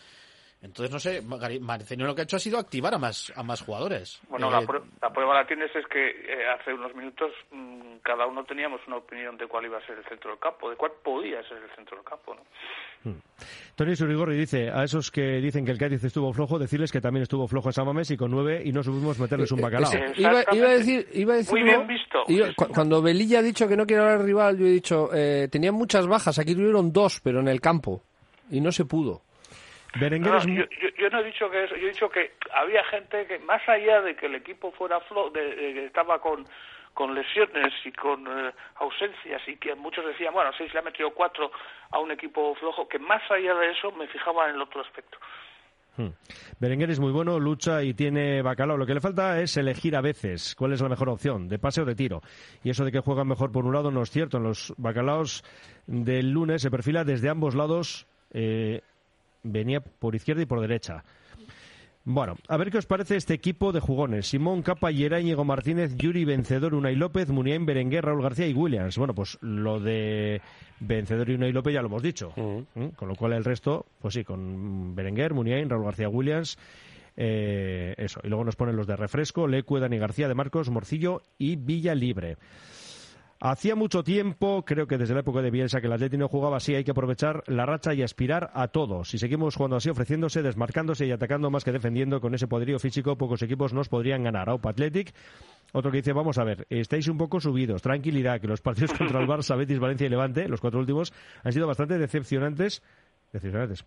Entonces, 0.62 0.92
no 0.92 0.98
sé, 1.00 1.22
Marcelino 1.22 2.06
lo 2.06 2.14
que 2.14 2.20
ha 2.20 2.24
hecho 2.24 2.36
ha 2.36 2.40
sido 2.40 2.58
activar 2.58 2.92
a 2.92 2.98
más, 2.98 3.32
a 3.34 3.42
más 3.42 3.62
jugadores. 3.62 4.20
Bueno, 4.28 4.48
Eh, 4.48 4.52
la, 4.52 4.60
prue- 4.60 4.82
la 5.00 5.10
prueba 5.10 5.34
la 5.34 5.46
tienes 5.46 5.74
es 5.74 5.86
que 5.86 6.10
eh, 6.10 6.46
hace 6.54 6.74
unos 6.74 6.94
minutos 6.94 7.30
mm, 7.50 7.96
cada 8.02 8.26
uno 8.26 8.44
teníamos 8.44 8.80
una 8.86 8.96
opinión 8.96 9.38
de 9.38 9.46
cuál 9.46 9.64
iba 9.64 9.78
a 9.78 9.86
ser 9.86 9.96
el 9.96 10.04
centro 10.04 10.30
del 10.30 10.38
campo, 10.38 10.68
de 10.68 10.76
cuál 10.76 10.92
podía 11.02 11.42
ser 11.48 11.58
el 11.62 11.70
centro 11.74 11.96
del 11.96 12.04
campo, 12.04 12.34
¿no? 12.34 12.42
Tony 13.74 13.96
Surigorri 13.96 14.36
dice 14.36 14.70
a 14.70 14.84
esos 14.84 15.10
que 15.10 15.22
dicen 15.40 15.64
que 15.64 15.70
el 15.72 15.78
Cádiz 15.78 16.04
estuvo 16.04 16.30
flojo, 16.34 16.58
decirles 16.58 16.92
que 16.92 17.00
también 17.00 17.22
estuvo 17.22 17.48
flojo 17.48 17.70
en 17.70 17.72
San 17.72 17.86
Mamés 17.86 18.10
y 18.10 18.16
con 18.18 18.30
nueve 18.30 18.60
y 18.62 18.72
no 18.72 18.82
subimos 18.82 19.18
meterles 19.18 19.50
un 19.52 19.62
bacalao. 19.62 19.90
Ese- 19.90 20.20
iba, 20.20 20.44
iba 20.52 20.68
a 20.68 20.72
decir, 20.72 21.08
iba 21.14 21.32
a 21.32 21.36
Muy 21.36 21.42
decirlo- 21.44 21.64
bien 21.64 21.86
visto. 21.86 22.18
iba- 22.28 22.48
cu- 22.54 22.68
cuando 22.74 23.00
Velilla 23.00 23.38
ha 23.38 23.42
dicho 23.42 23.66
que 23.66 23.78
no 23.78 23.86
quiere 23.86 24.02
hablar 24.02 24.18
al 24.20 24.26
rival, 24.26 24.58
yo 24.58 24.66
he 24.66 24.70
dicho, 24.72 25.08
eh, 25.14 25.48
tenían 25.50 25.74
muchas 25.74 26.06
bajas, 26.06 26.38
aquí 26.38 26.54
tuvieron 26.54 26.92
dos, 26.92 27.20
pero 27.22 27.40
en 27.40 27.48
el 27.48 27.62
campo, 27.62 28.02
y 28.50 28.60
no 28.60 28.70
se 28.70 28.84
pudo. 28.84 29.22
Berenguer 29.98 30.32
No, 30.32 30.38
es 30.38 30.46
yo, 30.46 30.54
yo- 30.54 30.88
yo 30.98 31.10
no 31.10 31.18
he 31.20 31.24
dicho 31.24 31.50
que 31.50 31.64
eso, 31.64 31.74
yo 31.76 31.86
he 31.88 31.90
dicho 31.92 32.08
que 32.08 32.32
había 32.54 32.84
gente 32.84 33.26
que 33.26 33.38
más 33.40 33.66
allá 33.68 34.00
de 34.02 34.14
que 34.14 34.26
el 34.26 34.34
equipo 34.36 34.70
fuera 34.72 35.00
flojo, 35.00 35.30
de, 35.30 35.42
de 35.56 35.86
estaba 35.86 36.20
con, 36.20 36.46
con 36.94 37.14
lesiones 37.14 37.72
y 37.84 37.92
con 37.92 38.26
eh, 38.26 38.52
ausencias 38.76 39.42
y 39.48 39.56
que 39.56 39.74
muchos 39.74 40.04
decían, 40.06 40.32
bueno, 40.32 40.50
sí, 40.56 40.66
se 40.68 40.74
le 40.74 40.78
ha 40.78 40.82
metido 40.82 41.10
cuatro 41.12 41.50
a 41.90 41.98
un 41.98 42.10
equipo 42.12 42.54
flojo, 42.56 42.86
que 42.88 42.98
más 42.98 43.22
allá 43.30 43.54
de 43.54 43.70
eso 43.72 43.90
me 43.92 44.06
fijaba 44.08 44.48
en 44.48 44.54
el 44.56 44.62
otro 44.62 44.80
aspecto. 44.80 45.18
Hmm. 45.96 46.10
Berenguer 46.60 46.90
es 46.90 47.00
muy 47.00 47.10
bueno, 47.10 47.40
lucha 47.40 47.82
y 47.82 47.94
tiene 47.94 48.42
bacalao. 48.42 48.76
Lo 48.76 48.86
que 48.86 48.94
le 48.94 49.00
falta 49.00 49.40
es 49.40 49.56
elegir 49.56 49.96
a 49.96 50.00
veces 50.00 50.54
cuál 50.54 50.72
es 50.72 50.80
la 50.80 50.88
mejor 50.88 51.08
opción, 51.08 51.48
de 51.48 51.58
pase 51.58 51.82
o 51.82 51.84
de 51.84 51.96
tiro. 51.96 52.20
Y 52.62 52.70
eso 52.70 52.84
de 52.84 52.92
que 52.92 53.00
juegan 53.00 53.26
mejor 53.26 53.50
por 53.50 53.64
un 53.66 53.72
lado 53.74 53.90
no 53.90 54.02
es 54.02 54.10
cierto. 54.10 54.36
En 54.36 54.44
los 54.44 54.72
bacalaos 54.78 55.42
del 55.86 56.30
lunes 56.30 56.62
se 56.62 56.70
perfila 56.70 57.02
desde 57.02 57.28
ambos 57.28 57.56
lados. 57.56 58.06
eh, 58.32 58.82
venía 59.42 59.80
por 59.80 60.14
izquierda 60.14 60.42
y 60.42 60.46
por 60.46 60.60
derecha. 60.60 61.04
Bueno, 62.04 62.36
a 62.48 62.56
ver 62.56 62.70
qué 62.70 62.78
os 62.78 62.86
parece 62.86 63.16
este 63.16 63.34
equipo 63.34 63.72
de 63.72 63.80
jugones. 63.80 64.26
Simón 64.26 64.62
Capa, 64.62 64.90
Yera, 64.90 65.20
Íñigo 65.20 65.44
Martínez, 65.44 65.94
Yuri, 65.96 66.24
Vencedor, 66.24 66.74
Unai 66.74 66.96
López, 66.96 67.28
Muniain, 67.28 67.66
Berenguer, 67.66 68.04
Raúl 68.04 68.22
García 68.22 68.46
y 68.46 68.54
Williams. 68.54 68.96
Bueno, 68.96 69.14
pues 69.14 69.36
lo 69.42 69.80
de 69.80 70.40
Vencedor 70.80 71.28
y 71.28 71.34
Unai 71.34 71.52
López 71.52 71.74
ya 71.74 71.82
lo 71.82 71.88
hemos 71.88 72.02
dicho. 72.02 72.32
¿Mm? 72.74 72.88
Con 72.96 73.08
lo 73.08 73.14
cual 73.16 73.34
el 73.34 73.44
resto, 73.44 73.84
pues 74.00 74.14
sí, 74.14 74.24
con 74.24 74.94
Berenguer, 74.94 75.34
Muniain, 75.34 75.68
Raúl 75.68 75.84
García 75.84 76.08
Williams, 76.08 76.56
eh, 77.16 77.94
eso. 77.98 78.20
Y 78.24 78.28
luego 78.28 78.44
nos 78.44 78.56
ponen 78.56 78.76
los 78.76 78.86
de 78.86 78.96
refresco, 78.96 79.46
Lecue, 79.46 79.78
Dani 79.78 79.98
García, 79.98 80.26
de 80.26 80.34
Marcos, 80.34 80.70
Morcillo 80.70 81.20
y 81.36 81.56
Villa 81.56 81.94
Libre. 81.94 82.38
Hacía 83.42 83.74
mucho 83.74 84.04
tiempo, 84.04 84.66
creo 84.66 84.86
que 84.86 84.98
desde 84.98 85.14
la 85.14 85.20
época 85.20 85.40
de 85.40 85.50
Bielsa, 85.50 85.80
que 85.80 85.86
el 85.86 85.94
Atleti 85.94 86.18
no 86.18 86.28
jugaba 86.28 86.58
así. 86.58 86.74
Hay 86.74 86.84
que 86.84 86.90
aprovechar 86.90 87.42
la 87.46 87.64
racha 87.64 87.94
y 87.94 88.02
aspirar 88.02 88.50
a 88.52 88.68
todo. 88.68 89.02
Si 89.02 89.16
seguimos 89.16 89.56
jugando 89.56 89.76
así, 89.76 89.88
ofreciéndose, 89.88 90.42
desmarcándose 90.42 91.06
y 91.06 91.10
atacando 91.10 91.50
más 91.50 91.64
que 91.64 91.72
defendiendo, 91.72 92.20
con 92.20 92.34
ese 92.34 92.46
poderío 92.46 92.78
físico, 92.78 93.16
pocos 93.16 93.40
equipos 93.40 93.72
nos 93.72 93.88
podrían 93.88 94.22
ganar. 94.22 94.50
Aupa 94.50 94.68
Athletic. 94.68 95.14
Otro 95.72 95.90
que 95.90 95.98
dice, 95.98 96.12
vamos 96.12 96.36
a 96.36 96.44
ver, 96.44 96.66
estáis 96.68 97.08
un 97.08 97.16
poco 97.16 97.40
subidos. 97.40 97.80
Tranquilidad, 97.80 98.42
que 98.42 98.46
los 98.46 98.60
partidos 98.60 98.92
contra 98.98 99.22
el 99.22 99.26
Barça, 99.26 99.56
Betis, 99.56 99.78
Valencia 99.78 100.06
y 100.06 100.10
Levante, 100.10 100.46
los 100.46 100.60
cuatro 100.60 100.78
últimos, 100.78 101.10
han 101.42 101.52
sido 101.54 101.66
bastante 101.66 101.96
decepcionantes. 101.96 102.82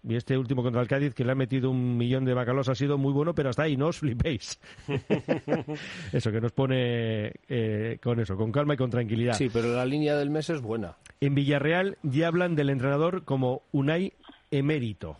Y 0.04 0.16
este 0.16 0.38
último 0.38 0.64
contra 0.64 0.82
el 0.82 0.88
Cádiz, 0.88 1.14
que 1.14 1.26
le 1.26 1.34
ha 1.34 1.36
metido 1.36 1.70
un 1.70 1.98
millón 1.98 2.24
de 2.24 2.34
bacalos, 2.34 2.70
ha 2.70 2.76
sido 2.76 2.98
muy 2.98 3.12
bueno, 3.12 3.36
pero 3.36 3.50
hasta 3.50 3.64
ahí 3.64 3.76
no 3.76 3.88
os 3.88 4.00
flipéis. 4.00 4.60
eso, 6.14 6.32
que 6.32 6.40
nos 6.40 6.54
pone 6.54 7.34
eh, 7.50 7.98
con 8.02 8.20
eso, 8.22 8.38
con 8.38 8.52
calma 8.52 8.76
y 8.76 8.78
con 8.78 8.90
tranquilidad. 8.90 9.34
Sí, 9.34 9.50
pero 9.52 9.74
la 9.74 9.86
línea 9.86 10.16
del 10.16 10.30
mes 10.30 10.50
es 10.50 10.62
buena. 10.62 10.96
En 11.20 11.36
Villarreal 11.36 11.98
ya 12.04 12.28
hablan 12.28 12.56
del 12.56 12.70
entrenador 12.70 13.26
como 13.26 13.64
Unai 13.72 14.14
emérito. 14.50 15.18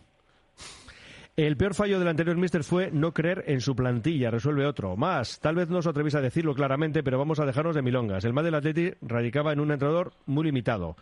El 1.36 1.56
peor 1.56 1.74
fallo 1.74 1.98
del 1.98 2.08
anterior 2.08 2.36
míster 2.36 2.62
fue 2.62 2.92
no 2.92 3.12
creer 3.12 3.44
en 3.48 3.60
su 3.60 3.74
plantilla, 3.74 4.30
resuelve 4.30 4.66
otro. 4.66 4.96
Más, 4.96 5.40
tal 5.40 5.56
vez 5.56 5.68
no 5.68 5.78
os 5.78 5.86
atrevéis 5.86 6.14
a 6.14 6.20
decirlo 6.20 6.54
claramente, 6.54 7.02
pero 7.02 7.18
vamos 7.18 7.40
a 7.40 7.44
dejarnos 7.44 7.74
de 7.74 7.82
milongas. 7.82 8.24
El 8.24 8.32
mal 8.32 8.44
del 8.44 8.54
Atleti 8.54 8.92
radicaba 9.02 9.52
en 9.52 9.58
un 9.58 9.72
entrenador 9.72 10.12
muy 10.26 10.44
limitado. 10.44 10.96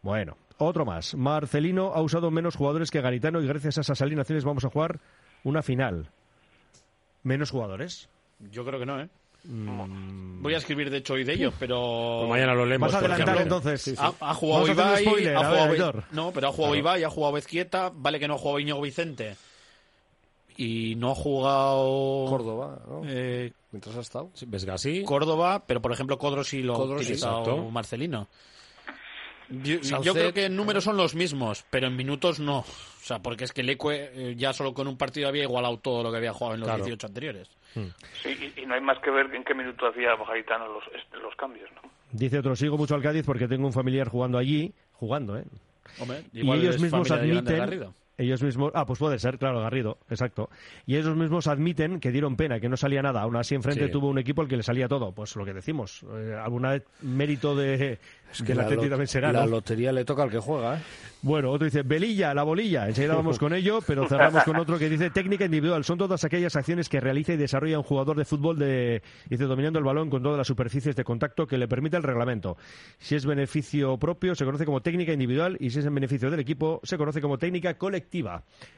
Bueno, 0.00 0.38
otro 0.58 0.84
más. 0.84 1.14
Marcelino 1.14 1.92
ha 1.94 2.00
usado 2.00 2.30
menos 2.30 2.56
jugadores 2.56 2.90
que 2.90 3.00
Garitano 3.00 3.40
y 3.40 3.46
gracias 3.46 3.78
a 3.78 3.80
esas 3.82 4.00
alineaciones 4.02 4.44
vamos 4.44 4.64
a 4.64 4.70
jugar 4.70 5.00
una 5.44 5.62
final. 5.62 6.10
¿Menos 7.22 7.50
jugadores? 7.50 8.08
Yo 8.50 8.64
creo 8.64 8.78
que 8.78 8.86
no, 8.86 9.00
¿eh? 9.00 9.08
Mm. 9.44 10.42
Voy 10.42 10.54
a 10.54 10.58
escribir, 10.58 10.90
de 10.90 10.98
hecho, 10.98 11.14
hoy 11.14 11.24
de 11.24 11.34
ello, 11.34 11.52
pero... 11.58 12.18
Pues 12.20 12.30
mañana 12.30 12.54
lo 12.54 12.66
leemos. 12.66 12.92
Vas 12.92 13.02
a 13.02 13.04
adelantar 13.06 13.42
entonces. 13.42 13.94
Ha, 13.98 14.12
ha 14.20 14.34
jugado 14.34 14.66
Ibai, 14.68 15.04
spoiler, 15.04 15.36
ha 15.36 15.50
ver, 15.50 15.76
jugado, 15.76 16.04
no, 16.10 16.32
pero 16.32 16.48
ha 16.48 16.52
jugado 16.52 16.74
Ibai, 16.74 17.04
ha 17.04 17.10
jugado 17.10 17.34
Bezquieta, 17.34 17.92
vale 17.94 18.18
que 18.18 18.26
no 18.26 18.34
ha 18.34 18.38
jugado 18.38 18.58
Íñigo 18.58 18.80
Vicente 18.80 19.36
y 20.56 20.94
no 20.96 21.12
ha 21.12 21.14
jugado 21.14 22.24
Córdoba, 22.28 22.80
¿no? 22.88 23.02
eh, 23.06 23.52
Mientras 23.70 23.96
ha 23.96 24.00
estado. 24.00 24.30
Sí. 24.78 25.04
Córdoba, 25.04 25.64
pero 25.66 25.82
por 25.82 25.92
ejemplo 25.92 26.18
Codro 26.18 26.42
sí 26.42 26.62
lo 26.62 26.74
Codro 26.74 26.96
ha 26.96 26.98
sí, 27.00 27.04
utilizado. 27.04 27.70
Marcelino. 27.70 28.28
Yo, 29.48 30.12
creo 30.12 30.32
que 30.32 30.46
en 30.46 30.56
números 30.56 30.84
son 30.84 30.96
los 30.96 31.14
mismos, 31.14 31.64
pero 31.70 31.86
en 31.86 31.96
minutos 31.96 32.40
no. 32.40 32.58
O 32.60 32.64
sea, 33.02 33.20
porque 33.20 33.44
es 33.44 33.52
que 33.52 33.62
Leque 33.62 34.10
eh, 34.12 34.34
ya 34.36 34.52
solo 34.52 34.74
con 34.74 34.88
un 34.88 34.96
partido 34.96 35.28
había 35.28 35.44
igualado 35.44 35.78
todo 35.78 36.02
lo 36.02 36.10
que 36.10 36.16
había 36.16 36.32
jugado 36.32 36.54
en 36.54 36.60
los 36.60 36.68
Claro. 36.68 36.84
18 36.84 37.06
anteriores. 37.06 37.48
Sí, 38.22 38.52
y, 38.56 38.62
y 38.62 38.66
no 38.66 38.74
hay 38.74 38.80
más 38.80 38.98
que 38.98 39.10
ver 39.10 39.32
en 39.34 39.44
qué 39.44 39.54
minuto 39.54 39.86
hacía 39.86 40.16
Garitano 40.16 40.66
los, 40.66 40.84
los 41.22 41.34
cambios, 41.36 41.70
¿no? 41.74 41.88
Dice 42.10 42.38
otro, 42.38 42.56
sigo 42.56 42.76
mucho 42.78 42.94
al 42.94 43.02
Cádiz 43.02 43.24
porque 43.24 43.46
tengo 43.46 43.66
un 43.66 43.72
familiar 43.72 44.08
jugando 44.08 44.38
allí, 44.38 44.72
jugando, 44.94 45.36
¿eh? 45.36 45.44
Hombre, 46.00 46.24
y 46.32 46.40
ellos 46.50 46.80
mismos 46.80 47.10
admiten. 47.10 47.92
Ellos 48.18 48.42
mismos 48.42 48.72
ah 48.74 48.86
pues 48.86 48.98
puede 48.98 49.18
ser 49.18 49.38
claro 49.38 49.60
Garrido 49.60 49.98
exacto 50.08 50.48
y 50.86 50.96
ellos 50.96 51.16
mismos 51.16 51.46
admiten 51.46 52.00
que 52.00 52.10
dieron 52.12 52.36
pena 52.36 52.60
que 52.60 52.68
no 52.68 52.76
salía 52.76 53.02
nada 53.02 53.22
aún 53.22 53.36
así 53.36 53.54
enfrente 53.54 53.86
Sí. 53.86 53.92
tuvo 53.92 54.08
un 54.08 54.18
equipo 54.18 54.42
al 54.42 54.48
que 54.48 54.56
le 54.56 54.62
salía 54.62 54.88
todo 54.88 55.12
pues 55.12 55.36
lo 55.36 55.44
que 55.44 55.52
decimos 55.52 56.04
eh, 56.14 56.34
alguna 56.42 56.70
vez 56.72 56.84
mérito 57.02 57.54
de 57.54 57.98
que 58.44 58.52
el 58.52 58.58
la 58.58 58.68
lot- 58.68 58.88
también 58.88 59.06
será 59.06 59.32
La 59.32 59.44
¿no? 59.44 59.46
lotería 59.46 59.92
le 59.92 60.04
toca 60.04 60.22
al 60.24 60.30
que 60.30 60.38
juega, 60.38 60.76
¿eh? 60.76 60.82
Bueno, 61.22 61.50
otro 61.50 61.64
dice, 61.64 61.82
Belilla, 61.82 62.34
la 62.34 62.42
bolilla. 62.42 62.86
Enseguida 62.86 63.14
vamos 63.14 63.38
con 63.38 63.52
ello, 63.54 63.78
pero 63.86 64.06
cerramos 64.06 64.44
con 64.44 64.56
otro 64.56 64.78
que 64.78 64.88
dice, 64.90 65.10
técnica 65.10 65.44
individual. 65.46 65.82
Son 65.84 65.96
todas 65.96 66.22
aquellas 66.24 66.54
acciones 66.54 66.88
que 66.88 67.00
realiza 67.00 67.32
y 67.32 67.36
desarrolla 67.36 67.78
un 67.78 67.84
jugador 67.84 68.16
de 68.16 68.24
fútbol, 68.24 68.58
de, 68.58 69.02
dice, 69.30 69.44
dominando 69.44 69.78
el 69.78 69.84
balón 69.84 70.10
con 70.10 70.22
todas 70.22 70.36
las 70.38 70.46
superficies 70.46 70.94
de 70.94 71.02
contacto 71.04 71.46
que 71.46 71.56
le 71.56 71.66
permite 71.66 71.96
el 71.96 72.02
reglamento. 72.02 72.56
Si 72.98 73.14
es 73.14 73.24
beneficio 73.26 73.96
propio, 73.96 74.34
se 74.34 74.44
conoce 74.44 74.66
como 74.66 74.82
técnica 74.82 75.12
individual 75.12 75.56
y 75.58 75.70
si 75.70 75.78
es 75.78 75.86
en 75.86 75.94
beneficio 75.94 76.30
del 76.30 76.40
equipo, 76.40 76.80
se 76.84 76.98
conoce 76.98 77.20
como 77.20 77.38
técnica 77.38 77.74
colectiva. 77.78 78.05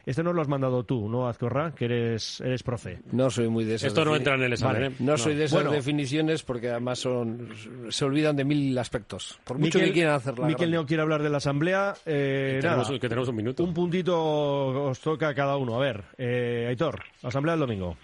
Este 0.07 0.23
no 0.23 0.33
lo 0.33 0.43
has 0.43 0.49
mandado 0.49 0.85
tú, 0.85 1.09
¿no, 1.09 1.29
Azcorra? 1.29 1.75
Que 1.75 1.85
eres, 1.85 2.41
eres 2.41 2.63
profe. 2.63 3.01
No 3.13 3.31
soy 3.31 3.49
muy 3.49 3.65
de 3.65 3.75
esas 3.75 3.89
Esto 3.89 4.05
no 4.05 4.17
entra 4.17 4.35
en 4.35 4.43
el 4.43 4.53
examen. 4.53 4.83
Vale. 4.83 4.95
¿eh? 4.95 4.97
No, 5.01 5.19
soy 5.19 5.35
de 5.35 5.45
esas 5.45 5.59
Bueno. 5.63 5.71
definiciones 5.73 6.43
porque 6.43 6.71
además 6.71 6.99
son 6.99 7.49
se 7.91 8.05
olvidan 8.05 8.37
de 8.37 8.45
mil 8.45 8.77
aspectos. 8.79 9.39
Por 9.45 9.59
mucho 9.59 9.79
que 9.79 9.93
quieran 9.93 10.15
hacerla. 10.15 10.47
Miquel. 10.47 10.71
Neo 10.71 10.87
quiere 10.87 11.03
hablar 11.03 11.23
de 11.23 11.31
la 11.31 11.37
asamblea. 11.39 11.95
Eh, 12.07 12.59
Tenemos, 12.61 12.89
nada, 12.89 12.99
que 13.01 13.09
tenemos 13.09 13.29
un 13.29 13.37
minuto. 13.37 13.65
un 13.65 13.75
puntito 13.75 14.89
os 14.89 14.99
toca 15.01 15.29
a 15.29 15.35
cada 15.35 15.57
uno. 15.57 15.77
A 15.77 15.79
ver, 15.81 16.05
eh, 16.17 16.67
Aitor, 16.69 17.03
asamblea 17.23 17.53
del 17.55 17.61
domingo. 17.61 17.97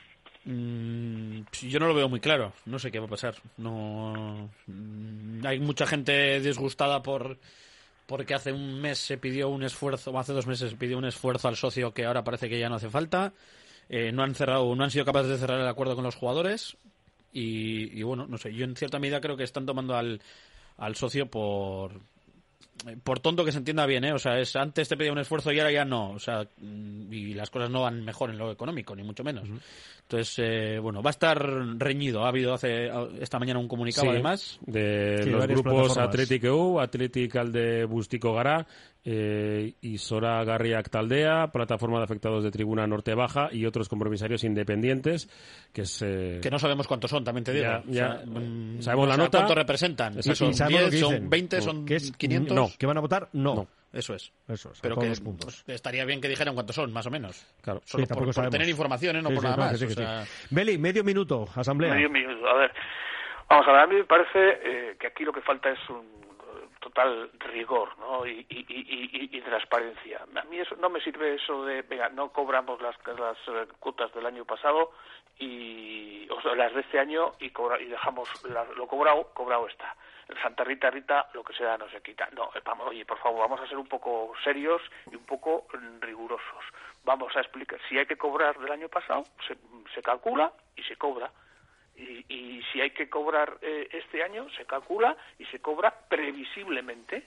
Mm, 0.47 1.41
yo 1.69 1.81
no 1.81 1.87
lo 1.89 1.95
veo 1.95 2.09
muy 2.09 2.21
claro. 2.21 2.53
No 2.67 2.79
sé 2.79 2.91
qué 2.91 2.99
va 2.99 3.07
a 3.07 3.09
pasar. 3.09 3.35
No 3.57 4.51
mm, 4.67 5.47
hay 5.47 5.59
mucha 5.59 5.87
gente 5.87 6.41
disgustada 6.41 7.03
por 7.03 7.39
porque 8.07 8.35
hace 8.35 8.53
un 8.53 8.81
mes 8.81 8.99
se 8.99 9.19
pidió 9.19 9.49
un 9.49 9.63
esfuerzo, 9.63 10.11
o 10.11 10.19
hace 10.19 10.33
dos 10.33 10.47
meses 10.47 10.71
se 10.71 10.77
pidió 10.77 10.99
un 10.99 11.05
esfuerzo 11.05 11.49
al 11.49 11.57
socio 11.57 11.93
que 11.93 12.05
ahora 12.05 12.25
parece 12.25 12.49
que 12.49 12.59
ya 12.59 12.69
no 12.69 12.77
hace 12.77 12.91
falta. 12.91 13.33
Eh, 13.89 14.13
no 14.13 14.23
han 14.23 14.35
cerrado, 14.35 14.75
no 14.75 14.85
han 14.85 14.91
sido 14.91 15.05
capaces 15.05 15.31
de 15.31 15.39
cerrar 15.39 15.61
el 15.61 15.69
acuerdo 15.69 15.95
con 15.95 16.05
los 16.05 16.17
jugadores 16.17 16.77
y, 17.33 17.99
y 17.99 18.03
bueno, 18.03 18.27
no 18.27 18.39
sé. 18.39 18.55
Yo 18.55 18.65
en 18.65 18.77
cierta 18.77 18.99
medida 18.99 19.21
creo 19.21 19.37
que 19.37 19.45
están 19.45 19.67
tomando 19.67 19.97
al, 19.97 20.21
al 20.77 20.97
socio 20.97 21.31
por 21.31 22.01
por 23.03 23.21
tonto 23.21 23.45
que 23.45 23.53
se 23.53 23.59
entienda 23.59 23.87
bien, 23.87 24.05
¿eh? 24.05 24.13
O 24.13 24.19
sea, 24.19 24.39
es 24.39 24.55
antes 24.57 24.89
te 24.89 24.97
pedía 24.97 25.13
un 25.13 25.19
esfuerzo 25.19 25.53
y 25.53 25.59
ahora 25.59 25.73
ya 25.73 25.85
no. 25.85 26.11
O 26.11 26.19
sea, 26.19 26.47
mm, 26.59 27.13
y 27.13 27.35
las 27.35 27.51
cosas 27.51 27.71
no 27.71 27.83
van 27.83 28.05
mejor 28.05 28.31
en 28.31 28.39
lo 28.39 28.51
económico, 28.51 28.95
ni 28.97 29.03
mucho 29.03 29.25
menos. 29.25 29.49
Entonces, 30.03 30.35
eh, 30.39 30.79
bueno, 30.81 31.03
va 31.03 31.11
a 31.11 31.13
estar 31.13 31.39
reñido. 31.79 32.25
Ha 32.25 32.29
habido 32.29 32.53
hace 32.53 32.91
esta 33.21 33.39
mañana 33.39 33.59
un 33.59 33.69
comunicado, 33.69 34.07
Sí, 34.07 34.11
además. 34.13 34.59
de 34.67 35.21
Sí, 35.25 35.31
los 35.31 35.47
grupos. 35.47 35.97
Atletic 35.97 36.45
EU, 36.45 36.79
Atletic 36.81 37.35
Alde 37.37 37.85
Bustico 37.87 38.35
Gara, 38.35 38.67
eh, 39.03 39.73
Isora 39.81 40.45
Garriak 40.45 40.91
Taldea, 40.91 41.49
Plataforma 41.53 41.99
de 41.99 42.05
Afectados 42.05 42.45
de 42.45 42.51
Tribuna 42.51 42.87
Norte 42.87 43.15
Baja 43.15 43.49
y 43.51 43.65
otros 43.65 43.89
compromisarios 43.89 44.45
independientes, 44.45 45.29
que 45.73 45.83
es... 45.83 46.03
eh, 46.03 46.39
Que 46.43 46.51
no 46.51 46.59
sabemos 46.59 46.87
cuántos 46.87 47.11
son, 47.11 47.25
también 47.25 47.45
te 47.45 47.53
digo. 47.53 47.65
Ya, 47.65 47.79
O 47.79 47.91
ya. 47.93 48.17
sea, 48.19 48.27
mm, 48.27 48.83
Sabemos 48.83 49.05
o 49.05 49.09
la 49.09 49.15
sea, 49.15 49.25
nota. 49.25 49.39
¿Cuánto 49.39 49.55
representan? 49.55 50.23
Son 50.23 50.51
Y 50.51 50.55
sabemos 50.55 50.81
lo 50.83 50.91
10, 50.91 50.91
que 50.91 50.99
son 51.01 51.13
dicen. 51.15 51.31
20, 51.31 51.61
son 51.63 51.85
que 51.87 51.97
es 51.97 52.13
500. 52.13 52.55
No, 52.55 52.64
que 52.79 52.87
van 52.87 52.97
a 52.99 53.01
votar, 53.01 53.29
no. 53.33 53.55
No. 53.55 53.69
Eso 53.93 54.13
es. 54.15 54.33
Eso 54.49 54.73
es, 54.73 54.81
Pero 54.81 54.97
que 54.97 55.09
los 55.09 55.21
puntos. 55.21 55.63
pues, 55.65 55.77
estaría 55.77 56.05
bien 56.05 56.21
que 56.21 56.27
dijeran 56.29 56.55
cuántos 56.55 56.75
son, 56.75 56.93
más 56.93 57.07
o 57.07 57.11
menos. 57.11 57.47
Claro. 57.63 57.81
Solo 57.85 58.05
Sí, 58.07 58.13
por, 58.13 58.51
tener 58.51 58.69
información, 58.69 59.15
¿eh? 59.17 59.23
no 59.23 59.29
Sí, 59.29 59.35
por 59.37 59.43
sí, 59.45 59.49
nada 59.51 59.57
no, 59.65 59.71
más. 59.71 59.79
sí, 59.79 59.85
o 59.85 59.91
sea, 59.91 60.25
Beli, 60.51 60.79
medio 60.79 61.05
minuto, 61.05 61.47
asamblea. 61.55 61.95
Medio 61.95 62.11
minuto. 62.11 62.49
A 62.49 62.55
ver, 62.55 62.73
vamos 63.49 63.69
a 63.69 63.73
ver, 63.73 63.81
a 63.83 63.87
mí 63.87 63.95
me 63.95 64.05
parece 64.05 64.31
eh, 64.63 64.97
que 64.99 65.07
aquí 65.07 65.23
lo 65.25 65.33
que 65.33 65.43
falta 65.43 65.71
es 65.71 65.79
un 65.91 66.01
eh, 66.01 66.69
total 66.81 67.31
rigor 67.53 67.97
¿no? 67.99 68.27
y, 68.27 68.45
y, 68.49 68.67
y, 68.69 69.29
y- 69.31 69.39
y 69.39 69.41
transparencia. 69.43 70.23
A 70.35 70.45
mí 70.47 70.59
eso 70.59 70.75
no 70.81 70.91
me 70.91 71.01
sirve 71.01 71.37
eso 71.37 71.65
de, 71.65 71.83
venga, 71.83 72.09
no 72.09 72.33
cobramos 72.33 72.83
las, 72.83 72.97
las 73.17 73.39
eh, 73.47 73.69
cuotas 73.79 74.13
del 74.13 74.27
año 74.27 74.45
pasado 74.45 74.91
y 75.39 76.29
o 76.31 76.41
sea, 76.43 76.57
las 76.57 76.75
de 76.75 76.81
este 76.81 76.99
año 76.99 77.33
y, 77.39 77.51
cobra- 77.51 77.81
y 77.81 77.87
dejamos 77.87 78.29
la- 78.49 78.65
lo 78.77 78.89
cobrado, 78.89 79.31
cobrado 79.35 79.69
está. 79.69 79.95
Santa 80.43 80.65
Rita, 80.65 80.91
Rita, 80.91 81.29
lo 81.35 81.45
que 81.45 81.55
se 81.55 81.65
da 81.65 81.77
no 81.77 81.89
se 81.91 82.01
quita. 82.01 82.29
No, 82.35 82.51
eh, 82.55 82.61
vamos, 82.65 82.89
oye, 82.89 83.05
por 83.05 83.19
favor, 83.19 83.41
vamos 83.41 83.61
a 83.61 83.69
ser 83.69 83.77
un 83.77 83.87
poco 83.87 84.33
serios 84.43 84.81
y 85.11 85.17
un 85.17 85.25
poco 85.25 85.67
mm, 85.73 86.01
rigurosos. 86.01 86.65
Vamos 87.05 87.37
a 87.37 87.41
explicar, 87.41 87.79
si 87.89 87.99
hay 87.99 88.07
que 88.07 88.17
cobrar 88.17 88.59
del 88.59 88.73
año 88.73 88.89
pasado, 88.89 89.25
se, 89.47 89.57
se 89.95 90.03
calcula 90.03 90.53
y 90.77 90.83
se 90.83 90.97
cobra. 90.97 91.31
Y, 91.97 92.25
y 92.29 92.63
si 92.73 92.81
hay 92.81 92.91
que 92.91 93.09
cobrar 93.09 93.59
eh, 93.61 93.89
este 93.93 94.23
año, 94.23 94.49
se 94.57 94.65
calcula 94.65 95.17
y 95.39 95.45
se 95.47 95.61
cobra 95.61 95.95
previsiblemente. 96.09 97.25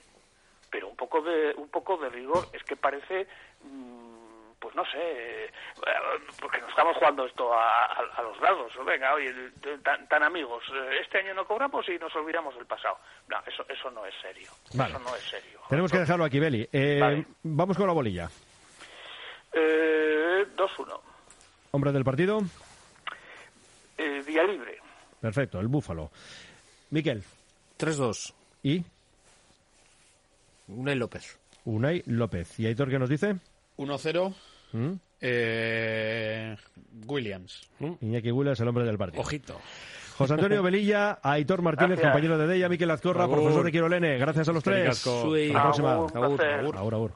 Pero 0.69 0.89
un 0.89 0.97
poco 0.97 1.21
de, 1.21 1.53
un 1.55 1.69
poco 1.69 1.97
de 1.97 2.09
rigor. 2.09 2.45
Es 2.51 2.63
que 2.63 2.75
parece, 2.75 3.27
mm, 3.63 4.06
pues 4.59 4.73
no 4.75 4.83
sé, 4.85 5.45
eh, 5.45 5.51
porque 6.39 6.59
nos 6.61 6.69
estamos 6.69 6.97
jugando 6.97 7.25
esto 7.25 7.53
a, 7.53 7.85
a- 7.85 8.11
a 8.17 8.21
los 8.23 8.39
dados. 8.41 8.71
Venga, 8.85 9.13
oye, 9.13 9.33
tan, 9.83 10.07
tan 10.07 10.23
amigos, 10.23 10.63
eh, 10.73 10.99
este 11.01 11.19
año 11.19 11.33
no 11.33 11.45
cobramos 11.45 11.87
y 11.89 11.97
nos 11.99 12.15
olvidamos 12.15 12.55
del 12.55 12.65
pasado. 12.65 12.97
No, 13.27 13.37
eso, 13.45 13.65
eso 13.69 13.91
no 13.91 14.05
es 14.05 14.15
serio. 14.21 14.49
Vale. 14.73 14.93
Eso 14.95 14.99
no 15.03 15.15
es 15.15 15.23
serio. 15.23 15.59
Tenemos 15.69 15.91
que 15.91 15.99
dejarlo 15.99 16.25
aquí, 16.25 16.39
Beli. 16.39 16.67
Eh, 16.71 16.97
Vale. 16.99 17.25
Vamos 17.43 17.77
con 17.77 17.87
la 17.87 17.93
bolilla. 17.93 18.29
Eh, 19.53 20.45
2-1. 20.55 20.99
Hombre 21.71 21.91
del 21.91 22.03
partido. 22.03 22.39
Eh, 23.97 24.23
día 24.25 24.43
libre. 24.43 24.79
Perfecto, 25.21 25.59
el 25.59 25.67
Búfalo. 25.67 26.11
Miquel. 26.91 27.23
3-2. 27.79 28.33
Y 28.63 28.83
Unai 30.67 30.95
López. 30.95 31.39
Unai 31.65 32.03
López. 32.05 32.59
¿Y 32.59 32.67
Aitor 32.67 32.89
qué 32.89 32.99
nos 32.99 33.09
dice? 33.09 33.35
1-0. 33.77 34.33
¿Mm? 34.73 34.91
eh, 35.21 36.55
Williams. 37.07 37.69
Iñaki 38.01 38.31
Willis, 38.31 38.59
el 38.59 38.67
hombre 38.67 38.83
del 38.85 38.97
partido. 38.97 39.21
Ojito. 39.21 39.59
José 40.17 40.33
Antonio 40.33 40.63
Velilla, 40.63 41.19
Aitor 41.21 41.61
Martínez, 41.61 41.99
Gracias. 41.99 42.07
compañero 42.11 42.37
de 42.39 42.47
Della, 42.47 42.69
Miquel 42.69 42.89
Azcorra, 42.89 43.23
Agur. 43.25 43.37
profesor 43.37 43.63
de 43.65 43.71
Quirolene. 43.71 44.17
Gracias 44.17 44.49
a 44.49 44.51
los 44.51 44.63
tres. 44.63 44.89
Hasta 44.89 45.11
la 45.11 45.61
próxima. 45.63 45.93
Agur. 45.93 46.75
Agur, 46.75 46.93
agur. 46.95 47.11